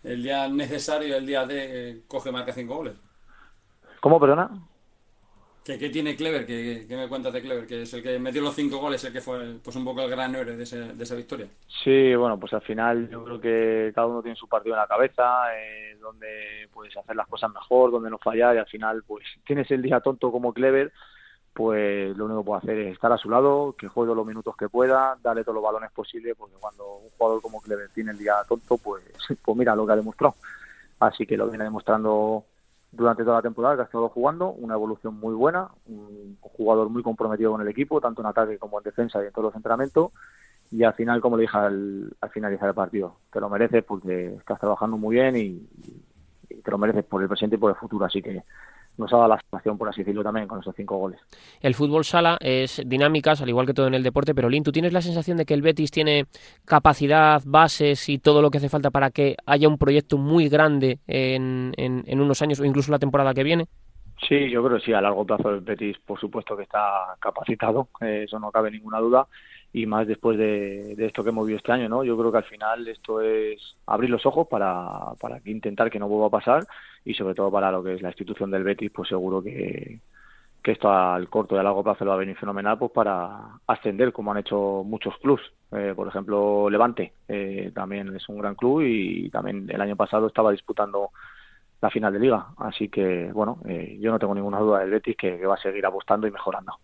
el 0.03 0.23
día 0.23 0.47
necesario, 0.49 1.17
el 1.17 1.25
día 1.25 1.47
de, 1.47 1.91
eh, 1.91 2.03
coge 2.07 2.31
marca 2.31 2.53
cinco 2.53 2.75
goles. 2.77 2.97
¿Cómo, 4.01 4.21
perdona? 4.21 4.51
¿Qué, 5.65 5.79
tiene 5.89 6.15
Clever? 6.15 6.45
¿Qué, 6.45 6.87
me 6.91 7.09
cuentas 7.09 7.33
de 7.33 7.41
Clever? 7.41 7.67
Que 7.67 7.83
es 7.83 7.95
el 7.95 8.03
que 8.03 8.19
metió 8.19 8.43
los 8.43 8.55
cinco 8.55 8.77
goles, 8.77 9.03
el 9.03 9.15
que 9.15 9.23
fue 9.23 9.57
pues 9.65 9.75
un 9.75 9.85
poco 9.85 10.03
el 10.03 10.11
gran 10.11 10.35
héroe 10.35 10.57
de, 10.57 10.63
esa 10.63 11.15
victoria. 11.15 11.47
Sí, 11.83 12.15
bueno, 12.15 12.39
pues 12.39 12.53
al 12.53 12.61
final 12.61 13.09
yo 13.09 13.25
creo 13.25 13.41
que 13.41 13.93
cada 13.95 14.07
uno 14.07 14.23
tiene 14.23 14.37
su 14.37 14.47
partido 14.47 14.75
en 14.75 14.83
la 14.83 14.87
cabeza, 14.87 15.57
eh, 15.57 15.97
donde 15.99 16.69
puedes 16.71 16.95
hacer 16.95 17.17
las 17.17 17.27
cosas 17.29 17.51
mejor, 17.51 17.91
donde 17.91 18.11
no 18.11 18.19
fallar 18.19 18.55
y 18.55 18.59
al 18.59 18.67
final 18.67 19.05
pues 19.07 19.25
tienes 19.47 19.71
el 19.71 19.81
día 19.81 20.01
tonto 20.01 20.31
como 20.31 20.53
Clever, 20.53 20.93
pues 21.55 22.15
lo 22.15 22.27
único 22.27 22.43
que 22.43 22.47
puedo 22.47 22.59
hacer 22.59 22.79
es 22.81 22.93
estar 22.93 23.11
a 23.11 23.17
su 23.17 23.31
lado, 23.31 23.75
que 23.79 23.89
juegue 23.89 24.15
los 24.15 24.27
minutos 24.27 24.55
que 24.59 24.69
pueda, 24.69 25.17
darle 25.23 25.45
todos 25.45 25.55
los 25.55 25.65
balones 25.65 25.91
posibles, 25.93 26.35
porque 26.37 26.57
cuando 26.61 26.85
un 26.97 27.09
jugador 27.17 27.41
como 27.41 27.63
Clever 27.63 27.89
tiene 27.89 28.11
el 28.11 28.19
día 28.19 28.35
tonto, 28.47 28.77
pues, 28.77 29.03
pues 29.43 29.57
mira 29.57 29.75
lo 29.75 29.87
que 29.87 29.93
ha 29.93 29.97
demostrado. 29.97 30.35
Así 31.01 31.27
que 31.27 31.39
lo 31.39 31.49
viene 31.49 31.65
demostrando 31.65 32.45
durante 32.97 33.25
toda 33.25 33.37
la 33.37 33.43
temporada 33.43 33.77
que 33.77 33.83
ha 33.83 33.85
estado 33.85 34.09
jugando, 34.09 34.51
una 34.51 34.75
evolución 34.75 35.19
muy 35.19 35.35
buena, 35.35 35.69
un 35.87 36.37
jugador 36.41 36.89
muy 36.89 37.03
comprometido 37.03 37.53
con 37.53 37.61
el 37.61 37.69
equipo, 37.69 38.01
tanto 38.01 38.23
en 38.23 38.27
ataque 38.27 38.59
como 38.59 38.79
en 38.79 38.85
defensa 38.85 39.23
y 39.23 39.27
en 39.27 39.33
todos 39.33 39.47
los 39.47 39.57
entrenamientos. 39.57 40.13
Y 40.71 40.83
al 40.83 40.95
final, 40.95 41.21
como 41.21 41.37
le 41.37 41.43
dije 41.43 41.57
al, 41.57 42.17
finalizar 42.33 42.69
el 42.69 42.75
partido, 42.75 43.17
te 43.33 43.41
lo 43.41 43.49
mereces 43.49 43.85
porque 43.85 44.35
estás 44.35 44.59
trabajando 44.59 44.97
muy 44.97 45.17
bien 45.17 45.37
y, 45.37 45.69
te 46.63 46.71
lo 46.71 46.79
mereces 46.79 47.05
por 47.05 47.23
el 47.23 47.29
presente 47.29 47.57
y 47.57 47.59
por 47.59 47.71
el 47.71 47.77
futuro. 47.77 48.07
Así 48.07 48.23
que 48.23 48.43
nos 48.97 49.13
ha 49.13 49.17
dado 49.17 49.29
la 49.29 49.41
situación, 49.41 49.77
por 49.77 49.89
así 49.89 50.03
decirlo, 50.03 50.23
también 50.23 50.47
con 50.47 50.61
esos 50.61 50.75
cinco 50.77 50.97
goles. 50.97 51.21
El 51.61 51.75
fútbol 51.75 52.05
sala 52.05 52.37
es 52.41 52.83
dinámicas, 52.87 53.41
al 53.41 53.49
igual 53.49 53.67
que 53.67 53.75
todo 53.75 53.87
en 53.87 53.95
el 53.95 54.03
deporte, 54.03 54.35
pero 54.35 54.49
Lin, 54.49 54.63
¿tú 54.63 54.73
tienes 54.73 54.93
la 54.93 55.03
sensación 55.03 55.37
de 55.37 55.45
que 55.45 55.55
el 55.55 55.63
Betis 55.63 55.91
tiene 55.91 56.27
capacidad, 56.65 57.43
bases 57.45 58.09
y 58.09 58.19
todo 58.19 58.43
lo 58.43 58.51
que 58.51 58.59
hace 58.59 58.69
falta 58.69 58.91
para 58.91 59.11
que 59.11 59.37
haya 59.47 59.69
un 59.69 59.79
proyecto 59.79 60.19
muy 60.19 60.49
grande 60.49 60.99
en, 61.07 61.73
en, 61.77 62.21
unos 62.21 62.41
años 62.43 62.61
o 62.61 62.65
incluso 62.65 62.93
la 62.93 62.99
temporada 62.99 63.35
que 63.35 63.43
viene? 63.43 63.67
Sí, 64.29 64.49
yo 64.51 64.65
creo 64.65 64.79
que 64.79 64.85
sí, 64.85 64.93
a 64.93 65.01
largo 65.01 65.27
plazo 65.27 65.51
el 65.51 65.61
Betis 65.61 65.99
por 66.07 66.19
supuesto 66.19 66.57
que 66.57 66.63
está 66.63 67.17
capacitado, 67.19 67.89
eh, 68.01 68.25
eso 68.27 68.39
no 68.39 68.51
cabe 68.51 68.71
ninguna 68.71 69.01
duda, 69.01 69.27
y 69.75 69.87
más 69.87 70.07
después 70.07 70.39
de, 70.39 70.93
esto 71.05 71.25
que 71.25 71.31
hemos 71.31 71.49
visto 71.49 71.59
este 71.59 71.73
año, 71.73 71.89
¿no? 71.89 72.05
Yo 72.05 72.17
creo 72.17 72.31
que 72.31 72.39
al 72.39 72.45
final 72.45 72.87
esto 72.87 73.21
es 73.21 73.77
abrir 73.87 74.09
los 74.09 74.25
ojos 74.25 74.47
para, 74.47 74.87
para 75.21 75.41
intentar 75.47 75.91
que 75.91 75.99
no 75.99 76.07
vuelva 76.07 76.29
a 76.29 76.41
pasar 76.41 76.65
y 77.05 77.13
sobre 77.13 77.35
todo 77.35 77.51
para 77.51 77.73
lo 77.73 77.83
que 77.83 77.95
es 77.95 78.01
la 78.01 78.11
institución 78.11 78.53
del 78.53 78.63
Betis, 78.63 78.93
pues 78.95 79.09
seguro 79.09 79.43
que, 79.43 79.99
esto 80.63 80.91
al 80.91 81.29
corto 81.29 81.57
y 81.57 81.59
a 81.59 81.63
largo 81.65 81.83
plazo 81.83 82.05
lo 82.05 82.11
va 82.11 82.15
a 82.15 82.21
venir 82.21 82.37
fenomenal 82.37 82.79
pues 82.79 82.93
para 82.93 83.59
ascender 83.67 84.13
como 84.13 84.31
han 84.31 84.39
hecho 84.39 84.85
muchos 84.87 85.19
clubs. 85.19 85.43
Eh, 85.73 85.93
por 85.95 86.07
ejemplo 86.07 86.71
Levante 86.71 87.13
eh, 87.27 87.73
también 87.75 88.15
es 88.15 88.29
un 88.29 88.39
gran 88.39 88.55
club 88.55 88.81
y 88.83 89.29
también 89.29 89.69
el 89.69 89.81
año 89.81 89.97
pasado 89.97 90.29
estaba 90.29 90.53
disputando 90.53 91.11
la 91.83 91.91
final 91.91 92.13
de 92.13 92.21
liga. 92.21 92.47
Así 92.59 92.89
que 92.89 93.31
bueno 93.33 93.59
eh, 93.69 93.99
yo 94.01 94.13
no 94.13 94.21
tengo 94.21 94.37
ninguna 94.37 94.61
duda 94.61 94.79
del 94.79 94.91
Betis 94.91 95.17
que, 95.17 95.45
va 95.45 95.57
a 95.57 95.61
seguir 95.61 95.85
apostando 95.85 96.29
y 96.29 96.31
mejorando 96.31 96.79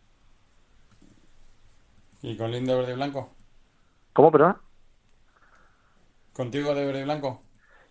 y 2.22 2.36
con 2.36 2.50
Lindo 2.50 2.76
verde 2.78 2.92
y 2.92 2.96
blanco 2.96 3.30
cómo 4.12 4.30
perdón 4.30 4.56
contigo 6.32 6.74
de 6.74 6.86
verde 6.86 7.00
y 7.00 7.04
blanco 7.04 7.42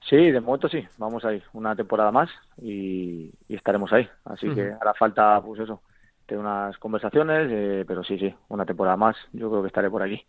Sí, 0.07 0.31
de 0.31 0.39
momento 0.39 0.69
sí, 0.69 0.83
vamos 0.97 1.25
a 1.25 1.33
ir 1.33 1.43
una 1.53 1.75
temporada 1.75 2.11
más 2.11 2.29
y, 2.61 3.31
estaremos 3.49 3.91
ahí. 3.91 4.07
Así 4.25 4.49
que 4.49 4.71
hará 4.79 4.93
falta, 4.93 5.41
pues 5.41 5.59
eso, 5.59 5.81
tener 6.25 6.43
unas 6.43 6.77
conversaciones, 6.77 7.49
eh, 7.51 7.83
pero 7.87 8.03
sí, 8.03 8.17
sí, 8.17 8.33
una 8.47 8.65
temporada 8.65 8.95
más, 8.95 9.15
yo 9.33 9.49
creo 9.49 9.61
que 9.61 9.67
estaré 9.67 9.89
por 9.89 10.01
aquí. 10.01 10.23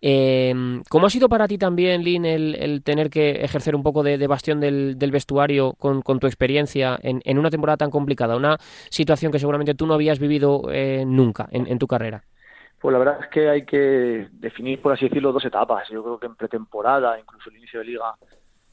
Em, 0.00 0.82
¿Cómo 0.88 1.06
ha 1.06 1.10
sido 1.10 1.28
para 1.28 1.46
ti 1.46 1.58
también, 1.58 2.02
Lin, 2.02 2.24
el, 2.24 2.82
tener 2.82 3.10
que 3.10 3.44
ejercer 3.44 3.76
un 3.76 3.82
poco 3.82 4.02
de, 4.02 4.24
bastión 4.26 4.60
del, 4.60 4.96
vestuario 5.12 5.74
con, 5.74 6.02
tu 6.02 6.26
experiencia 6.26 6.98
en, 7.02 7.38
una 7.38 7.50
temporada 7.50 7.76
tan 7.76 7.90
complicada? 7.90 8.36
Una 8.36 8.56
situación 8.88 9.30
que 9.30 9.38
seguramente 9.38 9.74
tú 9.74 9.86
no 9.86 9.94
habías 9.94 10.18
vivido 10.18 10.62
eh, 10.72 11.04
nunca 11.06 11.48
en, 11.50 11.66
en 11.66 11.78
tu 11.78 11.86
carrera. 11.86 12.24
Pues 12.80 12.92
la 12.92 12.98
verdad 12.98 13.18
es 13.22 13.28
que 13.28 13.48
hay 13.48 13.64
que 13.64 14.28
definir, 14.32 14.80
por 14.80 14.92
así 14.92 15.08
decirlo, 15.08 15.32
dos 15.32 15.44
etapas. 15.44 15.88
Yo 15.88 16.02
creo 16.02 16.18
que 16.18 16.26
en 16.26 16.36
pretemporada, 16.36 17.18
incluso 17.18 17.50
el 17.50 17.56
inicio 17.56 17.80
de 17.80 17.86
liga, 17.86 18.14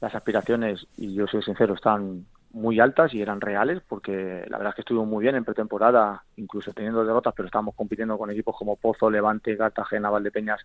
las 0.02 0.14
aspiraciones, 0.14 0.86
y 0.98 1.14
yo 1.14 1.26
soy 1.28 1.42
sincero, 1.42 1.74
están 1.74 2.26
muy 2.52 2.80
altas 2.80 3.14
y 3.14 3.22
eran 3.22 3.42
reales, 3.42 3.82
porque 3.88 4.46
la 4.48 4.58
verdad 4.58 4.70
es 4.70 4.76
que 4.76 4.82
estuvimos 4.82 5.08
muy 5.08 5.24
bien 5.24 5.36
en 5.36 5.46
pretemporada, 5.46 6.24
incluso 6.36 6.74
teniendo 6.74 7.04
derrotas, 7.04 7.34
pero 7.36 7.48
estábamos 7.48 7.76
compitiendo 7.76 8.18
con 8.18 8.30
equipos 8.30 8.56
como 8.56 8.76
Pozo, 8.76 9.10
Levante, 9.10 9.58
Cartagena, 9.58 10.10
Valdepeñas, 10.10 10.62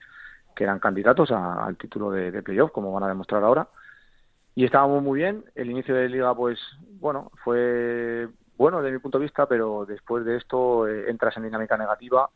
que 0.54 0.64
eran 0.64 0.80
candidatos 0.80 1.30
al 1.30 1.76
título 1.76 2.10
de, 2.10 2.30
de 2.30 2.42
playoff, 2.42 2.72
como 2.72 2.92
van 2.92 3.04
a 3.04 3.08
demostrar 3.08 3.42
ahora. 3.44 3.68
Y 4.54 4.64
estábamos 4.64 5.02
muy 5.02 5.20
bien. 5.20 5.44
El 5.54 5.70
inicio 5.70 5.94
de 5.94 6.08
liga, 6.08 6.34
pues, 6.34 6.58
bueno, 7.00 7.30
fue 7.44 8.28
bueno 8.56 8.82
desde 8.82 8.92
mi 8.92 8.98
punto 8.98 9.18
de 9.18 9.22
vista, 9.22 9.46
pero 9.46 9.86
después 9.86 10.24
de 10.24 10.36
esto 10.36 10.88
eh, 10.88 11.08
entras 11.08 11.36
en 11.36 11.44
dinámica 11.44 11.76
negativa 11.76 12.28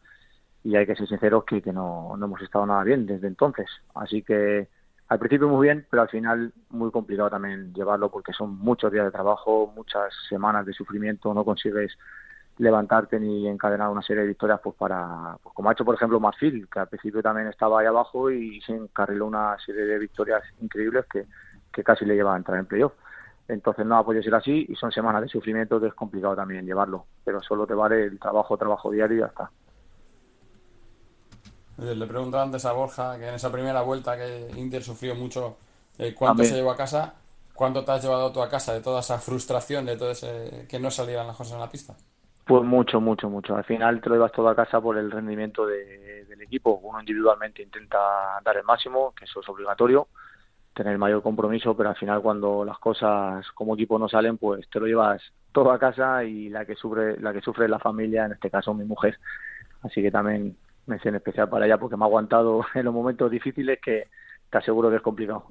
y 0.64 0.76
hay 0.76 0.86
que 0.86 0.94
ser 0.94 1.08
sinceros 1.08 1.44
que, 1.44 1.60
que 1.60 1.72
no, 1.72 2.16
no 2.16 2.26
hemos 2.26 2.40
estado 2.42 2.66
nada 2.66 2.84
bien 2.84 3.06
desde 3.06 3.26
entonces. 3.26 3.66
Así 3.94 4.22
que 4.22 4.68
al 5.08 5.18
principio 5.18 5.48
muy 5.48 5.66
bien, 5.66 5.86
pero 5.90 6.02
al 6.02 6.08
final 6.08 6.52
muy 6.70 6.90
complicado 6.90 7.30
también 7.30 7.74
llevarlo 7.74 8.10
porque 8.10 8.32
son 8.32 8.58
muchos 8.58 8.92
días 8.92 9.04
de 9.04 9.10
trabajo, 9.10 9.72
muchas 9.74 10.12
semanas 10.28 10.64
de 10.64 10.72
sufrimiento, 10.72 11.34
no 11.34 11.44
consigues 11.44 11.98
levantarte 12.58 13.18
ni 13.18 13.48
encadenar 13.48 13.88
una 13.88 14.02
serie 14.02 14.22
de 14.22 14.28
victorias 14.28 14.60
pues 14.62 14.76
para 14.76 15.36
pues 15.42 15.54
como 15.54 15.68
ha 15.68 15.72
hecho 15.72 15.86
por 15.86 15.94
ejemplo 15.94 16.20
Marfil 16.20 16.68
que 16.70 16.80
al 16.80 16.88
principio 16.88 17.22
también 17.22 17.48
estaba 17.48 17.80
ahí 17.80 17.86
abajo 17.86 18.30
y 18.30 18.60
se 18.60 18.74
encarriló 18.74 19.26
una 19.26 19.56
serie 19.64 19.84
de 19.86 19.98
victorias 19.98 20.42
increíbles 20.60 21.06
que, 21.10 21.26
que 21.72 21.82
casi 21.82 22.04
le 22.04 22.14
lleva 22.14 22.34
a 22.34 22.36
entrar 22.36 22.58
en 22.58 22.66
playoff. 22.66 22.92
Entonces 23.48 23.84
no 23.86 23.96
ha 23.96 24.04
podido 24.04 24.22
ser 24.22 24.34
así 24.34 24.66
y 24.68 24.76
son 24.76 24.92
semanas 24.92 25.22
de 25.22 25.28
sufrimiento 25.28 25.80
que 25.80 25.88
es 25.88 25.94
complicado 25.94 26.36
también 26.36 26.64
llevarlo 26.64 27.06
pero 27.24 27.42
solo 27.42 27.66
te 27.66 27.74
vale 27.74 28.04
el 28.04 28.18
trabajo 28.18 28.56
trabajo 28.56 28.90
diario 28.90 29.16
y 29.16 29.20
ya 29.20 29.26
está 29.26 29.50
le 31.78 32.06
preguntaba 32.06 32.42
antes 32.42 32.64
a 32.64 32.72
Borja 32.72 33.18
que 33.18 33.28
en 33.28 33.34
esa 33.34 33.50
primera 33.50 33.82
vuelta 33.82 34.16
que 34.16 34.50
Inter 34.56 34.82
sufrió 34.82 35.14
mucho, 35.14 35.56
eh, 35.98 36.14
¿cuánto 36.14 36.44
se 36.44 36.54
llevó 36.54 36.70
a 36.70 36.76
casa? 36.76 37.14
¿Cuánto 37.54 37.84
te 37.84 37.92
has 37.92 38.02
llevado 38.02 38.32
tú 38.32 38.42
a 38.42 38.48
casa 38.48 38.72
de 38.72 38.80
toda 38.80 39.00
esa 39.00 39.18
frustración, 39.18 39.84
de 39.86 39.96
todo 39.96 40.10
ese 40.10 40.66
que 40.68 40.78
no 40.78 40.90
salieran 40.90 41.26
las 41.26 41.36
cosas 41.36 41.54
en 41.54 41.60
la 41.60 41.70
pista? 41.70 41.94
Pues 42.44 42.64
mucho, 42.64 43.00
mucho, 43.00 43.30
mucho. 43.30 43.56
Al 43.56 43.64
final 43.64 44.00
te 44.00 44.08
lo 44.08 44.16
llevas 44.16 44.32
todo 44.32 44.48
a 44.48 44.56
casa 44.56 44.80
por 44.80 44.98
el 44.98 45.10
rendimiento 45.10 45.66
del 45.66 46.40
equipo. 46.40 46.80
Uno 46.82 47.00
individualmente 47.00 47.62
intenta 47.62 47.98
dar 48.44 48.56
el 48.56 48.64
máximo, 48.64 49.14
que 49.14 49.26
eso 49.26 49.40
es 49.40 49.48
obligatorio, 49.48 50.08
tener 50.74 50.98
mayor 50.98 51.22
compromiso, 51.22 51.76
pero 51.76 51.90
al 51.90 51.96
final 51.96 52.20
cuando 52.20 52.64
las 52.64 52.78
cosas 52.78 53.46
como 53.52 53.74
equipo 53.74 53.98
no 53.98 54.08
salen, 54.08 54.38
pues 54.38 54.68
te 54.68 54.80
lo 54.80 54.86
llevas 54.86 55.22
todo 55.52 55.70
a 55.70 55.78
casa 55.78 56.24
y 56.24 56.48
la 56.48 56.64
que 56.64 56.74
sufre, 56.74 57.20
la 57.20 57.32
que 57.32 57.42
sufre 57.42 57.66
es 57.66 57.70
la 57.70 57.78
familia, 57.78 58.24
en 58.24 58.32
este 58.32 58.50
caso 58.50 58.74
mi 58.74 58.84
mujer. 58.84 59.18
Así 59.82 60.02
que 60.02 60.10
también 60.10 60.56
mención 60.86 61.14
especial 61.14 61.48
para 61.48 61.66
ella 61.66 61.78
porque 61.78 61.96
me 61.96 62.04
ha 62.04 62.06
aguantado 62.06 62.64
en 62.74 62.84
los 62.84 62.94
momentos 62.94 63.30
difíciles 63.30 63.78
que 63.80 64.08
te 64.52 64.58
aseguro 64.58 64.90
que 64.90 64.96
es 64.96 65.02
complicado. 65.02 65.46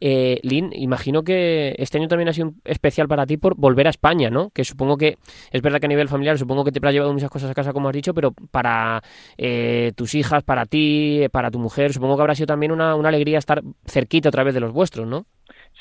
eh, 0.00 0.40
Lin, 0.42 0.70
imagino 0.72 1.22
que 1.22 1.74
este 1.76 1.98
año 1.98 2.08
también 2.08 2.30
ha 2.30 2.32
sido 2.32 2.52
especial 2.64 3.06
para 3.06 3.26
ti 3.26 3.36
por 3.36 3.54
volver 3.56 3.86
a 3.86 3.90
España, 3.90 4.30
¿no? 4.30 4.48
Que 4.50 4.64
supongo 4.64 4.96
que, 4.96 5.18
es 5.50 5.60
verdad 5.60 5.80
que 5.80 5.86
a 5.86 5.88
nivel 5.90 6.08
familiar, 6.08 6.38
supongo 6.38 6.64
que 6.64 6.72
te 6.72 6.78
habrá 6.78 6.92
llevado 6.92 7.12
muchas 7.12 7.28
cosas 7.28 7.50
a 7.50 7.54
casa, 7.54 7.74
como 7.74 7.90
has 7.90 7.94
dicho, 7.94 8.14
pero 8.14 8.32
para 8.50 9.02
eh, 9.36 9.92
tus 9.94 10.14
hijas, 10.14 10.42
para 10.44 10.64
ti, 10.64 11.26
para 11.30 11.50
tu 11.50 11.58
mujer, 11.58 11.92
supongo 11.92 12.16
que 12.16 12.22
habrá 12.22 12.34
sido 12.34 12.46
también 12.46 12.72
una, 12.72 12.94
una 12.94 13.10
alegría 13.10 13.36
estar 13.36 13.62
cerquita 13.84 14.30
otra 14.30 14.44
vez 14.44 14.54
de 14.54 14.60
los 14.60 14.72
vuestros, 14.72 15.06
¿no? 15.06 15.26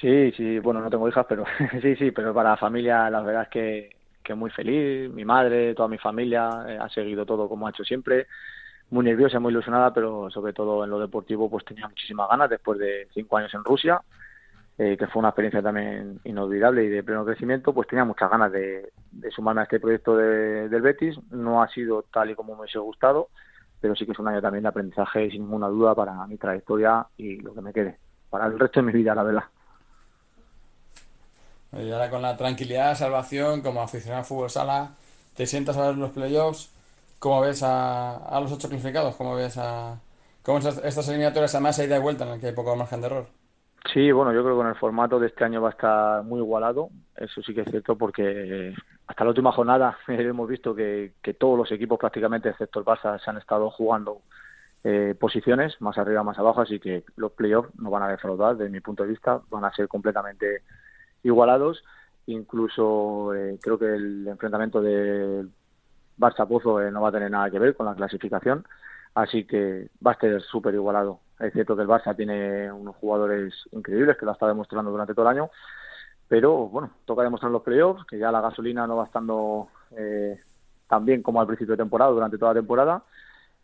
Sí, 0.01 0.33
sí, 0.33 0.59
bueno, 0.59 0.81
no 0.81 0.89
tengo 0.89 1.07
hijas, 1.07 1.25
pero 1.29 1.45
sí, 1.81 1.95
sí, 1.95 2.11
pero 2.11 2.33
para 2.33 2.49
la 2.49 2.57
familia 2.57 3.09
la 3.09 3.21
verdad 3.21 3.43
es 3.43 3.49
que, 3.49 3.89
que 4.21 4.35
muy 4.35 4.49
feliz, 4.51 5.09
mi 5.09 5.23
madre, 5.23 5.73
toda 5.73 5.87
mi 5.87 5.97
familia 5.97 6.49
eh, 6.67 6.77
ha 6.81 6.89
seguido 6.89 7.25
todo 7.25 7.47
como 7.47 7.65
ha 7.65 7.69
hecho 7.69 7.85
siempre 7.85 8.27
muy 8.91 9.05
nerviosa, 9.05 9.39
muy 9.39 9.51
ilusionada, 9.51 9.93
pero 9.93 10.29
sobre 10.29 10.53
todo 10.53 10.83
en 10.83 10.89
lo 10.89 10.99
deportivo 10.99 11.49
pues 11.49 11.65
tenía 11.65 11.87
muchísimas 11.87 12.29
ganas 12.29 12.49
después 12.49 12.77
de 12.77 13.07
cinco 13.13 13.37
años 13.37 13.53
en 13.53 13.63
Rusia, 13.63 14.01
eh, 14.77 14.97
que 14.97 15.07
fue 15.07 15.21
una 15.21 15.29
experiencia 15.29 15.61
también 15.61 16.19
inolvidable 16.25 16.83
y 16.83 16.89
de 16.89 17.01
pleno 17.01 17.25
crecimiento, 17.25 17.73
pues 17.73 17.87
tenía 17.87 18.03
muchas 18.03 18.29
ganas 18.29 18.51
de, 18.51 18.91
sumarme 19.33 19.61
a 19.61 19.63
este 19.63 19.79
proyecto 19.79 20.15
del 20.17 20.81
Betis. 20.81 21.17
No 21.31 21.61
ha 21.61 21.69
sido 21.69 22.03
tal 22.13 22.31
y 22.31 22.35
como 22.35 22.53
me 22.53 22.61
hubiese 22.61 22.79
gustado, 22.79 23.29
pero 23.79 23.95
sí 23.95 24.05
que 24.05 24.11
es 24.11 24.19
un 24.19 24.27
año 24.27 24.41
también 24.41 24.63
de 24.63 24.69
aprendizaje 24.69 25.31
sin 25.31 25.43
ninguna 25.43 25.67
duda 25.67 25.95
para 25.95 26.25
mi 26.27 26.37
trayectoria 26.37 27.05
y 27.17 27.37
lo 27.37 27.53
que 27.53 27.61
me 27.61 27.73
quede, 27.73 27.97
para 28.29 28.45
el 28.45 28.59
resto 28.59 28.81
de 28.81 28.87
mi 28.87 28.93
vida, 28.93 29.15
la 29.15 29.23
verdad. 29.23 29.43
Y 31.73 31.89
ahora 31.89 32.09
con 32.09 32.21
la 32.21 32.35
tranquilidad, 32.35 32.95
salvación, 32.95 33.61
como 33.61 33.81
aficionado 33.81 34.19
al 34.19 34.25
fútbol 34.25 34.49
sala, 34.49 34.89
te 35.35 35.47
sientas 35.47 35.77
a 35.77 35.87
ver 35.87 35.97
los 35.97 36.11
playoffs, 36.11 36.69
¿cómo 37.21 37.41
ves 37.41 37.61
a, 37.61 38.17
a 38.17 38.41
los 38.41 38.51
ocho 38.51 38.67
clasificados? 38.67 39.15
¿Cómo 39.15 39.35
ves 39.35 39.55
a 39.59 40.01
cómo 40.41 40.57
estas, 40.57 41.07
eliminatorias 41.07 41.53
además 41.53 41.77
hay 41.77 41.85
ida 41.85 41.97
y 41.97 42.01
vuelta 42.01 42.25
en 42.25 42.31
el 42.31 42.39
que 42.39 42.47
hay 42.47 42.53
poco 42.53 42.75
margen 42.75 42.99
de 42.99 43.07
error? 43.07 43.27
Sí, 43.93 44.11
bueno, 44.11 44.33
yo 44.33 44.41
creo 44.41 44.55
que 44.55 44.61
con 44.61 44.67
el 44.67 44.75
formato 44.75 45.19
de 45.19 45.27
este 45.27 45.43
año 45.43 45.61
va 45.61 45.69
a 45.69 45.71
estar 45.71 46.23
muy 46.23 46.39
igualado, 46.39 46.89
eso 47.15 47.41
sí 47.43 47.53
que 47.53 47.61
es 47.61 47.69
cierto 47.69 47.95
porque 47.95 48.73
hasta 49.05 49.23
la 49.23 49.29
última 49.29 49.51
jornada 49.51 49.97
hemos 50.07 50.49
visto 50.49 50.73
que, 50.73 51.13
que 51.21 51.35
todos 51.35 51.57
los 51.57 51.71
equipos 51.71 51.99
prácticamente, 51.99 52.49
excepto 52.49 52.79
el 52.79 52.85
Barça, 52.85 53.23
se 53.23 53.29
han 53.29 53.37
estado 53.37 53.69
jugando 53.69 54.21
eh, 54.83 55.13
posiciones, 55.19 55.79
más 55.79 55.99
arriba, 55.99 56.23
más 56.23 56.39
abajo, 56.39 56.61
así 56.61 56.79
que 56.79 57.03
los 57.17 57.33
playoffs 57.33 57.69
no 57.77 57.91
van 57.91 58.01
a 58.01 58.09
defraudar, 58.09 58.57
desde 58.57 58.71
mi 58.71 58.79
punto 58.79 59.03
de 59.03 59.09
vista, 59.09 59.39
van 59.51 59.63
a 59.63 59.73
ser 59.73 59.87
completamente 59.87 60.63
igualados. 61.21 61.83
Incluso 62.25 63.33
eh, 63.35 63.59
creo 63.61 63.77
que 63.77 63.93
el 63.93 64.27
enfrentamiento 64.27 64.81
del 64.81 65.51
Barça 66.21 66.47
Pozo 66.47 66.79
eh, 66.81 66.91
no 66.91 67.01
va 67.01 67.09
a 67.09 67.11
tener 67.11 67.31
nada 67.31 67.49
que 67.49 67.59
ver 67.59 67.75
con 67.75 67.85
la 67.85 67.95
clasificación, 67.95 68.63
así 69.15 69.43
que 69.45 69.89
va 70.05 70.11
a 70.11 70.19
ser 70.19 70.41
súper 70.41 70.73
igualado. 70.75 71.19
Es 71.39 71.51
cierto 71.53 71.75
que 71.75 71.81
el 71.81 71.87
Barça 71.87 72.15
tiene 72.15 72.71
unos 72.71 72.95
jugadores 72.97 73.53
increíbles 73.71 74.15
que 74.17 74.25
lo 74.25 74.31
está 74.31 74.47
demostrando 74.47 74.91
durante 74.91 75.13
todo 75.15 75.27
el 75.29 75.37
año, 75.37 75.49
pero 76.27 76.67
bueno, 76.67 76.91
toca 77.05 77.23
demostrar 77.23 77.51
los 77.51 77.63
playoffs, 77.63 78.05
que 78.05 78.19
ya 78.19 78.31
la 78.31 78.41
gasolina 78.41 78.85
no 78.87 78.97
va 78.97 79.05
estando 79.05 79.67
eh, 79.97 80.39
tan 80.87 81.03
bien 81.03 81.23
como 81.23 81.41
al 81.41 81.47
principio 81.47 81.73
de 81.73 81.83
temporada, 81.83 82.11
durante 82.11 82.37
toda 82.37 82.53
la 82.53 82.59
temporada, 82.59 83.03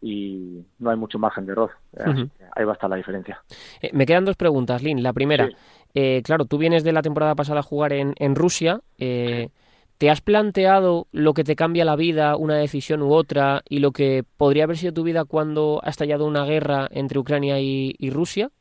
y 0.01 0.63
no 0.79 0.89
hay 0.89 0.97
mucho 0.97 1.17
margen 1.17 1.45
de 1.45 1.53
error. 1.53 1.71
Ujú. 1.93 2.29
Ahí 2.55 2.65
va 2.65 2.71
a 2.71 2.73
estar 2.73 2.89
la 2.89 2.97
diferencia. 2.97 3.41
Eh, 3.81 3.89
me 3.93 4.05
quedan 4.05 4.25
dos 4.25 4.35
preguntas, 4.35 4.83
Lin. 4.83 5.01
La 5.01 5.13
primera, 5.13 5.47
Sí. 5.47 5.55
eh, 5.93 6.21
claro, 6.23 6.45
tú 6.45 6.57
vienes 6.57 6.83
de 6.83 6.91
la 6.91 7.01
temporada 7.01 7.35
pasada 7.35 7.61
a 7.61 7.63
jugar 7.63 7.93
en, 7.93 8.13
en 8.17 8.35
Rusia. 8.35 8.81
eh, 8.97 9.49
¿Te 9.97 10.11
has 10.11 10.21
planteado 10.21 11.07
lo 11.11 11.33
que 11.33 11.43
te 11.43 11.55
cambia 11.55 11.83
la 11.83 11.95
vida, 11.95 12.35
una 12.35 12.55
decisión 12.55 13.01
u 13.01 13.13
otra, 13.13 13.63
y 13.67 13.79
lo 13.79 13.91
que 13.91 14.23
podría 14.37 14.65
haber 14.65 14.77
sido 14.77 14.93
tu 14.93 15.03
vida 15.03 15.25
cuando 15.25 15.81
ha 15.83 15.89
estallado 15.89 16.27
una 16.27 16.45
guerra 16.45 16.87
entre 16.91 17.17
Ucrania 17.17 17.59
y, 17.59 18.09
Rusia? 18.11 18.51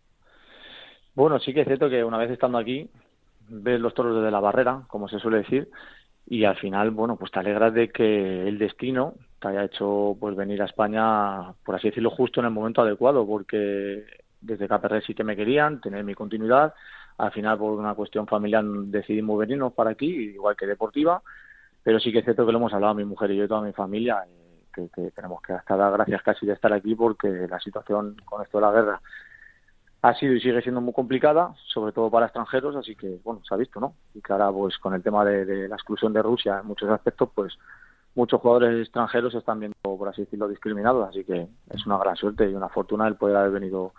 Bueno, 1.15 1.39
sí 1.39 1.53
que 1.53 1.61
es 1.61 1.67
cierto 1.67 1.91
que 1.91 2.03
una 2.03 2.17
vez 2.17 2.31
estando 2.31 2.57
aquí, 2.57 2.89
ves 3.49 3.79
los 3.81 3.93
toros 3.93 4.17
desde 4.17 4.31
la 4.31 4.41
barrera, 4.41 4.83
como 4.89 5.09
se 5.09 5.19
suele 5.19 5.39
decir, 5.39 5.69
y 6.27 6.45
al 6.45 6.57
final, 6.57 6.91
bueno, 6.91 7.17
pues 7.17 7.31
te 7.31 7.39
alegras 7.39 7.75
de 7.75 7.91
que 7.91 8.49
el 8.49 8.59
destino 8.59 9.15
te 9.39 9.49
haya 9.49 9.65
hecho 9.65 10.17
pues 10.19 10.35
venir 10.37 10.63
a 10.63 10.67
España, 10.67 11.53
por 11.65 11.75
así 11.75 11.89
decirlo, 11.89 12.11
justo 12.11 12.41
en 12.41 12.47
el 12.47 12.53
momento 12.53 12.81
adecuado, 12.81 13.27
porque 13.27 14.07
desde 14.41 14.69
KPR 14.69 15.03
sí 15.03 15.15
que 15.15 15.25
me 15.25 15.37
querían, 15.37 15.83
tener 15.83 16.03
mi 16.03 16.15
continuidad, 16.15 16.73
al 17.19 17.33
final 17.33 17.59
por 17.59 17.73
una 17.73 17.95
cuestión 17.95 18.27
familiar 18.27 18.65
decidimos 18.65 19.39
venirnos 19.39 19.73
para 19.73 19.91
aquí, 19.91 20.07
igual 20.07 20.57
que 20.57 20.67
deportiva, 20.67 21.23
pero 21.83 22.01
sí 22.01 22.13
que 22.13 22.19
es 22.19 22.25
cierto 22.25 22.45
que 22.45 22.53
lo 22.53 22.59
hemos 22.59 22.75
hablado 22.75 22.95
mi 22.95 23.05
mujer 23.05 23.31
y 23.31 23.37
yo 23.37 23.45
y 23.45 23.49
toda 23.49 23.63
mi 23.63 23.73
familia, 23.73 24.25
eh, 24.27 24.65
que, 24.75 24.89
que 24.95 25.11
tenemos 25.13 25.41
que 25.43 25.53
hasta 25.53 25.77
dar 25.77 25.93
gracias 25.93 26.23
casi 26.23 26.47
de 26.47 26.53
estar 26.53 26.73
aquí 26.73 26.95
porque 26.95 27.29
la 27.49 27.61
situación 27.61 28.17
con 28.25 28.43
esto 28.43 28.59
de 28.59 28.63
la 28.63 28.73
guerra 28.73 29.01
ha 30.03 30.15
sido 30.15 30.35
y 30.35 30.41
sigue 30.41 30.63
siendo 30.63 30.81
muy 30.81 30.93
complicada, 30.93 31.55
sobre 31.67 31.93
todo 31.93 32.11
para 32.11 32.27
extranjeros, 32.27 32.77
así 32.77 32.95
que, 32.95 33.19
bueno, 33.25 33.41
se 33.47 33.55
ha 33.55 33.57
visto, 33.57 33.81
¿no? 33.81 33.95
Y 34.15 34.21
que 34.21 34.33
ahora, 34.33 34.53
pues, 34.53 34.79
con 34.79 34.95
el 34.95 35.03
tema 35.03 35.25
de, 35.25 35.45
de 35.45 35.69
la 35.69 35.75
exclusión 35.75 36.13
de 36.13 36.23
Rusia 36.23 36.59
en 36.61 36.67
muchos 36.67 36.89
aspectos, 36.91 37.31
pues, 37.35 37.59
muchos 38.15 38.41
jugadores 38.41 38.83
extranjeros 38.83 39.33
se 39.33 39.39
están 39.39 39.59
viendo, 39.59 39.77
por 39.83 40.09
así 40.09 40.23
decirlo, 40.23 40.49
discriminados, 40.49 41.09
así 41.09 41.25
que 41.25 41.49
es 41.71 41.87
una 41.87 41.99
gran 41.99 42.17
suerte 42.17 42.49
y 42.49 42.55
una 42.55 42.69
fortuna 42.69 43.09
el 43.09 43.17
poder 43.17 43.37
haber 43.37 43.53
venido 43.53 43.93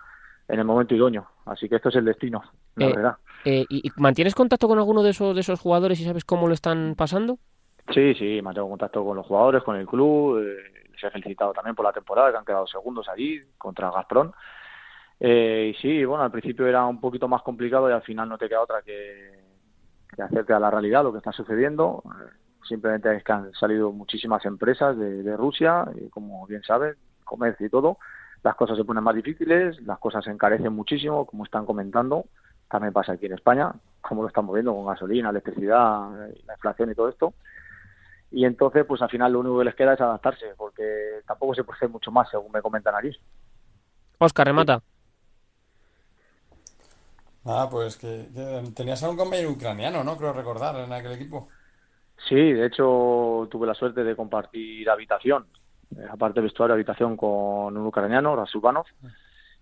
en 0.47 0.59
el 0.59 0.65
momento 0.65 0.95
idóneo. 0.95 1.27
Así 1.45 1.67
que 1.67 1.75
esto 1.75 1.89
es 1.89 1.95
el 1.95 2.05
destino, 2.05 2.41
la 2.75 2.85
Eh, 2.87 2.93
verdad. 2.95 3.17
Eh, 3.45 3.65
¿y, 3.69 3.91
mantienes 3.97 4.35
contacto 4.35 4.67
con 4.67 4.77
alguno 4.77 5.03
de 5.03 5.11
esos, 5.11 5.33
de 5.35 5.41
esos 5.41 5.59
jugadores 5.59 5.99
y 5.99 6.05
sabes 6.05 6.25
cómo 6.25 6.47
lo 6.47 6.53
están 6.53 6.95
pasando? 6.95 7.37
Sí, 7.93 8.13
sí, 8.15 8.41
mantengo 8.41 8.69
contacto 8.69 9.05
con 9.05 9.15
los 9.17 9.25
jugadores, 9.25 9.63
con 9.63 9.75
el 9.77 9.85
club, 9.87 10.39
eh, 10.39 10.89
les 10.91 11.03
he 11.03 11.09
felicitado 11.11 11.53
también 11.53 11.75
por 11.75 11.85
la 11.85 11.93
temporada, 11.93 12.31
que 12.31 12.37
han 12.37 12.45
quedado 12.45 12.67
segundos 12.67 13.07
allí 13.07 13.39
contra 13.57 13.91
Gazprom. 13.91 14.31
Eh, 15.19 15.73
y 15.73 15.81
sí, 15.81 16.05
bueno, 16.05 16.23
al 16.23 16.31
principio 16.31 16.67
era 16.67 16.85
un 16.85 16.99
poquito 16.99 17.27
más 17.27 17.41
complicado 17.41 17.89
y 17.89 17.93
al 17.93 18.01
final 18.03 18.27
no 18.29 18.37
te 18.37 18.47
queda 18.49 18.61
otra 18.61 18.81
que, 18.81 19.39
que 20.15 20.21
hacerte 20.21 20.53
a 20.53 20.59
la 20.59 20.69
realidad 20.69 21.03
lo 21.03 21.11
que 21.11 21.19
está 21.19 21.31
sucediendo. 21.31 22.03
Eh, 22.05 22.29
simplemente 22.67 23.15
es 23.15 23.23
que 23.23 23.31
han 23.31 23.53
salido 23.53 23.91
muchísimas 23.91 24.43
empresas 24.45 24.97
de, 24.97 25.23
de 25.23 25.37
Rusia, 25.37 25.85
y 25.95 26.09
como 26.09 26.45
bien 26.45 26.61
sabes, 26.63 26.97
comercio 27.23 27.65
y 27.65 27.69
todo, 27.69 27.97
las 28.43 28.55
cosas 28.55 28.77
se 28.77 28.83
ponen 28.83 29.03
más 29.03 29.15
difíciles, 29.15 29.81
las 29.81 29.99
cosas 29.99 30.23
se 30.23 30.31
encarecen 30.31 30.73
muchísimo, 30.73 31.25
como 31.25 31.45
están 31.45 31.65
comentando. 31.65 32.25
También 32.69 32.93
pasa 32.93 33.13
aquí 33.13 33.25
en 33.27 33.33
España, 33.33 33.71
como 34.01 34.21
lo 34.21 34.27
estamos 34.27 34.53
viendo 34.53 34.73
con 34.73 34.85
gasolina, 34.85 35.29
electricidad, 35.29 36.29
eh, 36.29 36.41
la 36.45 36.53
inflación 36.53 36.91
y 36.91 36.95
todo 36.95 37.09
esto 37.09 37.33
y 38.31 38.45
entonces 38.45 38.85
pues 38.85 39.01
al 39.01 39.09
final 39.09 39.31
lo 39.31 39.39
único 39.39 39.59
que 39.59 39.65
les 39.65 39.75
queda 39.75 39.93
es 39.93 40.01
adaptarse 40.01 40.53
porque 40.57 41.21
tampoco 41.25 41.55
se 41.55 41.63
puede 41.63 41.77
hacer 41.77 41.89
mucho 41.89 42.11
más 42.11 42.29
según 42.29 42.51
me 42.51 42.61
comentan 42.61 42.95
aquí 42.95 43.11
Oscar, 44.19 44.47
remata. 44.47 44.81
Ah, 47.45 47.67
pues 47.69 47.97
que, 47.97 48.27
que 48.33 48.71
tenías 48.75 49.03
a 49.03 49.09
un 49.09 49.15
compañero 49.15 49.51
ucraniano, 49.51 50.03
¿no? 50.03 50.17
Creo 50.17 50.33
recordar 50.33 50.75
en 50.77 50.91
aquel 50.91 51.11
equipo. 51.11 51.47
sí 52.27 52.35
de 52.35 52.65
hecho 52.65 53.47
tuve 53.49 53.67
la 53.67 53.73
suerte 53.73 54.03
de 54.03 54.15
compartir 54.15 54.89
habitación 54.89 55.45
aparte 56.09 56.39
de 56.39 56.45
vestuario 56.45 56.73
habitación 56.73 57.17
con 57.17 57.77
un 57.77 57.85
ucraniano 57.85 58.35
Rasubanov. 58.35 58.85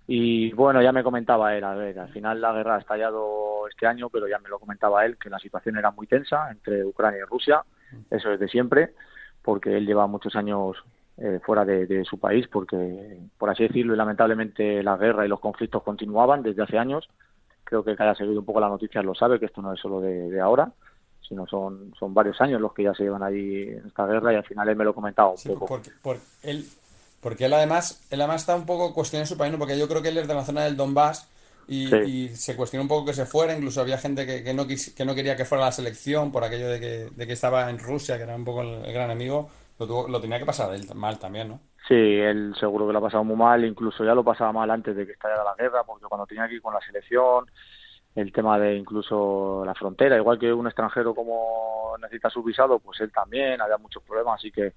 Y 0.07 0.51
bueno 0.51 0.81
ya 0.81 0.91
me 0.91 1.03
comentaba 1.03 1.55
él 1.55 1.63
a 1.63 1.73
ver 1.73 1.97
al 1.97 2.09
final 2.09 2.39
la 2.39 2.53
guerra 2.53 2.75
ha 2.75 2.79
estallado 2.79 3.67
este 3.67 3.87
año 3.87 4.09
pero 4.09 4.27
ya 4.27 4.37
me 4.37 4.49
lo 4.49 4.59
comentaba 4.59 5.03
él 5.03 5.17
que 5.17 5.31
la 5.31 5.39
situación 5.39 5.77
era 5.77 5.89
muy 5.89 6.05
tensa 6.05 6.51
entre 6.51 6.85
Ucrania 6.85 7.21
y 7.21 7.27
Rusia 7.27 7.63
eso 8.11 8.31
es 8.31 8.39
de 8.39 8.47
siempre 8.47 8.93
porque 9.41 9.75
él 9.75 9.87
lleva 9.87 10.05
muchos 10.05 10.35
años 10.35 10.77
eh, 11.17 11.39
fuera 11.45 11.63
de, 11.63 11.85
de 11.87 12.03
su 12.03 12.19
país 12.19 12.45
porque 12.49 13.17
por 13.37 13.49
así 13.49 13.63
decirlo 13.63 13.93
y 13.93 13.97
lamentablemente 13.97 14.83
la 14.83 14.97
guerra 14.97 15.25
y 15.25 15.29
los 15.29 15.39
conflictos 15.39 15.81
continuaban 15.81 16.43
desde 16.43 16.63
hace 16.63 16.77
años. 16.77 17.07
Creo 17.63 17.83
que 17.83 17.91
el 17.91 17.97
que 17.97 18.03
haya 18.03 18.15
seguido 18.15 18.39
un 18.39 18.45
poco 18.45 18.59
las 18.59 18.69
noticias 18.69 19.05
lo 19.05 19.15
sabe 19.15 19.39
que 19.39 19.45
esto 19.45 19.61
no 19.61 19.71
es 19.71 19.79
solo 19.79 20.01
de, 20.01 20.29
de 20.29 20.41
ahora 20.41 20.73
sino 21.27 21.45
son 21.47 21.93
son 21.99 22.13
varios 22.13 22.39
años 22.41 22.61
los 22.61 22.73
que 22.73 22.83
ya 22.83 22.93
se 22.93 23.03
llevan 23.03 23.23
ahí 23.23 23.63
en 23.63 23.87
esta 23.87 24.05
guerra 24.05 24.33
y 24.33 24.35
al 24.37 24.45
final 24.45 24.69
él 24.69 24.75
me 24.75 24.83
lo 24.85 24.93
comentaba 24.93 25.29
un 25.31 25.37
Sí, 25.37 25.49
poco 25.49 25.65
porque, 25.67 25.91
por- 26.01 26.19
él, 26.43 26.65
porque 27.21 27.45
él 27.45 27.53
además, 27.53 28.05
él 28.11 28.21
además 28.21 28.41
está 28.41 28.55
un 28.55 28.65
poco 28.65 28.93
cuestionando 28.93 29.27
su 29.27 29.37
país, 29.37 29.51
¿no? 29.51 29.59
Porque 29.59 29.77
yo 29.77 29.87
creo 29.87 30.01
que 30.01 30.09
él 30.09 30.17
es 30.17 30.27
de 30.27 30.33
la 30.33 30.45
zona 30.45 30.63
del 30.63 30.77
Donbass 30.77 31.27
y, 31.67 31.87
Sí. 31.89 31.95
y 32.27 32.35
se 32.35 32.55
cuestionó 32.55 32.83
un 32.83 32.87
poco 32.89 33.05
que 33.07 33.13
se 33.13 33.25
fuera, 33.25 33.55
incluso 33.57 33.81
había 33.81 33.97
gente 33.97 34.25
que, 34.25 34.43
que 34.43 34.53
no 34.53 34.65
quis- 34.65 34.93
que 34.93 35.05
no 35.05 35.15
quería 35.15 35.35
que 35.35 35.45
fuera 35.45 35.63
a 35.63 35.67
la 35.67 35.71
selección 35.71 36.31
por 36.31 36.43
aquello 36.43 36.67
de 36.69 36.79
que, 36.79 37.09
de 37.15 37.27
que 37.27 37.33
estaba 37.33 37.69
en 37.69 37.79
Rusia, 37.79 38.17
que 38.17 38.23
era 38.23 38.35
un 38.35 38.45
poco 38.45 38.61
el, 38.61 38.85
el 38.85 38.93
gran 38.93 39.09
amigo, 39.11 39.49
lo, 39.79 39.87
tuvo- 39.87 40.07
lo 40.07 40.21
tenía 40.21 40.37
que 40.39 40.45
pasar 40.45 40.73
él 40.75 40.87
mal 40.95 41.17
también, 41.19 41.47
¿no? 41.49 41.59
Sí, 41.87 41.93
él 41.93 42.55
seguro 42.59 42.87
que 42.87 42.93
lo 42.93 42.99
ha 42.99 43.01
pasado 43.03 43.23
muy 43.23 43.35
mal, 43.35 43.63
incluso 43.63 44.03
ya 44.03 44.15
lo 44.15 44.23
pasaba 44.23 44.51
mal 44.51 44.69
antes 44.71 44.95
de 44.95 45.05
que 45.05 45.11
estallara 45.13 45.43
la 45.43 45.53
guerra, 45.55 45.83
porque 45.83 46.05
cuando 46.07 46.25
tenía 46.25 46.47
que 46.47 46.55
ir 46.55 46.61
con 46.61 46.73
la 46.73 46.81
selección, 46.81 47.45
el 48.15 48.31
tema 48.31 48.57
de 48.57 48.75
incluso 48.75 49.63
la 49.65 49.75
frontera, 49.75 50.17
igual 50.17 50.39
que 50.39 50.51
un 50.51 50.67
extranjero 50.67 51.13
como 51.13 51.95
necesita 52.01 52.29
su 52.29 52.41
visado, 52.41 52.79
pues 52.79 53.01
él 53.01 53.11
también, 53.11 53.61
había 53.61 53.77
muchos 53.77 54.01
problemas, 54.03 54.35
así 54.35 54.51
que 54.51 54.73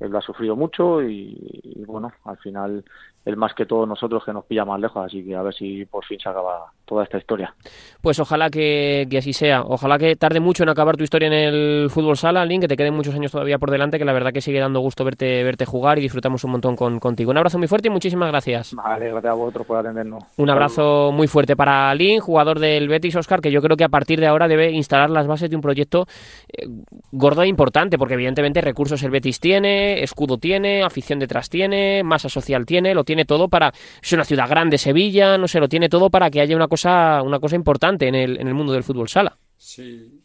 él 0.00 0.10
lo 0.10 0.18
ha 0.18 0.22
sufrido 0.22 0.56
mucho 0.56 1.02
y, 1.02 1.84
bueno, 1.86 2.12
al 2.24 2.38
final 2.38 2.84
él 3.24 3.36
más 3.36 3.54
que 3.54 3.66
todos 3.66 3.86
nosotros 3.86 4.24
que 4.24 4.32
nos 4.32 4.44
pilla 4.44 4.64
más 4.64 4.80
lejos, 4.80 5.04
así 5.04 5.24
que 5.24 5.34
a 5.34 5.42
ver 5.42 5.54
si 5.54 5.84
por 5.84 6.04
fin 6.04 6.18
se 6.18 6.28
acaba 6.28 6.72
toda 6.84 7.04
esta 7.04 7.18
historia. 7.18 7.54
Pues 8.00 8.18
ojalá 8.18 8.48
que, 8.48 9.06
que 9.10 9.18
así 9.18 9.32
sea. 9.32 9.62
Ojalá 9.62 9.98
que 9.98 10.16
tarde 10.16 10.40
mucho 10.40 10.62
en 10.62 10.70
acabar 10.70 10.96
tu 10.96 11.04
historia 11.04 11.26
en 11.26 11.34
el 11.34 11.90
fútbol 11.90 12.16
sala, 12.16 12.44
Lin, 12.46 12.62
que 12.62 12.68
te 12.68 12.76
queden 12.76 12.94
muchos 12.94 13.14
años 13.14 13.30
todavía 13.30 13.58
por 13.58 13.70
delante, 13.70 13.98
que 13.98 14.04
la 14.06 14.14
verdad 14.14 14.32
que 14.32 14.40
sigue 14.40 14.58
dando 14.58 14.80
gusto 14.80 15.04
verte, 15.04 15.44
verte 15.44 15.66
jugar 15.66 15.98
y 15.98 16.02
disfrutamos 16.02 16.42
un 16.44 16.52
montón 16.52 16.74
con, 16.74 16.98
contigo. 16.98 17.30
Un 17.30 17.36
abrazo 17.36 17.58
muy 17.58 17.68
fuerte 17.68 17.88
y 17.88 17.90
muchísimas 17.90 18.30
gracias. 18.30 18.74
Vale, 18.74 19.10
gracias 19.10 19.30
a 19.30 19.34
vosotros 19.34 19.66
por 19.66 19.76
atendernos. 19.76 20.24
Un 20.38 20.50
abrazo 20.50 21.12
muy 21.12 21.28
fuerte 21.28 21.54
para 21.54 21.94
Lin, 21.94 22.20
jugador 22.20 22.58
del 22.58 22.88
Betis 22.88 23.16
Oscar, 23.16 23.40
que 23.42 23.50
yo 23.50 23.60
creo 23.60 23.76
que 23.76 23.84
a 23.84 23.90
partir 23.90 24.18
de 24.20 24.26
ahora 24.26 24.48
debe 24.48 24.70
instalar 24.72 25.10
las 25.10 25.26
bases 25.26 25.50
de 25.50 25.56
un 25.56 25.62
proyecto 25.62 26.06
eh, 26.50 26.66
gordo 27.12 27.42
e 27.42 27.48
importante, 27.48 27.98
porque 27.98 28.14
evidentemente 28.14 28.62
recursos 28.62 29.02
el 29.02 29.10
Betis 29.10 29.38
tiene, 29.40 30.02
escudo 30.02 30.38
tiene, 30.38 30.82
afición 30.82 31.18
detrás 31.18 31.50
tiene, 31.50 32.02
masa 32.02 32.30
social 32.30 32.64
tiene, 32.64 32.94
lo 32.94 33.04
tiene 33.08 33.24
todo 33.24 33.48
para 33.48 33.72
es 34.02 34.12
una 34.12 34.24
ciudad 34.24 34.48
grande 34.48 34.76
Sevilla, 34.76 35.38
no 35.38 35.48
sé, 35.48 35.60
lo 35.60 35.68
tiene 35.68 35.88
todo 35.88 36.10
para 36.10 36.30
que 36.30 36.40
haya 36.42 36.54
una 36.54 36.68
cosa 36.68 37.22
una 37.22 37.40
cosa 37.40 37.56
importante 37.56 38.06
en 38.06 38.14
el, 38.14 38.38
en 38.38 38.46
el 38.48 38.54
mundo 38.54 38.72
del 38.74 38.84
fútbol 38.84 39.08
sala. 39.08 39.36
Sí, 39.56 40.22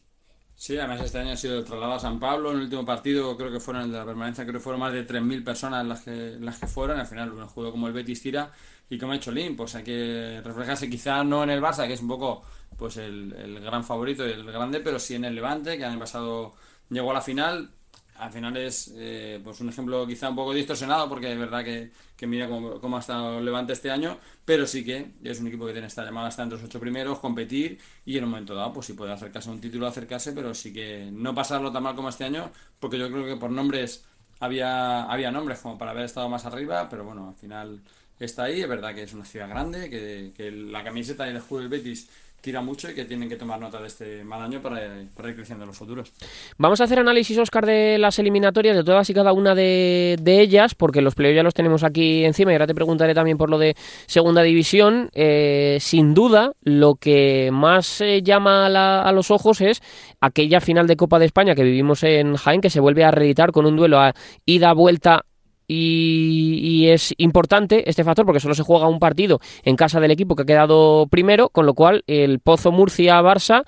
sí, 0.55 0.77
además 0.77 1.01
este 1.01 1.19
año 1.19 1.31
ha 1.31 1.37
sido 1.37 1.57
el 1.59 1.65
traslado 1.65 1.93
a 1.93 1.99
San 1.99 2.19
Pablo. 2.19 2.51
En 2.51 2.57
el 2.57 2.63
último 2.63 2.85
partido, 2.85 3.35
creo 3.37 3.51
que 3.51 3.59
fueron 3.59 3.83
el 3.83 3.91
de 3.91 3.97
la 3.97 4.05
permanencia, 4.05 4.43
creo 4.43 4.55
que 4.55 4.63
fueron 4.63 4.81
más 4.81 4.93
de 4.93 5.07
3.000 5.07 5.43
personas 5.43 5.85
las 5.85 6.01
que, 6.01 6.37
las 6.39 6.59
que 6.59 6.67
fueron. 6.67 6.99
Al 6.99 7.07
final, 7.07 7.31
un 7.31 7.47
juego 7.47 7.71
como 7.71 7.87
el 7.87 7.93
Betis 7.93 8.21
tira 8.21 8.51
y 8.89 8.97
como 8.99 9.13
ha 9.13 9.15
hecho 9.15 9.31
Lin, 9.31 9.55
pues 9.55 9.75
hay 9.75 9.83
que 9.83 10.41
reflejarse 10.43 10.89
quizá 10.89 11.23
no 11.23 11.43
en 11.43 11.49
el 11.49 11.61
Barça, 11.61 11.87
que 11.87 11.93
es 11.93 12.01
un 12.01 12.09
poco 12.09 12.43
pues 12.77 12.97
el, 12.97 13.33
el 13.33 13.59
gran 13.61 13.83
favorito 13.83 14.27
y 14.27 14.31
el 14.31 14.43
grande, 14.45 14.79
pero 14.81 14.99
sí 14.99 15.15
en 15.15 15.25
el 15.25 15.35
Levante, 15.35 15.77
que 15.77 15.85
año 15.85 15.99
pasado 15.99 16.53
llegó 16.89 17.11
a 17.11 17.15
la 17.15 17.21
final. 17.21 17.71
Al 18.17 18.31
final 18.31 18.55
es 18.57 18.93
eh, 18.95 19.39
pues 19.43 19.59
un 19.61 19.69
ejemplo 19.69 20.05
quizá 20.07 20.29
un 20.29 20.35
poco 20.35 20.53
distorsionado 20.53 21.09
porque 21.09 21.31
es 21.31 21.37
verdad 21.37 21.63
que, 21.63 21.91
que 22.15 22.27
mira 22.27 22.47
cómo, 22.47 22.79
cómo, 22.79 22.97
ha 22.97 22.99
estado 22.99 23.41
Levante 23.41 23.73
este 23.73 23.91
año, 23.91 24.17
pero 24.45 24.67
sí 24.67 24.83
que 24.83 25.11
es 25.23 25.39
un 25.39 25.47
equipo 25.47 25.65
que 25.65 25.73
tiene 25.73 25.87
esta 25.87 26.05
llamada 26.05 26.27
hasta 26.27 26.43
entre 26.43 26.57
los 26.57 26.65
ocho 26.65 26.79
primeros, 26.79 27.19
competir 27.19 27.79
y 28.05 28.17
en 28.17 28.23
un 28.25 28.31
momento 28.31 28.55
dado 28.55 28.73
pues 28.73 28.87
si 28.87 28.93
puede 28.93 29.11
acercarse 29.11 29.49
a 29.49 29.53
un 29.53 29.61
título, 29.61 29.87
acercarse, 29.87 30.31
pero 30.33 30.53
sí 30.53 30.71
que 30.71 31.09
no 31.11 31.33
pasarlo 31.33 31.71
tan 31.71 31.83
mal 31.83 31.95
como 31.95 32.09
este 32.09 32.23
año 32.23 32.51
porque 32.79 32.97
yo 32.97 33.09
creo 33.09 33.25
que 33.25 33.35
por 33.37 33.49
nombres 33.49 34.05
había, 34.39 35.03
había 35.03 35.31
nombres 35.31 35.59
como 35.59 35.77
para 35.77 35.91
haber 35.91 36.05
estado 36.05 36.29
más 36.29 36.45
arriba, 36.45 36.89
pero 36.89 37.03
bueno, 37.03 37.29
al 37.29 37.35
final 37.35 37.81
está 38.19 38.43
ahí, 38.43 38.61
es 38.61 38.69
verdad 38.69 38.93
que 38.93 39.03
es 39.03 39.13
una 39.13 39.25
ciudad 39.25 39.49
grande, 39.49 39.89
que, 39.89 40.31
que 40.35 40.51
la 40.51 40.83
camiseta 40.83 41.25
y 41.27 41.31
el 41.31 41.37
escudo 41.37 41.61
del 41.61 41.69
Betis 41.69 42.09
tira 42.43 42.61
mucho 42.61 42.91
y 42.91 42.93
que 42.93 43.05
tienen 43.05 43.29
que 43.29 43.37
tomar 43.37 43.57
nota 43.57 43.79
de 43.79 43.87
este 43.87 44.23
mal 44.25 44.41
año 44.41 44.61
para, 44.61 44.81
para, 45.15 45.29
ir 45.29 45.35
creciendo 45.35 45.63
en 45.63 45.69
los 45.69 45.77
futuros. 45.77 46.11
Vamos 46.57 46.81
a 46.81 46.83
hacer 46.83 46.99
análisis, 46.99 47.37
Oscar, 47.37 47.65
de 47.65 47.97
las 47.97 48.19
eliminatorias, 48.19 48.75
de 48.75 48.83
todas 48.83 49.09
y 49.09 49.13
cada 49.13 49.31
una 49.31 49.55
de, 49.55 50.17
ellas, 50.25 50.75
porque 50.75 51.01
los 51.01 51.15
playoffs 51.15 51.37
ya 51.37 51.43
los 51.43 51.53
tenemos 51.53 51.85
aquí 51.85 52.25
encima 52.25 52.51
y 52.51 52.55
ahora 52.55 52.67
te 52.67 52.75
preguntaré 52.75 53.13
también 53.13 53.37
por 53.37 53.49
lo 53.49 53.57
de 53.57 53.75
segunda 54.07 54.41
división. 54.41 55.09
Eh, 55.13 55.77
sin 55.79 56.13
duda, 56.13 56.51
lo 56.63 56.95
que 56.95 57.49
más 57.53 58.01
eh, 58.01 58.21
llama 58.21 58.65
a, 58.65 58.69
la, 58.69 59.03
a, 59.03 59.13
los 59.13 59.31
ojos 59.31 59.61
es 59.61 59.81
aquella 60.19 60.59
final 60.59 60.85
de 60.85 60.97
Copa 60.97 61.19
de 61.19 61.25
España 61.27 61.55
que 61.55 61.63
vivimos 61.63 62.03
en 62.03 62.35
Jaén, 62.35 62.59
que 62.59 62.69
se 62.69 62.81
vuelve 62.81 63.05
a 63.05 63.11
reeditar 63.11 63.53
con 63.53 63.65
un 63.65 63.77
duelo 63.77 63.99
a 64.01 64.13
ida-vuelta 64.45 65.23
y, 65.67 66.87
es 66.87 67.13
importante 67.17 67.89
este 67.89 68.03
factor 68.03 68.25
porque 68.25 68.39
solo 68.39 68.55
se 68.55 68.63
juega 68.63 68.87
un 68.87 68.99
partido 68.99 69.39
en 69.63 69.75
casa 69.75 69.99
del 69.99 70.11
equipo 70.11 70.35
que 70.35 70.43
ha 70.43 70.45
quedado 70.45 71.07
primero, 71.07 71.49
con 71.49 71.65
lo 71.65 71.73
cual 71.73 72.03
el 72.07 72.39
Pozo 72.39 72.71
Murcia-Barça 72.71 73.63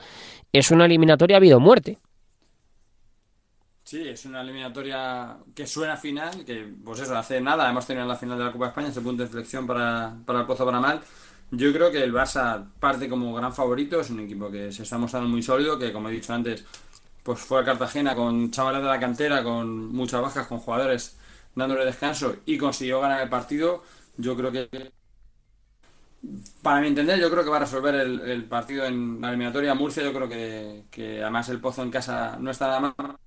es 0.51 0.71
una 0.71 0.85
eliminatoria 0.85 1.39
vida 1.39 1.57
o 1.57 1.59
muerte. 1.59 1.97
Sí, 3.83 4.07
es 4.07 4.25
una 4.25 4.41
eliminatoria 4.41 5.37
que 5.53 5.67
suena 5.67 5.95
final, 5.95 6.43
que 6.43 6.67
pues 6.83 6.99
eso, 7.01 7.15
hace 7.15 7.39
nada 7.39 7.69
hemos 7.69 7.85
tenido 7.85 8.05
la 8.05 8.15
final 8.15 8.37
de 8.37 8.45
la 8.45 8.51
Copa 8.51 8.65
de 8.65 8.69
España, 8.69 8.87
ese 8.87 9.01
punto 9.01 9.21
de 9.21 9.27
inflexión 9.27 9.67
para, 9.67 10.15
para 10.25 10.41
el 10.41 10.45
Pozo 10.45 10.65
Bramal. 10.65 11.01
Yo 11.51 11.71
creo 11.71 11.91
que 11.91 12.03
el 12.03 12.11
Barça 12.11 12.65
parte 12.79 13.07
como 13.07 13.33
gran 13.35 13.53
favorito, 13.53 13.99
es 14.01 14.09
un 14.09 14.21
equipo 14.21 14.49
que 14.49 14.71
se 14.71 14.83
está 14.83 14.97
mostrando 14.97 15.29
muy 15.29 15.43
sólido, 15.43 15.77
que 15.77 15.93
como 15.93 16.09
he 16.09 16.13
dicho 16.13 16.33
antes, 16.33 16.65
pues 17.23 17.39
fue 17.39 17.61
a 17.61 17.63
Cartagena 17.63 18.15
con 18.15 18.51
chavales 18.51 18.81
de 18.81 18.87
la 18.87 18.99
cantera, 18.99 19.43
con 19.43 19.93
muchas 19.93 20.21
bajas, 20.21 20.47
con 20.47 20.59
jugadores 20.59 21.17
dándole 21.55 21.85
descanso 21.85 22.37
y 22.45 22.57
consiguió 22.57 23.01
ganar 23.01 23.21
el 23.21 23.29
partido, 23.29 23.83
yo 24.17 24.35
creo 24.35 24.51
que 24.51 24.69
para 26.61 26.81
mi 26.81 26.87
entender, 26.87 27.19
yo 27.19 27.29
creo 27.29 27.43
que 27.43 27.49
va 27.49 27.57
a 27.57 27.59
resolver 27.61 27.95
el, 27.95 28.45
partido 28.45 28.85
en 28.85 29.21
la 29.21 29.29
eliminatoria. 29.29 29.73
Murcia, 29.75 30.03
yo 30.03 30.13
creo 30.13 30.27
que, 30.29 30.83
que, 30.91 31.21
además 31.21 31.49
el 31.49 31.59
Pozo 31.59 31.83
en 31.83 31.91
casa 31.91 32.37
no 32.39 32.51
está 32.51 32.67
nada 32.67 32.79
mal. 32.79 33.17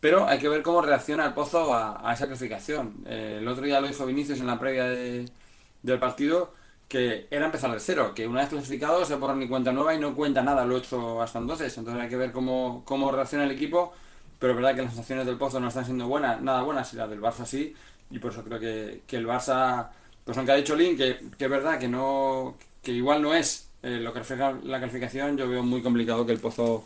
Pero 0.00 0.26
hay 0.26 0.38
que 0.38 0.48
ver 0.48 0.62
cómo 0.62 0.82
reacciona 0.82 1.26
el 1.26 1.34
Pozo 1.34 1.74
a, 1.74 2.12
esa 2.12 2.26
clasificación. 2.26 3.04
Eh, 3.06 3.38
el 3.40 3.48
otro 3.48 3.64
día 3.64 3.80
lo 3.80 3.88
dijo 3.88 4.04
Vinicius 4.06 4.40
en 4.40 4.46
la 4.46 4.58
previa 4.58 4.84
de, 4.84 5.30
del 5.82 5.98
partido, 5.98 6.52
que 6.88 7.26
era 7.30 7.46
empezar 7.46 7.72
de 7.72 7.80
cero, 7.80 8.12
que 8.14 8.26
una 8.28 8.40
vez 8.40 8.50
clasificado 8.50 9.04
se 9.04 9.16
borra 9.16 9.34
ni 9.34 9.48
cuenta 9.48 9.72
nueva 9.72 9.94
y 9.94 9.98
no 9.98 10.14
cuenta 10.14 10.42
nada 10.42 10.64
lo 10.66 10.76
hecho 10.76 11.22
hasta 11.22 11.38
entonces. 11.38 11.76
Entonces 11.78 12.02
hay 12.02 12.08
que 12.10 12.16
ver 12.16 12.32
cómo, 12.32 12.82
cómo 12.84 13.10
reacciona 13.12 13.44
el 13.44 13.52
equipo 13.52 13.94
pero 14.44 14.52
es 14.52 14.56
verdad 14.60 14.74
que 14.76 14.82
las 14.82 14.92
sensaciones 14.92 15.24
del 15.24 15.38
Pozo 15.38 15.58
no 15.58 15.68
están 15.68 15.86
siendo 15.86 16.06
buenas, 16.06 16.38
nada 16.42 16.60
buenas, 16.60 16.92
y 16.92 16.96
las 16.96 17.08
del 17.08 17.22
Barça 17.22 17.46
sí, 17.46 17.74
y 18.10 18.18
por 18.18 18.30
eso 18.30 18.44
creo 18.44 18.60
que, 18.60 19.00
que 19.06 19.16
el 19.16 19.26
Barça, 19.26 19.88
pues 20.22 20.36
aunque 20.36 20.52
ha 20.52 20.56
dicho 20.56 20.76
Lin, 20.76 20.98
que, 20.98 21.18
que, 21.38 21.44
es 21.46 21.50
verdad 21.50 21.78
que 21.78 21.88
no 21.88 22.54
que 22.82 22.92
igual 22.92 23.22
no 23.22 23.32
es 23.32 23.70
eh, 23.82 24.00
lo 24.00 24.12
que 24.12 24.18
refleja 24.18 24.52
la 24.62 24.80
calificación, 24.80 25.38
yo 25.38 25.48
veo 25.48 25.62
muy 25.62 25.80
complicado 25.80 26.26
que 26.26 26.32
el 26.32 26.40
Pozo 26.40 26.84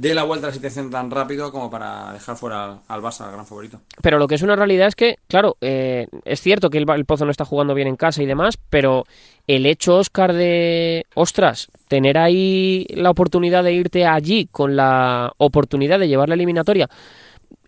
dé 0.00 0.14
la 0.14 0.24
vuelta 0.24 0.46
a 0.46 0.50
la 0.50 0.54
situación 0.54 0.90
tan 0.90 1.10
rápido 1.10 1.52
como 1.52 1.70
para 1.70 2.12
dejar 2.12 2.36
fuera 2.36 2.78
al, 2.88 3.02
Barça, 3.02 3.22
al 3.22 3.32
gran 3.32 3.46
favorito. 3.46 3.80
Pero 4.02 4.18
lo 4.18 4.28
que 4.28 4.34
es 4.34 4.42
una 4.42 4.56
realidad 4.56 4.88
es 4.88 4.94
que, 4.94 5.16
claro, 5.28 5.56
eh, 5.60 6.06
es 6.24 6.40
cierto 6.40 6.70
que 6.70 6.78
el, 6.78 6.88
el, 6.88 7.04
Pozo 7.04 7.24
no 7.24 7.30
está 7.30 7.44
jugando 7.44 7.74
bien 7.74 7.88
en 7.88 7.96
casa 7.96 8.22
y 8.22 8.26
demás, 8.26 8.58
pero 8.70 9.04
el 9.46 9.66
hecho, 9.66 9.96
Oscar, 9.96 10.32
de, 10.32 11.06
ostras, 11.14 11.68
tener 11.88 12.18
ahí 12.18 12.86
la 12.90 13.10
oportunidad 13.10 13.64
de 13.64 13.72
irte 13.72 14.06
allí 14.06 14.46
con 14.50 14.76
la 14.76 15.32
oportunidad 15.38 15.98
de 15.98 16.08
llevar 16.08 16.28
la 16.28 16.34
eliminatoria, 16.34 16.88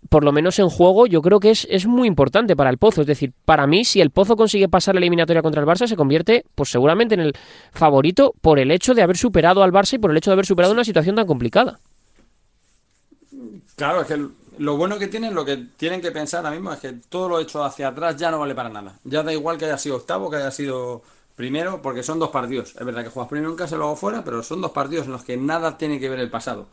por 0.08 0.24
lo 0.24 0.32
menos 0.32 0.58
en 0.58 0.68
juego, 0.68 1.06
yo 1.06 1.20
creo 1.22 1.40
que 1.40 1.50
es, 1.50 1.66
es, 1.70 1.86
muy 1.86 2.08
importante 2.08 2.56
para 2.56 2.70
el 2.70 2.78
Pozo. 2.78 3.02
Es 3.02 3.06
decir, 3.06 3.32
para 3.44 3.66
mí, 3.66 3.84
si 3.84 4.00
el 4.00 4.10
Pozo 4.10 4.36
consigue 4.36 4.68
pasar 4.68 4.94
la 4.94 5.00
eliminatoria 5.00 5.42
contra 5.42 5.60
el 5.60 5.68
Barça, 5.68 5.86
se 5.86 5.96
convierte, 5.96 6.44
pues 6.54 6.70
seguramente 6.70 7.14
en 7.14 7.20
el 7.20 7.32
favorito 7.72 8.34
por 8.40 8.58
el 8.58 8.70
hecho 8.70 8.94
de 8.94 9.02
haber 9.02 9.16
superado 9.16 9.62
al 9.62 9.72
Barça 9.72 9.94
y 9.94 9.98
por 9.98 10.10
el 10.10 10.16
hecho 10.16 10.30
de 10.30 10.34
haber 10.34 10.46
superado 10.46 10.72
una 10.72 10.84
situación 10.84 11.16
tan 11.16 11.26
complicada. 11.26 11.78
Claro, 13.78 14.00
es 14.00 14.08
que 14.08 14.26
lo 14.58 14.76
bueno 14.76 14.98
que 14.98 15.06
tienen, 15.06 15.36
lo 15.36 15.44
que 15.44 15.56
tienen 15.76 16.00
que 16.00 16.10
pensar 16.10 16.44
ahora 16.44 16.50
mismo 16.50 16.72
es 16.72 16.80
que 16.80 16.94
todo 17.08 17.28
lo 17.28 17.38
hecho 17.38 17.62
hacia 17.62 17.86
atrás 17.88 18.16
ya 18.16 18.28
no 18.28 18.40
vale 18.40 18.52
para 18.52 18.68
nada. 18.68 18.98
Ya 19.04 19.22
da 19.22 19.32
igual 19.32 19.56
que 19.56 19.66
haya 19.66 19.78
sido 19.78 19.94
octavo, 19.96 20.28
que 20.28 20.36
haya 20.36 20.50
sido 20.50 21.02
primero, 21.36 21.80
porque 21.80 22.02
son 22.02 22.18
dos 22.18 22.30
partidos. 22.30 22.74
Es 22.76 22.84
verdad 22.84 23.04
que 23.04 23.10
juegas 23.10 23.30
primero 23.30 23.52
en 23.52 23.56
casa 23.56 23.76
y 23.76 23.78
luego 23.78 23.94
fuera, 23.94 24.24
pero 24.24 24.42
son 24.42 24.60
dos 24.60 24.72
partidos 24.72 25.06
en 25.06 25.12
los 25.12 25.22
que 25.24 25.36
nada 25.36 25.78
tiene 25.78 26.00
que 26.00 26.08
ver 26.08 26.18
el 26.18 26.28
pasado. 26.28 26.66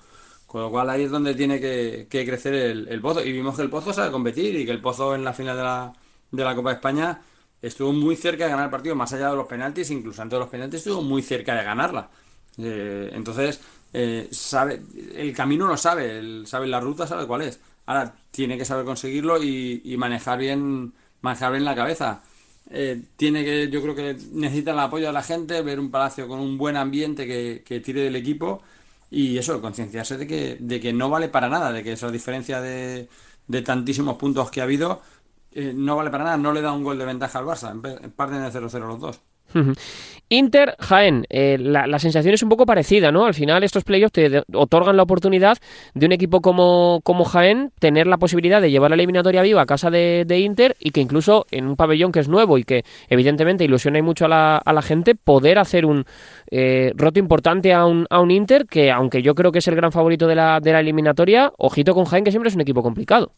Con 0.47 0.61
lo 0.61 0.71
cual 0.71 0.89
ahí 0.89 1.03
es 1.03 1.11
donde 1.11 1.35
tiene 1.35 1.59
que, 1.59 2.07
crecer 2.09 2.55
el, 2.55 2.87
el, 2.87 3.01
Pozo. 3.01 3.23
Y 3.23 3.31
vimos 3.31 3.55
que 3.55 3.61
el 3.61 3.69
Pozo 3.69 3.93
sabe 3.93 4.11
competir 4.11 4.55
y 4.55 4.65
que 4.65 4.71
el 4.71 4.81
Pozo 4.81 5.13
en 5.13 5.23
la 5.23 5.33
final 5.33 5.55
de 5.57 5.63
la, 5.63 5.93
de 6.31 6.43
la 6.43 6.55
Copa 6.55 6.69
de 6.69 6.75
España 6.75 7.21
estuvo 7.61 7.93
muy 7.93 8.15
cerca 8.15 8.45
de 8.45 8.49
ganar 8.49 8.65
el 8.65 8.71
partido, 8.71 8.95
más 8.95 9.13
allá 9.13 9.29
de 9.29 9.35
los 9.35 9.47
penaltis, 9.47 9.91
incluso 9.91 10.23
antes 10.23 10.37
de 10.37 10.39
los 10.39 10.49
penaltis 10.49 10.79
estuvo 10.79 11.03
muy 11.03 11.21
cerca 11.21 11.53
de 11.53 11.63
ganarla. 11.63 12.09
Eh, 12.57 13.09
entonces, 13.13 13.59
eh, 13.93 14.27
sabe, 14.31 14.81
el 15.15 15.33
camino 15.33 15.67
lo 15.67 15.77
sabe, 15.77 16.19
el, 16.19 16.47
sabe 16.47 16.67
la 16.67 16.79
ruta, 16.79 17.07
sabe 17.07 17.27
cuál 17.27 17.43
es. 17.43 17.59
Ahora 17.85 18.15
tiene 18.31 18.57
que 18.57 18.65
saber 18.65 18.85
conseguirlo 18.85 19.41
y, 19.43 19.81
y 19.83 19.97
manejar 19.97 20.39
bien 20.39 20.93
manejar 21.21 21.51
bien 21.51 21.65
la 21.65 21.75
cabeza. 21.75 22.23
Eh, 22.69 23.01
tiene 23.15 23.43
que, 23.43 23.69
yo 23.69 23.81
creo 23.81 23.95
que 23.95 24.17
necesita 24.31 24.71
el 24.71 24.79
apoyo 24.79 25.07
de 25.07 25.13
la 25.13 25.23
gente, 25.23 25.61
ver 25.61 25.79
un 25.79 25.91
palacio 25.91 26.27
con 26.27 26.39
un 26.39 26.57
buen 26.57 26.77
ambiente 26.77 27.27
que, 27.27 27.63
que 27.65 27.79
tire 27.79 28.01
del 28.01 28.15
equipo 28.15 28.63
y 29.11 29.37
eso, 29.37 29.61
concienciarse 29.61 30.17
de 30.17 30.27
que, 30.27 30.57
de 30.59 30.79
que 30.79 30.93
no 30.93 31.09
vale 31.09 31.29
para 31.29 31.49
nada, 31.49 31.71
de 31.71 31.83
que 31.83 31.93
esa 31.93 32.09
diferencia 32.11 32.61
de, 32.61 33.07
de 33.47 33.61
tantísimos 33.61 34.17
puntos 34.17 34.49
que 34.51 34.61
ha 34.61 34.63
habido 34.63 35.01
eh, 35.51 35.73
no 35.75 35.95
vale 35.95 36.09
para 36.11 36.23
nada, 36.25 36.37
no 36.37 36.51
le 36.53 36.61
da 36.61 36.71
un 36.73 36.83
gol 36.83 36.97
de 36.97 37.05
ventaja 37.05 37.39
al 37.39 37.45
Barça, 37.45 37.73
parten 38.15 38.41
de 38.43 38.51
0-0 38.51 38.87
los 38.87 38.99
dos. 38.99 39.21
Inter 40.29 40.75
Jaén, 40.79 41.27
eh, 41.29 41.57
la, 41.59 41.99
sensación 41.99 42.33
es 42.33 42.41
un 42.41 42.49
poco 42.49 42.65
parecida, 42.65 43.11
¿no? 43.11 43.25
Al 43.25 43.35
final 43.35 43.63
estos 43.63 43.83
playoffs 43.83 44.13
te 44.13 44.43
otorgan 44.53 44.97
la 44.97 45.03
oportunidad 45.03 45.57
de 45.93 46.05
un 46.07 46.11
equipo 46.13 46.41
como, 46.41 47.01
como 47.03 47.25
Jaén 47.25 47.71
tener 47.79 48.07
la 48.07 48.17
posibilidad 48.17 48.59
de 48.59 48.71
llevar 48.71 48.89
la 48.89 48.95
eliminatoria 48.95 49.43
viva 49.43 49.61
a 49.61 49.65
casa 49.67 49.91
de, 49.91 50.25
de, 50.25 50.39
Inter 50.39 50.75
y 50.79 50.91
que 50.91 51.01
incluso 51.01 51.45
en 51.51 51.67
un 51.67 51.75
pabellón 51.75 52.11
que 52.11 52.21
es 52.21 52.27
nuevo 52.27 52.57
y 52.57 52.63
que 52.63 52.83
evidentemente 53.07 53.65
ilusiona 53.65 54.01
mucho 54.01 54.25
a 54.25 54.29
la, 54.29 54.57
a 54.57 54.73
la 54.73 54.81
gente, 54.81 55.13
poder 55.13 55.59
hacer 55.59 55.85
un 55.85 56.05
eh, 56.49 56.91
roto 56.95 57.19
importante 57.19 57.71
a 57.71 57.85
un, 57.85 58.07
a 58.09 58.19
un 58.19 58.31
Inter 58.31 58.65
que 58.65 58.91
aunque 58.91 59.21
yo 59.21 59.35
creo 59.35 59.51
que 59.51 59.59
es 59.59 59.67
el 59.67 59.75
gran 59.75 59.91
favorito 59.91 60.25
de 60.25 60.35
la, 60.35 60.59
de 60.59 60.71
la 60.73 60.79
eliminatoria, 60.79 61.53
ojito 61.57 61.93
con 61.93 62.05
Jaén 62.05 62.23
que 62.23 62.31
siempre 62.31 62.49
es 62.49 62.55
un 62.55 62.61
equipo 62.61 62.81
complicado. 62.81 63.31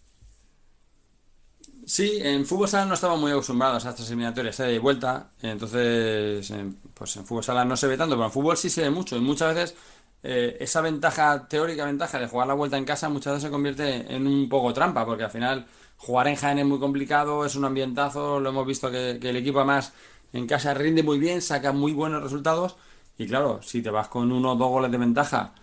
Sí, 1.88 2.20
en 2.22 2.46
fútbol 2.46 2.68
sala 2.68 2.86
no 2.86 2.96
estamos 2.96 3.18
muy 3.18 3.32
acostumbrados 3.32 3.86
a 3.86 3.92
estas 3.92 4.08
eliminatorias 4.10 4.58
de 4.58 4.78
vuelta, 4.78 5.30
entonces 5.42 6.54
pues 6.94 7.16
en 7.16 7.26
fútbol 7.26 7.46
sala 7.46 7.64
no 7.64 7.78
se 7.78 7.88
ve 7.88 7.96
tanto, 7.98 8.16
pero 8.16 8.26
en 8.26 8.32
fútbol 8.32 8.58
sí 8.58 8.70
se 8.70 8.82
ve 8.82 8.90
mucho. 8.90 9.16
Y 9.16 9.22
muchas 9.22 9.56
veces 9.56 9.78
eh, 10.22 10.58
esa 10.60 10.82
ventaja, 10.82 11.48
teórica 11.48 11.86
ventaja 11.86 12.20
de 12.20 12.28
jugar 12.28 12.48
la 12.48 12.56
vuelta 12.56 12.78
en 12.78 12.84
casa 12.84 13.08
muchas 13.08 13.34
veces 13.36 13.44
se 13.44 13.52
convierte 13.52 14.14
en 14.14 14.28
un 14.28 14.50
poco 14.50 14.74
trampa, 14.74 15.06
porque 15.06 15.24
al 15.24 15.32
final 15.32 15.66
jugar 15.96 16.28
en 16.28 16.36
Jaén 16.36 16.60
es 16.60 16.66
muy 16.66 16.80
complicado, 16.80 17.46
es 17.46 17.56
un 17.56 17.64
ambientazo, 17.64 18.42
lo 18.42 18.50
hemos 18.50 18.68
visto 18.68 18.92
que, 18.92 19.18
que 19.22 19.30
el 19.30 19.38
equipo 19.38 19.60
además 19.60 19.94
en 20.34 20.46
casa 20.46 20.74
rinde 20.74 21.04
muy 21.04 21.20
bien, 21.20 21.42
saca 21.42 21.72
muy 21.72 21.94
buenos 21.94 22.22
resultados. 22.22 22.76
Y 23.18 23.28
claro, 23.28 23.62
si 23.64 23.82
te 23.82 23.90
vas 23.90 24.10
con 24.10 24.32
uno 24.34 24.52
o 24.54 24.56
dos 24.58 24.70
goles 24.70 24.92
de 24.92 24.98
ventaja, 24.98 25.54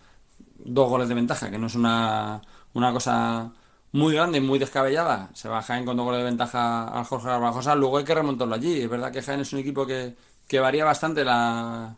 dos 0.59 0.89
goles 0.89 1.09
de 1.09 1.14
ventaja, 1.14 1.51
que 1.51 1.59
no 1.59 1.66
es 1.66 1.75
una, 1.75 2.41
una 2.72 2.93
cosa 2.93 3.53
muy 3.95 4.12
grande 4.14 4.38
y 4.38 4.40
muy 4.40 4.59
descabellada. 4.59 5.30
Se 5.34 5.49
va 5.49 5.62
Jaén 5.62 5.84
con 5.84 5.97
dos 5.97 6.16
de 6.16 6.24
ventaja 6.24 6.88
al 6.88 7.05
Jorge 7.05 7.28
Barbajosa. 7.28 7.74
Luego 7.76 7.99
hay 7.99 8.05
que 8.05 8.14
remontarlo 8.14 8.55
allí. 8.55 8.82
Es 8.82 8.90
verdad 8.90 9.12
que 9.12 9.22
Jaén 9.22 9.40
es 9.40 9.53
un 9.53 9.61
equipo 9.61 9.86
que, 9.86 10.14
que 10.49 10.59
varía 10.61 10.84
bastante 10.84 11.24
la, 11.24 11.97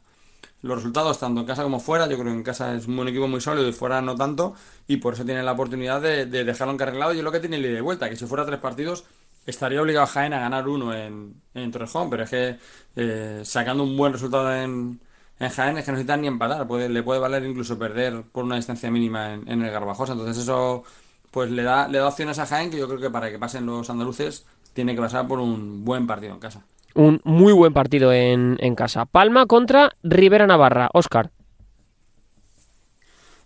los 0.62 0.76
resultados, 0.76 1.18
tanto 1.18 1.40
en 1.40 1.46
casa 1.46 1.62
como 1.62 1.80
fuera. 1.80 2.06
Yo 2.06 2.16
creo 2.18 2.32
que 2.32 2.38
en 2.38 2.42
casa 2.44 2.74
es 2.74 2.86
un 2.86 3.08
equipo 3.08 3.28
muy 3.28 3.40
sólido 3.40 3.68
y 3.68 3.72
fuera 3.72 4.02
no 4.02 4.14
tanto. 4.16 4.54
Y 4.86 4.98
por 4.98 5.14
eso 5.14 5.24
tiene 5.24 5.42
la 5.42 5.52
oportunidad 5.52 6.02
de, 6.02 6.26
de 6.26 6.44
dejarlo 6.44 6.74
encarrilado. 6.74 7.14
Y 7.14 7.18
es 7.18 7.24
lo 7.24 7.32
que 7.32 7.40
tiene 7.40 7.56
el 7.56 7.66
ida 7.66 7.78
y 7.78 7.80
vuelta, 7.82 8.10
que 8.10 8.16
si 8.16 8.26
fuera 8.26 8.44
tres 8.46 8.60
partidos 8.60 9.04
estaría 9.46 9.80
obligado 9.80 10.06
Jaén 10.06 10.34
a 10.34 10.40
ganar 10.40 10.68
uno 10.68 10.94
en, 10.94 11.40
en 11.54 11.72
Torrejón. 11.72 12.10
Pero 12.10 12.24
es 12.24 12.30
que 12.30 12.58
eh, 12.96 13.40
sacando 13.44 13.84
un 13.84 13.96
buen 13.96 14.12
resultado 14.12 14.54
en, 14.54 15.00
en 15.38 15.50
Jaén 15.50 15.78
es 15.78 15.84
que 15.84 15.92
no 15.92 15.96
necesitan 15.96 16.20
ni 16.20 16.28
empatar. 16.28 16.66
Puede, 16.66 16.88
le 16.90 17.02
puede 17.02 17.20
valer 17.20 17.44
incluso 17.44 17.78
perder 17.78 18.22
por 18.32 18.44
una 18.44 18.56
distancia 18.56 18.90
mínima 18.90 19.34
en 19.34 19.62
el 19.62 19.70
Garbajosa. 19.70 20.12
Entonces 20.12 20.42
eso 20.42 20.84
pues 21.36 21.50
le 21.50 21.64
da, 21.64 21.86
le 21.86 21.98
da 21.98 22.08
opciones 22.08 22.38
a 22.38 22.46
Jaén 22.46 22.70
que 22.70 22.78
yo 22.78 22.88
creo 22.88 22.98
que 22.98 23.10
para 23.10 23.30
que 23.30 23.38
pasen 23.38 23.66
los 23.66 23.90
andaluces 23.90 24.46
tiene 24.72 24.94
que 24.94 25.02
pasar 25.02 25.28
por 25.28 25.38
un 25.38 25.84
buen 25.84 26.06
partido 26.06 26.32
en 26.32 26.40
casa. 26.40 26.64
Un 26.94 27.20
muy 27.24 27.52
buen 27.52 27.74
partido 27.74 28.10
en, 28.10 28.56
en 28.58 28.74
casa. 28.74 29.04
Palma 29.04 29.44
contra 29.44 29.92
Rivera 30.02 30.46
Navarra. 30.46 30.88
Oscar. 30.94 31.30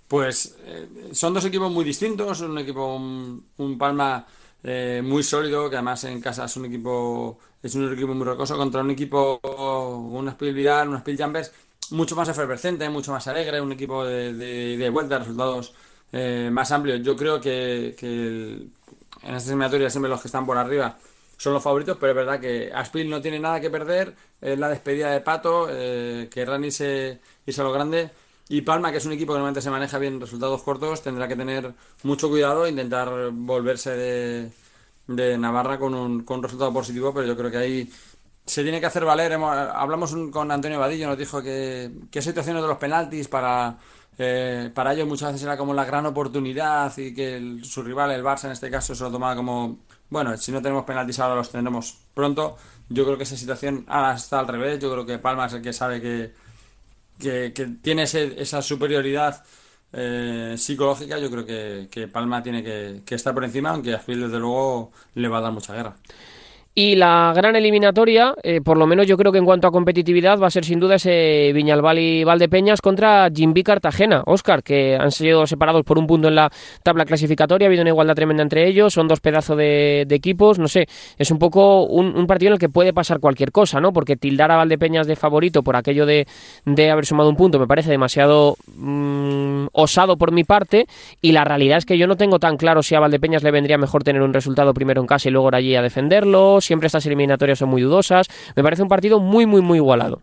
pues 0.07 0.57
eh, 0.67 0.87
son 1.11 1.35
dos 1.35 1.45
equipos 1.45 1.73
muy 1.73 1.85
distintos, 1.85 2.41
un 2.43 2.59
equipo, 2.59 2.95
un, 2.95 3.77
Palma 3.77 4.25
eh, 4.63 5.03
muy 5.05 5.25
sólido, 5.25 5.69
que 5.69 5.75
además 5.75 6.05
en 6.05 6.21
casa 6.21 6.45
es 6.45 6.57
un 6.57 6.67
equipo, 6.67 7.41
es 7.61 7.75
un 7.75 7.93
equipo 7.93 8.15
muy 8.15 8.25
rocoso, 8.25 8.57
contra 8.57 8.83
un 8.83 8.93
equipo, 8.93 9.41
un 9.43 10.31
Spiel 10.31 10.55
Viral, 10.55 10.91
un 10.91 10.99
Spiel 11.01 11.21
Jumpers, 11.21 11.53
mucho 11.91 12.15
más 12.15 12.29
efervescente, 12.29 12.89
mucho 12.89 13.11
más 13.11 13.27
alegre, 13.27 13.61
un 13.61 13.73
equipo 13.73 14.05
de, 14.05 14.33
de, 14.33 14.91
vuelta, 14.91 15.19
resultados 15.19 15.75
eh, 16.13 16.49
más 16.53 16.73
amplios. 16.73 17.03
Yo 17.03 17.17
creo 17.17 17.41
que, 17.41 17.95
en 19.23 19.35
estas 19.35 19.49
eliminatorias 19.49 19.93
siempre 19.93 20.11
los 20.11 20.21
que 20.21 20.29
están 20.29 20.47
por 20.47 20.57
arriba 20.57 20.97
son 21.37 21.55
los 21.55 21.63
favoritos, 21.63 21.97
pero 21.99 22.13
es 22.13 22.17
verdad 22.17 22.41
que 22.41 22.71
Aspil 22.75 23.09
no 23.09 23.21
tiene 23.23 23.39
nada 23.39 23.61
que 23.61 23.71
perder, 23.71 24.15
es 24.41 24.59
la 24.59 24.69
despedida 24.69 25.11
de 25.11 25.21
Pato, 25.21 25.69
que 25.69 26.45
Rani 26.47 26.71
se 26.71 27.19
irse 27.47 27.61
a 27.63 27.65
lo 27.65 27.73
grande 27.73 28.11
y 28.51 28.63
Palma, 28.63 28.91
que 28.91 28.99
es 28.99 29.07
un 29.07 29.13
equipo 29.13 29.33
que 29.33 29.39
normalmente 29.39 29.63
se 29.63 29.71
maneja 29.71 29.97
bien 29.99 30.21
resultados 30.21 30.63
cortos, 30.65 31.03
tendrá 31.03 31.29
que 31.29 31.37
tener 31.37 31.73
mucho 32.03 32.29
cuidado 32.29 32.67
e 32.67 32.71
intentar 32.71 33.31
volverse 33.33 34.51
de, 35.07 35.39
Navarra 35.39 35.79
con 35.79 35.95
un, 35.95 36.25
con 36.25 36.39
un 36.39 36.43
resultado 36.43 36.73
positivo, 36.73 37.15
pero 37.15 37.27
yo 37.27 37.37
creo 37.37 37.51
que 37.51 37.57
ahí 37.59 37.91
se 38.45 38.65
tiene 38.65 38.81
que 38.81 38.87
hacer 38.87 39.05
valer. 39.05 39.35
hablamos 39.35 40.17
con 40.33 40.51
Antonio 40.51 40.81
Vadillo, 40.81 41.07
nos 41.07 41.17
dijo 41.19 41.41
que, 41.41 41.93
qué 42.11 42.21
situaciones 42.21 42.63
de 42.63 42.69
los 42.69 42.79
penaltis 42.79 43.29
para, 43.29 43.79
eh, 44.23 44.71
para 44.75 44.93
ellos 44.93 45.09
muchas 45.09 45.33
veces 45.33 45.47
era 45.47 45.57
como 45.57 45.73
la 45.73 45.87
gran 45.87 46.05
oportunidad 46.05 46.93
y 46.99 47.15
que 47.15 47.61
su 47.63 47.83
rival, 47.83 48.11
el 48.11 48.23
Barça 48.23 48.45
en 48.45 48.51
este 48.51 48.71
caso, 48.71 48.95
se 48.95 49.03
lo 49.03 49.11
tomaba 49.11 49.35
como, 49.35 49.79
bueno, 50.11 50.37
si 50.37 50.53
no 50.53 50.61
tenemos 50.61 50.85
penaltis 50.85 51.19
ahora 51.21 51.37
los 51.37 51.51
tendremos 51.51 51.97
pronto. 52.13 52.59
Yo 52.91 53.07
creo 53.07 53.17
que 53.17 53.23
esa 53.23 53.39
situación 53.39 53.87
ahora 53.89 54.15
está 54.15 54.41
al 54.41 54.49
revés. 54.49 54.79
Yo 54.79 54.93
creo 54.93 55.07
que 55.07 55.19
Palma 55.19 55.47
es 55.47 55.55
el 55.55 55.63
que 55.63 55.73
sabe 55.73 56.03
que, 56.03 56.35
que, 57.19 57.67
tiene 57.81 58.03
esa 58.03 58.61
superioridad 58.61 59.43
eh, 59.95 60.55
psicológica, 60.59 61.19
yo 61.19 61.31
creo 61.31 61.47
que, 61.47 62.09
Palma 62.09 62.43
tiene 62.43 62.63
que, 62.63 63.01
que, 63.07 63.15
estar 63.15 63.33
por 63.33 63.45
encima, 63.45 63.71
aunque 63.71 63.95
a 63.95 64.01
Phil 64.01 64.21
desde 64.21 64.39
luego 64.39 64.93
le 65.15 65.29
va 65.29 65.39
a 65.39 65.41
dar 65.41 65.53
mucha 65.53 65.73
guerra. 65.75 65.97
Y 66.73 66.95
la 66.95 67.33
gran 67.35 67.57
eliminatoria, 67.57 68.33
eh, 68.45 68.61
por 68.61 68.77
lo 68.77 68.87
menos 68.87 69.05
yo 69.09 69.17
creo 69.17 69.33
que 69.33 69.39
en 69.39 69.45
cuanto 69.45 69.67
a 69.67 69.73
competitividad, 69.73 70.39
va 70.39 70.47
a 70.47 70.51
ser 70.51 70.65
sin 70.65 70.79
duda 70.79 70.95
ese 70.95 71.51
Viñalbal 71.53 71.99
y 71.99 72.23
Valdepeñas 72.23 72.81
contra 72.81 73.29
Jimby 73.29 73.65
Cartagena. 73.65 74.23
Oscar, 74.25 74.63
que 74.63 74.97
han 74.97 75.11
sido 75.11 75.49
separados 75.49 75.83
por 75.83 75.99
un 75.99 76.07
punto 76.07 76.29
en 76.29 76.37
la 76.37 76.49
tabla 76.85 77.05
clasificatoria, 77.07 77.67
ha 77.67 77.69
habido 77.69 77.83
una 77.83 77.91
igualdad 77.91 78.15
tremenda 78.15 78.45
entre 78.45 78.69
ellos, 78.69 78.95
son 78.95 79.09
dos 79.09 79.19
pedazos 79.19 79.57
de, 79.57 80.07
equipos, 80.11 80.61
no 80.61 80.69
sé, 80.69 80.87
es 81.19 81.31
un 81.33 81.41
poco 81.41 81.87
un, 81.87 82.27
partido 82.29 82.51
en 82.51 82.53
el 82.53 82.59
que 82.61 82.69
puede 82.69 82.93
pasar 82.93 83.19
cualquier 83.19 83.51
cosa, 83.51 83.81
¿no? 83.81 83.93
Porque 83.93 84.17
tildar 84.17 84.53
a 84.53 84.57
Valdepeñas 84.57 85.09
de 85.09 85.17
favorito 85.17 85.65
por 85.65 85.75
aquello 85.75 86.07
de, 86.07 86.27
haber 86.91 87.05
sumado 87.05 87.31
un 87.31 87.37
punto 87.37 87.59
me 87.59 87.67
parece 87.67 87.91
demasiado 87.91 88.57
mm, 88.77 89.67
osado 89.73 90.17
por 90.17 90.31
mi 90.31 90.45
parte, 90.45 90.87
y 91.21 91.33
la 91.33 91.43
realidad 91.45 91.79
es 91.79 91.85
que 91.85 91.99
yo 91.99 92.07
no 92.07 92.17
tengo 92.17 92.39
tan 92.39 92.57
claro 92.57 92.85
si 92.85 92.95
a 92.95 93.01
Valdepeñas 93.01 93.43
le 93.43 93.51
vendría 93.51 93.77
mejor 93.77 94.05
tener 94.05 94.23
un 94.23 94.33
resultado 94.33 94.73
primero 94.73 95.01
en 95.01 95.09
casa 95.09 95.29
y 95.29 95.33
luego 95.33 95.51
allí 95.53 95.75
a 95.75 95.83
defenderlo 95.83 96.60
siempre 96.61 96.87
estas 96.87 97.07
eliminatorias 97.07 97.59
son 97.59 97.69
muy 97.69 97.83
dudosas. 97.83 98.29
Me 98.57 98.63
parece 98.63 98.83
un 98.83 98.89
partido 98.89 99.21
muy, 99.21 99.47
muy, 99.47 99.61
muy 99.61 99.79
igualado. 99.79 100.23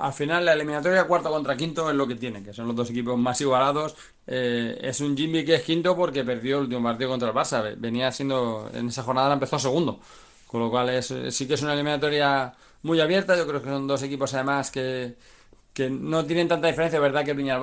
al 0.00 0.12
final 0.12 0.44
la 0.44 0.54
eliminatoria 0.54 1.04
cuarto 1.04 1.30
contra 1.30 1.56
quinto 1.56 1.88
es 1.90 1.96
lo 1.96 2.06
que 2.06 2.16
tiene, 2.16 2.42
que 2.42 2.52
son 2.52 2.66
los 2.66 2.76
dos 2.76 2.90
equipos 2.90 3.18
más 3.18 3.40
igualados. 3.40 3.94
Eh, 4.26 4.78
es 4.82 5.00
un 5.00 5.16
Jimmy 5.16 5.44
que 5.44 5.56
es 5.56 5.62
quinto 5.62 5.96
porque 5.96 6.24
perdió 6.24 6.56
el 6.56 6.64
último 6.64 6.82
partido 6.82 7.10
contra 7.10 7.28
el 7.28 7.34
Barça. 7.34 7.74
Venía 7.76 8.10
siendo, 8.12 8.70
en 8.72 8.88
esa 8.88 9.02
jornada 9.02 9.32
empezó 9.32 9.58
segundo. 9.58 10.00
Con 10.46 10.60
lo 10.60 10.70
cual 10.70 10.90
es, 10.90 11.12
sí 11.30 11.46
que 11.46 11.54
es 11.54 11.62
una 11.62 11.74
eliminatoria 11.74 12.54
muy 12.82 13.00
abierta. 13.00 13.36
Yo 13.36 13.46
creo 13.46 13.62
que 13.62 13.68
son 13.68 13.86
dos 13.86 14.02
equipos 14.02 14.32
además 14.34 14.70
que, 14.70 15.16
que 15.76 15.90
no 15.90 16.24
tienen 16.24 16.48
tanta 16.48 16.68
diferencia. 16.68 16.96
Es 16.96 17.02
verdad 17.02 17.24
que 17.24 17.34
Viñal 17.34 17.60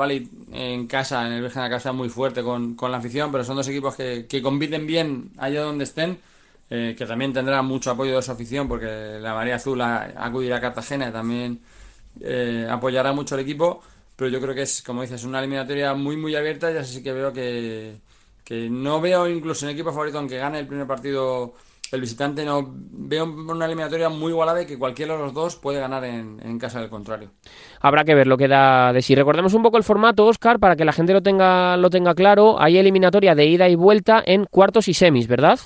en 0.51 0.85
casa, 0.85 1.25
en 1.25 1.33
el 1.33 1.41
Virgen 1.41 1.63
de 1.63 1.69
la 1.69 1.75
Casa, 1.75 1.93
muy 1.93 2.09
fuerte 2.09 2.43
con, 2.43 2.75
con, 2.75 2.91
la 2.91 2.97
afición, 2.97 3.31
pero 3.31 3.43
son 3.43 3.55
dos 3.55 3.67
equipos 3.67 3.95
que, 3.95 4.27
que 4.27 4.41
compiten 4.43 4.85
bien 4.85 5.31
allá 5.39 5.63
donde 5.63 5.85
estén 5.85 6.19
eh, 6.75 6.95
que 6.97 7.05
también 7.05 7.31
tendrá 7.31 7.61
mucho 7.61 7.91
apoyo 7.91 8.15
de 8.15 8.21
su 8.23 8.31
afición 8.31 8.67
porque 8.67 9.19
la 9.21 9.35
María 9.35 9.57
Azul 9.57 9.79
acudirá 9.79 10.57
a 10.57 10.59
Cartagena 10.59 11.07
y 11.07 11.11
también 11.11 11.59
eh, 12.19 12.67
apoyará 12.67 13.13
mucho 13.13 13.35
al 13.35 13.41
equipo, 13.41 13.83
pero 14.15 14.31
yo 14.31 14.41
creo 14.41 14.55
que 14.55 14.63
es, 14.63 14.81
como 14.81 15.03
dices, 15.03 15.23
una 15.23 15.37
eliminatoria 15.37 15.93
muy 15.93 16.17
muy 16.17 16.35
abierta 16.35 16.71
y 16.71 16.77
así 16.77 17.03
que 17.03 17.13
veo 17.13 17.31
que, 17.31 17.97
que 18.43 18.71
no 18.71 18.99
veo 19.01 19.27
incluso 19.27 19.67
en 19.67 19.73
equipo 19.73 19.91
favorito, 19.91 20.17
aunque 20.17 20.39
gane 20.39 20.57
el 20.57 20.65
primer 20.65 20.87
partido 20.87 21.53
el 21.91 22.01
visitante, 22.01 22.43
no 22.43 22.67
veo 22.67 23.25
una 23.25 23.67
eliminatoria 23.67 24.09
muy 24.09 24.31
igualada 24.31 24.63
y 24.63 24.65
que 24.65 24.79
cualquiera 24.79 25.13
de 25.13 25.19
los 25.19 25.33
dos 25.35 25.57
puede 25.57 25.79
ganar 25.79 26.03
en, 26.05 26.39
en, 26.43 26.57
casa 26.57 26.79
del 26.79 26.89
contrario. 26.89 27.29
Habrá 27.81 28.03
que 28.03 28.15
ver 28.15 28.25
lo 28.25 28.35
que 28.35 28.47
da 28.47 28.91
de 28.93 29.03
sí. 29.03 29.13
Recordemos 29.13 29.53
un 29.53 29.61
poco 29.61 29.77
el 29.77 29.83
formato, 29.83 30.25
Oscar, 30.25 30.57
para 30.57 30.75
que 30.75 30.85
la 30.85 30.91
gente 30.91 31.13
lo 31.13 31.21
tenga, 31.21 31.77
lo 31.77 31.91
tenga 31.91 32.15
claro. 32.15 32.59
Hay 32.59 32.79
eliminatoria 32.79 33.35
de 33.35 33.45
ida 33.45 33.69
y 33.69 33.75
vuelta 33.75 34.23
en 34.25 34.45
cuartos 34.45 34.87
y 34.87 34.95
semis, 34.95 35.27
¿verdad? 35.27 35.59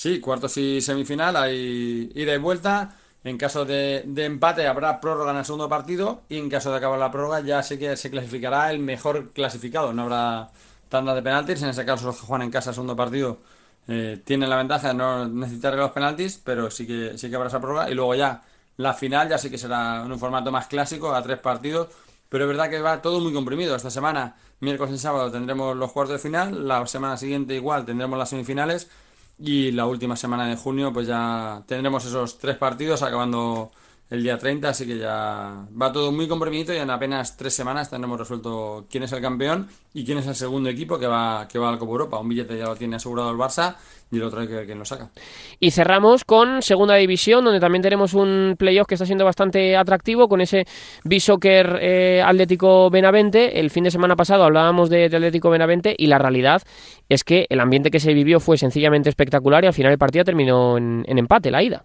Sí, 0.00 0.18
cuartos 0.18 0.56
y 0.56 0.80
semifinal, 0.80 1.36
hay 1.36 2.10
ida 2.14 2.34
y 2.34 2.38
vuelta. 2.38 2.96
En 3.22 3.36
caso 3.36 3.66
de, 3.66 3.98
empate 4.16 4.66
habrá 4.66 4.98
prórroga 4.98 5.32
en 5.32 5.36
el 5.36 5.44
segundo 5.44 5.68
partido 5.68 6.22
y 6.30 6.38
en 6.38 6.48
caso 6.48 6.70
de 6.70 6.78
acabar 6.78 6.98
la 6.98 7.10
prórroga 7.10 7.40
ya 7.40 7.62
sé 7.62 7.78
que 7.78 7.94
se 7.98 8.10
clasificará 8.10 8.70
el 8.72 8.78
mejor 8.78 9.32
clasificado. 9.32 9.92
No 9.92 10.04
habrá 10.04 10.52
tanda 10.88 11.14
de 11.14 11.20
penaltis. 11.20 11.60
En 11.60 11.68
ese 11.68 11.84
caso 11.84 12.06
los 12.06 12.16
que 12.18 12.22
juegan 12.26 12.46
en 12.46 12.50
casa 12.50 12.70
el 12.70 12.74
segundo 12.76 12.96
partido 12.96 13.40
eh, 13.88 14.22
tienen 14.24 14.48
la 14.48 14.56
ventaja 14.56 14.88
de 14.88 14.94
no 14.94 15.28
necesitar 15.28 15.74
los 15.74 15.90
penaltis, 15.90 16.40
pero 16.42 16.70
sí 16.70 16.86
que, 16.86 17.18
sí 17.18 17.28
que 17.28 17.36
habrá 17.36 17.48
esa 17.48 17.60
prórroga. 17.60 17.90
Y 17.90 17.94
luego 17.94 18.14
ya 18.14 18.42
la 18.78 18.94
final 18.94 19.28
ya 19.28 19.36
sí 19.36 19.50
que 19.50 19.58
será 19.58 20.02
en 20.06 20.10
un 20.10 20.18
formato 20.18 20.50
más 20.50 20.66
clásico, 20.66 21.14
a 21.14 21.22
tres 21.22 21.40
partidos. 21.40 21.88
Pero 22.30 22.44
es 22.44 22.48
verdad 22.48 22.70
que 22.70 22.80
va 22.80 23.02
todo 23.02 23.20
muy 23.20 23.34
comprimido. 23.34 23.76
Esta 23.76 23.90
semana, 23.90 24.34
miércoles 24.60 24.94
y 24.94 24.98
sábado, 24.98 25.30
tendremos 25.30 25.76
los 25.76 25.92
cuartos 25.92 26.14
de 26.14 26.20
final. 26.20 26.66
La 26.66 26.86
semana 26.86 27.18
siguiente 27.18 27.54
igual 27.54 27.84
tendremos 27.84 28.18
las 28.18 28.30
semifinales 28.30 28.88
y 29.40 29.72
la 29.72 29.86
última 29.86 30.16
semana 30.16 30.46
de 30.46 30.56
junio, 30.56 30.92
pues 30.92 31.06
ya 31.06 31.62
tendremos 31.66 32.04
esos 32.04 32.38
tres 32.38 32.56
partidos 32.56 33.02
acabando 33.02 33.70
el 34.10 34.22
día 34.24 34.36
30, 34.36 34.68
así 34.68 34.86
que 34.86 34.98
ya 34.98 35.66
va 35.80 35.92
todo 35.92 36.10
muy 36.10 36.26
comprimido 36.26 36.74
y 36.74 36.78
en 36.78 36.90
apenas 36.90 37.36
tres 37.36 37.54
semanas 37.54 37.88
tendremos 37.88 38.18
resuelto 38.18 38.86
quién 38.90 39.04
es 39.04 39.12
el 39.12 39.20
campeón 39.20 39.68
y 39.94 40.04
quién 40.04 40.18
es 40.18 40.26
el 40.26 40.34
segundo 40.34 40.68
equipo 40.68 40.98
que 40.98 41.06
va, 41.06 41.46
que 41.48 41.58
va 41.58 41.70
al 41.70 41.78
Copa 41.78 41.92
Europa. 41.92 42.18
Un 42.18 42.28
billete 42.28 42.58
ya 42.58 42.66
lo 42.66 42.76
tiene 42.76 42.96
asegurado 42.96 43.30
el 43.30 43.36
Barça 43.36 43.76
y 44.10 44.16
el 44.16 44.24
otro 44.24 44.40
hay 44.40 44.48
que 44.48 44.66
quién 44.66 44.78
lo 44.78 44.84
saca. 44.84 45.10
Y 45.60 45.70
cerramos 45.70 46.24
con 46.24 46.62
Segunda 46.62 46.96
División, 46.96 47.44
donde 47.44 47.60
también 47.60 47.82
tenemos 47.82 48.14
un 48.14 48.56
playoff 48.58 48.88
que 48.88 48.94
está 48.94 49.06
siendo 49.06 49.24
bastante 49.24 49.76
atractivo 49.76 50.28
con 50.28 50.40
ese 50.40 50.66
B-Soccer 51.04 51.78
eh, 51.80 52.22
Atlético 52.24 52.90
Benavente. 52.90 53.60
El 53.60 53.70
fin 53.70 53.84
de 53.84 53.90
semana 53.90 54.16
pasado 54.16 54.42
hablábamos 54.42 54.90
de, 54.90 55.04
Atlético 55.04 55.50
Benavente 55.50 55.94
y 55.96 56.08
la 56.08 56.18
realidad 56.18 56.62
es 57.08 57.22
que 57.22 57.46
el 57.48 57.60
ambiente 57.60 57.90
que 57.90 58.00
se 58.00 58.12
vivió 58.12 58.40
fue 58.40 58.58
sencillamente 58.58 59.08
espectacular 59.08 59.62
y 59.64 59.68
al 59.68 59.74
final 59.74 59.92
el 59.92 59.98
partido 59.98 60.24
terminó 60.24 60.76
en, 60.76 61.04
empate, 61.06 61.50
la 61.50 61.62
ida. 61.62 61.84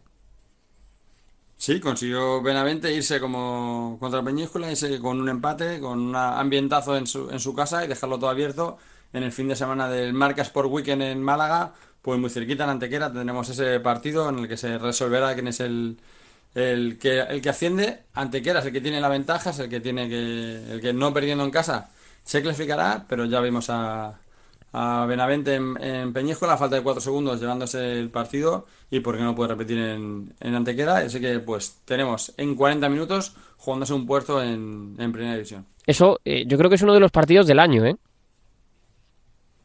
Sí, 1.57 1.79
consiguió 1.79 2.41
Benavente 2.41 2.93
irse 2.93 3.19
como 3.19 3.97
contra 3.99 4.23
Peñíscola, 4.23 4.69
irse 4.69 4.99
con 4.99 5.19
un 5.19 5.29
empate, 5.29 5.79
con 5.79 5.99
un 5.99 6.15
ambientazo 6.15 6.95
en 6.97 7.07
su, 7.07 7.29
en 7.31 7.39
su 7.39 7.55
casa 7.55 7.83
y 7.83 7.87
dejarlo 7.87 8.19
todo 8.19 8.29
abierto 8.29 8.77
en 9.13 9.23
el 9.23 9.31
fin 9.31 9.47
de 9.47 9.55
semana 9.55 9.89
del 9.89 10.13
Marcas 10.13 10.49
por 10.49 10.67
Weekend 10.67 11.01
en 11.01 11.23
Málaga, 11.23 11.73
pues 12.01 12.19
muy 12.19 12.29
cerquita 12.29 12.65
en 12.65 12.71
Antequera 12.71 13.11
tendremos 13.11 13.49
ese 13.49 13.79
partido 13.79 14.29
en 14.29 14.39
el 14.39 14.47
que 14.47 14.57
se 14.57 14.77
resolverá 14.77 15.33
quién 15.33 15.47
es 15.47 15.59
el, 15.61 15.97
el 16.53 16.99
que 16.99 17.21
el 17.21 17.41
que 17.41 17.49
asciende. 17.49 18.03
Antequera 18.13 18.59
es 18.59 18.65
el 18.67 18.73
que 18.73 18.81
tiene 18.81 19.01
la 19.01 19.09
ventaja, 19.09 19.51
es 19.51 19.59
el 19.59 19.69
que 19.69 19.79
tiene 19.81 20.09
que 20.09 20.73
el 20.73 20.81
que 20.81 20.93
no 20.93 21.13
perdiendo 21.13 21.43
en 21.45 21.51
casa 21.51 21.89
se 22.23 22.41
clasificará, 22.41 23.05
pero 23.07 23.25
ya 23.25 23.39
vimos 23.41 23.69
a, 23.69 24.19
a 24.77 25.05
Benavente 25.05 25.55
en, 25.55 25.81
en 25.81 26.11
Peñíscola 26.11 26.53
a 26.53 26.57
falta 26.57 26.75
de 26.75 26.83
cuatro 26.83 26.99
segundos 26.99 27.39
llevándose 27.39 27.97
el 27.97 28.09
partido 28.09 28.65
y 28.91 28.99
porque 28.99 29.23
no 29.23 29.33
puede 29.33 29.47
repetir 29.49 29.77
en, 29.77 30.33
en 30.37 30.53
Antequera. 30.53 30.97
Así 30.97 31.21
que 31.21 31.39
pues 31.39 31.77
tenemos 31.85 32.33
en 32.35 32.55
40 32.55 32.89
minutos 32.89 33.37
jugándose 33.55 33.93
un 33.93 34.05
puerto 34.05 34.43
en, 34.43 34.95
en 34.99 35.11
primera 35.13 35.35
división. 35.35 35.65
Eso 35.85 36.19
eh, 36.25 36.43
yo 36.45 36.57
creo 36.57 36.69
que 36.69 36.75
es 36.75 36.81
uno 36.81 36.93
de 36.93 36.99
los 36.99 37.11
partidos 37.11 37.47
del 37.47 37.59
año, 37.59 37.85
¿eh? 37.85 37.95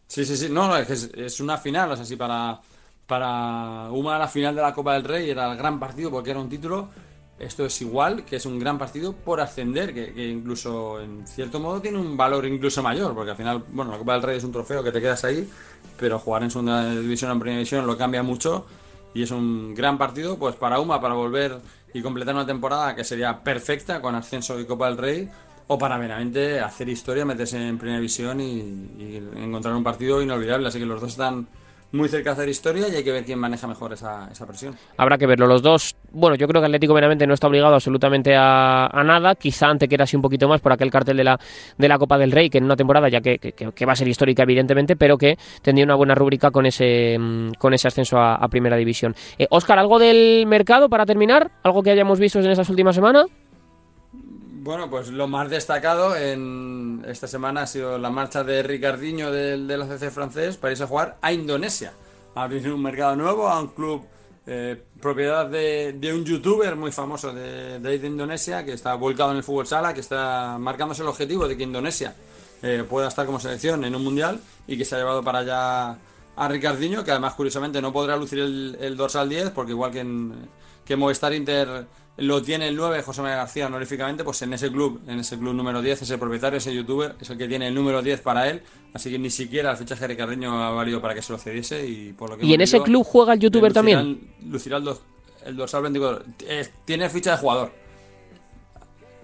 Sí, 0.06 0.24
sí, 0.24 0.36
sí. 0.36 0.48
No, 0.48 0.76
es, 0.76 1.10
es 1.12 1.40
una 1.40 1.58
final, 1.58 1.90
o 1.90 1.96
sea, 1.96 2.04
sí, 2.04 2.14
para, 2.14 2.60
para 3.04 3.90
Uma 3.90 4.16
la 4.16 4.28
final 4.28 4.54
de 4.54 4.62
la 4.62 4.72
Copa 4.72 4.94
del 4.94 5.02
Rey 5.02 5.28
era 5.28 5.50
el 5.50 5.58
gran 5.58 5.80
partido 5.80 6.12
porque 6.12 6.30
era 6.30 6.38
un 6.38 6.48
título. 6.48 6.88
Esto 7.40 7.64
es 7.64 7.80
igual, 7.80 8.24
que 8.26 8.36
es 8.36 8.44
un 8.44 8.58
gran 8.58 8.78
partido 8.78 9.14
por 9.14 9.40
ascender, 9.40 9.94
que, 9.94 10.28
incluso 10.28 11.00
en 11.00 11.26
cierto 11.26 11.58
modo 11.58 11.80
tiene 11.80 11.98
un 11.98 12.14
valor 12.14 12.46
incluso 12.46 12.82
mayor, 12.82 13.14
porque 13.14 13.30
al 13.30 13.36
final, 13.36 13.64
bueno, 13.72 13.90
la 13.92 13.98
Copa 13.98 14.12
del 14.12 14.22
Rey 14.22 14.36
es 14.36 14.44
un 14.44 14.52
trofeo 14.52 14.84
que 14.84 14.92
te 14.92 15.00
quedas 15.00 15.24
ahí, 15.24 15.48
pero 15.98 16.18
jugar 16.18 16.42
en 16.42 16.50
segunda 16.50 16.94
división 16.94 17.30
o 17.30 17.34
en 17.34 17.40
primera 17.40 17.58
división 17.58 17.86
lo 17.86 17.96
cambia 17.96 18.22
mucho 18.22 18.66
y 19.14 19.22
es 19.22 19.30
un 19.30 19.74
gran 19.74 19.98
partido 19.98 20.38
pues 20.38 20.54
para 20.54 20.80
Uma 20.80 21.00
para 21.00 21.14
volver 21.14 21.58
y 21.92 22.02
completar 22.02 22.34
una 22.34 22.46
temporada 22.46 22.94
que 22.94 23.04
sería 23.04 23.42
perfecta 23.42 24.00
con 24.00 24.14
ascenso 24.14 24.60
y 24.60 24.66
Copa 24.66 24.88
del 24.88 24.98
Rey 24.98 25.28
o 25.66 25.78
para 25.78 25.98
meramente 25.98 26.60
hacer 26.60 26.88
historia, 26.88 27.24
meterse 27.24 27.56
en 27.56 27.78
primera 27.78 27.98
división 27.98 28.40
y, 28.40 29.16
encontrar 29.36 29.74
un 29.74 29.84
partido 29.84 30.20
inolvidable. 30.20 30.66
Así 30.66 30.80
que 30.80 30.84
los 30.84 31.00
dos 31.00 31.12
están 31.12 31.46
muy 31.92 32.08
cerca 32.08 32.30
de 32.30 32.34
hacer 32.34 32.48
historia 32.48 32.88
y 32.88 32.94
hay 32.96 33.04
que 33.04 33.12
ver 33.12 33.24
quién 33.24 33.38
maneja 33.38 33.66
mejor 33.66 33.92
esa, 33.92 34.28
esa 34.30 34.46
presión. 34.46 34.76
Habrá 34.96 35.18
que 35.18 35.26
verlo. 35.26 35.46
Los 35.46 35.62
dos, 35.62 35.96
bueno, 36.12 36.36
yo 36.36 36.46
creo 36.46 36.60
que 36.60 36.66
Atlético 36.66 36.94
Benavente 36.94 37.26
no 37.26 37.34
está 37.34 37.48
obligado 37.48 37.74
absolutamente 37.74 38.34
a, 38.36 38.86
a 38.86 39.04
nada. 39.04 39.34
Quizá 39.34 39.68
ante 39.68 39.88
que 39.88 39.94
era 39.94 40.04
así 40.04 40.16
un 40.16 40.22
poquito 40.22 40.48
más 40.48 40.60
por 40.60 40.72
aquel 40.72 40.90
cartel 40.90 41.16
de 41.16 41.24
la, 41.24 41.38
de 41.76 41.88
la 41.88 41.98
Copa 41.98 42.18
del 42.18 42.32
Rey, 42.32 42.50
que 42.50 42.58
en 42.58 42.64
una 42.64 42.76
temporada 42.76 43.08
ya 43.08 43.20
que, 43.20 43.38
que, 43.38 43.52
que 43.52 43.86
va 43.86 43.92
a 43.92 43.96
ser 43.96 44.08
histórica, 44.08 44.42
evidentemente, 44.42 44.96
pero 44.96 45.18
que 45.18 45.36
tendría 45.62 45.84
una 45.84 45.94
buena 45.94 46.14
rúbrica 46.14 46.50
con 46.50 46.66
ese, 46.66 47.16
mm, 47.18 47.52
con 47.58 47.74
ese 47.74 47.88
ascenso 47.88 48.18
a, 48.18 48.48
Primera 48.50 48.76
División. 48.76 49.14
Eh, 49.38 49.46
Óscar, 49.50 49.78
¿algo 49.78 49.98
del 50.00 50.44
mercado 50.46 50.88
para 50.88 51.06
terminar? 51.06 51.52
¿Algo 51.62 51.82
que 51.84 51.90
hayamos 51.90 52.18
visto 52.18 52.40
en 52.40 52.50
estas 52.50 52.68
últimas 52.68 52.96
semanas? 52.96 53.26
Bueno, 54.62 54.90
pues 54.90 55.08
lo 55.08 55.26
más 55.26 55.48
destacado 55.48 56.14
en 56.14 57.02
esta 57.08 57.26
semana 57.26 57.62
ha 57.62 57.66
sido 57.66 57.96
la 57.96 58.10
marcha 58.10 58.44
de 58.44 58.62
Ricardiño 58.62 59.32
del, 59.32 59.66
del 59.66 59.80
ACC 59.80 60.10
francés 60.10 60.58
para 60.58 60.72
irse 60.72 60.84
a 60.84 60.86
jugar 60.86 61.16
a 61.22 61.32
Indonesia. 61.32 61.94
A 62.34 62.42
abrir 62.42 62.70
un 62.70 62.82
mercado 62.82 63.16
nuevo, 63.16 63.48
a 63.48 63.58
un 63.58 63.68
club 63.68 64.04
eh, 64.46 64.78
propiedad 65.00 65.46
de, 65.46 66.12
un 66.14 66.26
youtuber 66.26 66.76
muy 66.76 66.92
famoso 66.92 67.32
de, 67.32 67.78
de, 67.78 67.98
de, 67.98 68.06
Indonesia 68.06 68.62
que 68.62 68.74
está 68.74 68.94
volcado 68.96 69.30
en 69.30 69.38
el 69.38 69.42
fútbol 69.42 69.66
sala, 69.66 69.94
que 69.94 70.00
está 70.00 70.58
marcándose 70.58 71.00
el 71.00 71.08
objetivo 71.08 71.48
de 71.48 71.56
que 71.56 71.62
Indonesia 71.62 72.14
eh, 72.60 72.84
pueda 72.86 73.08
estar 73.08 73.24
como 73.24 73.40
selección 73.40 73.82
en 73.86 73.94
un 73.94 74.04
mundial 74.04 74.42
y 74.66 74.76
que 74.76 74.84
se 74.84 74.94
ha 74.94 74.98
llevado 74.98 75.24
para 75.24 75.38
allá 75.38 75.96
a 76.36 76.48
Ricardiño, 76.48 77.02
que 77.02 77.12
además 77.12 77.32
curiosamente 77.32 77.80
no 77.80 77.94
podrá 77.94 78.14
lucir 78.14 78.40
el, 78.40 78.76
el 78.78 78.94
dorsal 78.94 79.26
10 79.26 79.52
porque 79.52 79.72
igual 79.72 79.90
que 79.90 80.00
en, 80.00 80.34
que 80.84 80.96
Movistar 80.96 81.32
Inter 81.32 81.86
lo 82.20 82.42
tiene 82.42 82.68
el 82.68 82.76
9 82.76 83.02
José 83.02 83.22
María 83.22 83.38
García 83.38 83.66
honoríficamente, 83.66 84.24
pues 84.24 84.40
en 84.42 84.52
ese 84.52 84.70
club, 84.70 85.00
en 85.06 85.20
ese 85.20 85.38
club 85.38 85.54
número 85.54 85.80
10, 85.80 86.02
ese 86.02 86.18
propietario, 86.18 86.58
ese 86.58 86.74
youtuber, 86.74 87.16
es 87.20 87.30
el 87.30 87.38
que 87.38 87.48
tiene 87.48 87.68
el 87.68 87.74
número 87.74 88.02
10 88.02 88.20
para 88.20 88.48
él, 88.48 88.62
así 88.92 89.10
que 89.10 89.18
ni 89.18 89.30
siquiera 89.30 89.70
el 89.70 89.76
fichaje 89.76 90.02
de 90.02 90.08
Ricardeño 90.08 90.62
ha 90.62 90.70
valido 90.70 91.00
para 91.00 91.14
que 91.14 91.22
se 91.22 91.32
lo 91.32 91.38
cediese 91.38 91.86
y 91.86 92.12
por 92.12 92.30
lo 92.30 92.36
que 92.36 92.44
¿Y 92.44 92.54
en 92.54 92.60
ese 92.60 92.80
club 92.82 93.04
juega 93.04 93.32
el 93.32 93.40
youtuber 93.40 93.70
lucirá, 93.70 93.74
también? 93.74 94.20
Lucirá 94.46 94.76
el, 94.76 94.84
dos, 94.84 95.00
el 95.44 95.56
dorsal 95.56 95.82
24. 95.82 96.24
tiene 96.84 97.08
ficha 97.08 97.32
de 97.32 97.36
jugador. 97.38 97.72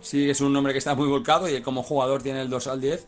Sí, 0.01 0.31
es 0.31 0.41
un 0.41 0.53
nombre 0.53 0.73
que 0.73 0.79
está 0.79 0.95
muy 0.95 1.09
volcado 1.09 1.49
y 1.49 1.61
como 1.61 1.83
jugador 1.83 2.23
tiene 2.23 2.41
el 2.41 2.49
dorsal 2.49 2.81
10. 2.81 3.07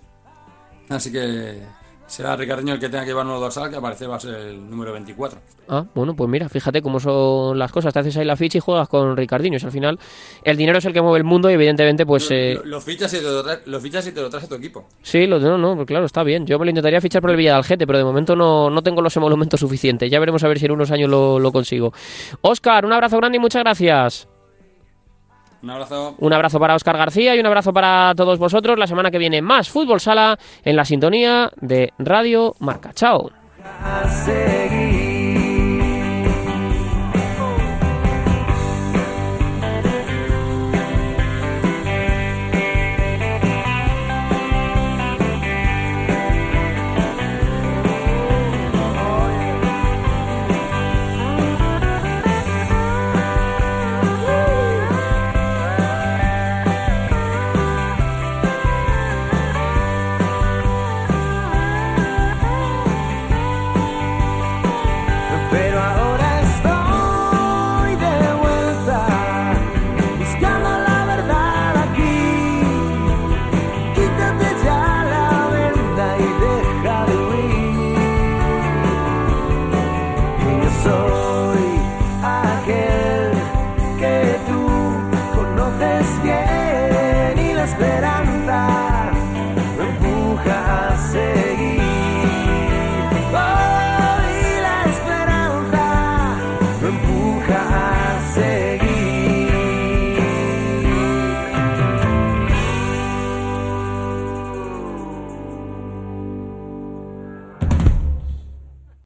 Así 0.91 1.12
que 1.12 1.62
será 2.09 2.34
Ricardeño 2.36 2.74
el 2.74 2.80
que 2.80 2.88
tenga 2.88 3.04
que 3.04 3.11
llevar 3.11 3.24
nuevo 3.24 3.40
dorsal, 3.40 3.70
que 3.70 3.76
aparece 3.76 4.06
va 4.06 4.16
a 4.16 4.20
ser 4.20 4.34
el 4.34 4.68
número 4.68 4.92
24. 4.92 5.38
Ah, 5.68 5.84
bueno, 5.94 6.16
pues 6.16 6.28
mira, 6.28 6.48
fíjate 6.48 6.82
cómo 6.82 6.98
son 6.98 7.59
las 7.59 7.70
cosas. 7.70 7.92
Te 7.92 8.00
haces 8.00 8.16
ahí 8.16 8.24
la 8.24 8.36
ficha 8.36 8.59
y 8.59 8.61
juegas 8.61 8.88
con 8.88 9.16
Ricardiño. 9.16 9.59
al 9.62 9.70
final, 9.70 9.98
el 10.42 10.56
dinero 10.56 10.78
es 10.78 10.84
el 10.84 10.92
que 10.92 11.02
mueve 11.02 11.18
el 11.18 11.24
mundo 11.24 11.50
y 11.50 11.54
evidentemente, 11.54 12.04
pues. 12.06 12.30
Lo, 12.30 12.36
eh... 12.36 12.54
lo, 12.54 12.64
lo 12.64 12.80
fichas, 12.80 13.12
y 13.14 13.18
te 13.18 13.22
lo 13.22 13.42
traes, 13.42 13.66
lo 13.66 13.80
fichas 13.80 14.06
y 14.06 14.12
te 14.12 14.20
lo 14.20 14.30
traes 14.30 14.46
a 14.46 14.48
tu 14.48 14.54
equipo. 14.54 14.86
Sí, 15.02 15.26
lo, 15.26 15.38
no, 15.38 15.59
no, 15.59 15.76
pues 15.76 15.86
claro, 15.86 16.06
está 16.06 16.22
bien. 16.22 16.46
Yo 16.46 16.59
me 16.59 16.64
lo 16.64 16.70
intentaría 16.70 17.00
fichar 17.00 17.20
por 17.20 17.30
el 17.30 17.36
Villa 17.36 17.52
de 17.52 17.56
Algete, 17.59 17.86
pero 17.86 17.98
de 17.98 18.04
momento 18.04 18.34
no, 18.34 18.70
no 18.70 18.82
tengo 18.82 19.02
los 19.02 19.16
emolumentos 19.16 19.61
suficientes. 19.61 20.11
Ya 20.11 20.18
veremos 20.18 20.42
a 20.42 20.48
ver 20.48 20.59
si 20.59 20.64
en 20.64 20.72
unos 20.72 20.90
años 20.90 21.11
lo, 21.11 21.38
lo 21.38 21.52
consigo. 21.52 21.92
Oscar, 22.40 22.84
un 22.86 22.92
abrazo 22.92 23.18
grande 23.18 23.36
y 23.36 23.40
muchas 23.40 23.62
gracias. 23.62 24.28
Un 25.62 25.70
abrazo. 25.70 26.14
Un 26.18 26.32
abrazo 26.32 26.61
para 26.61 26.74
Oscar 26.74 26.96
García 26.96 27.34
y 27.34 27.40
un 27.40 27.46
abrazo 27.46 27.72
para 27.72 28.14
todos 28.16 28.38
vosotros. 28.38 28.78
La 28.78 28.86
semana 28.86 29.11
que 29.11 29.18
viene 29.18 29.42
más 29.42 29.68
Fútbol 29.68 30.00
Sala 30.00 30.38
en 30.64 30.76
la 30.76 30.84
sintonía 30.84 31.50
de 31.61 31.92
Radio 31.98 32.54
Marca. 32.61 32.92
Chao. 32.92 33.30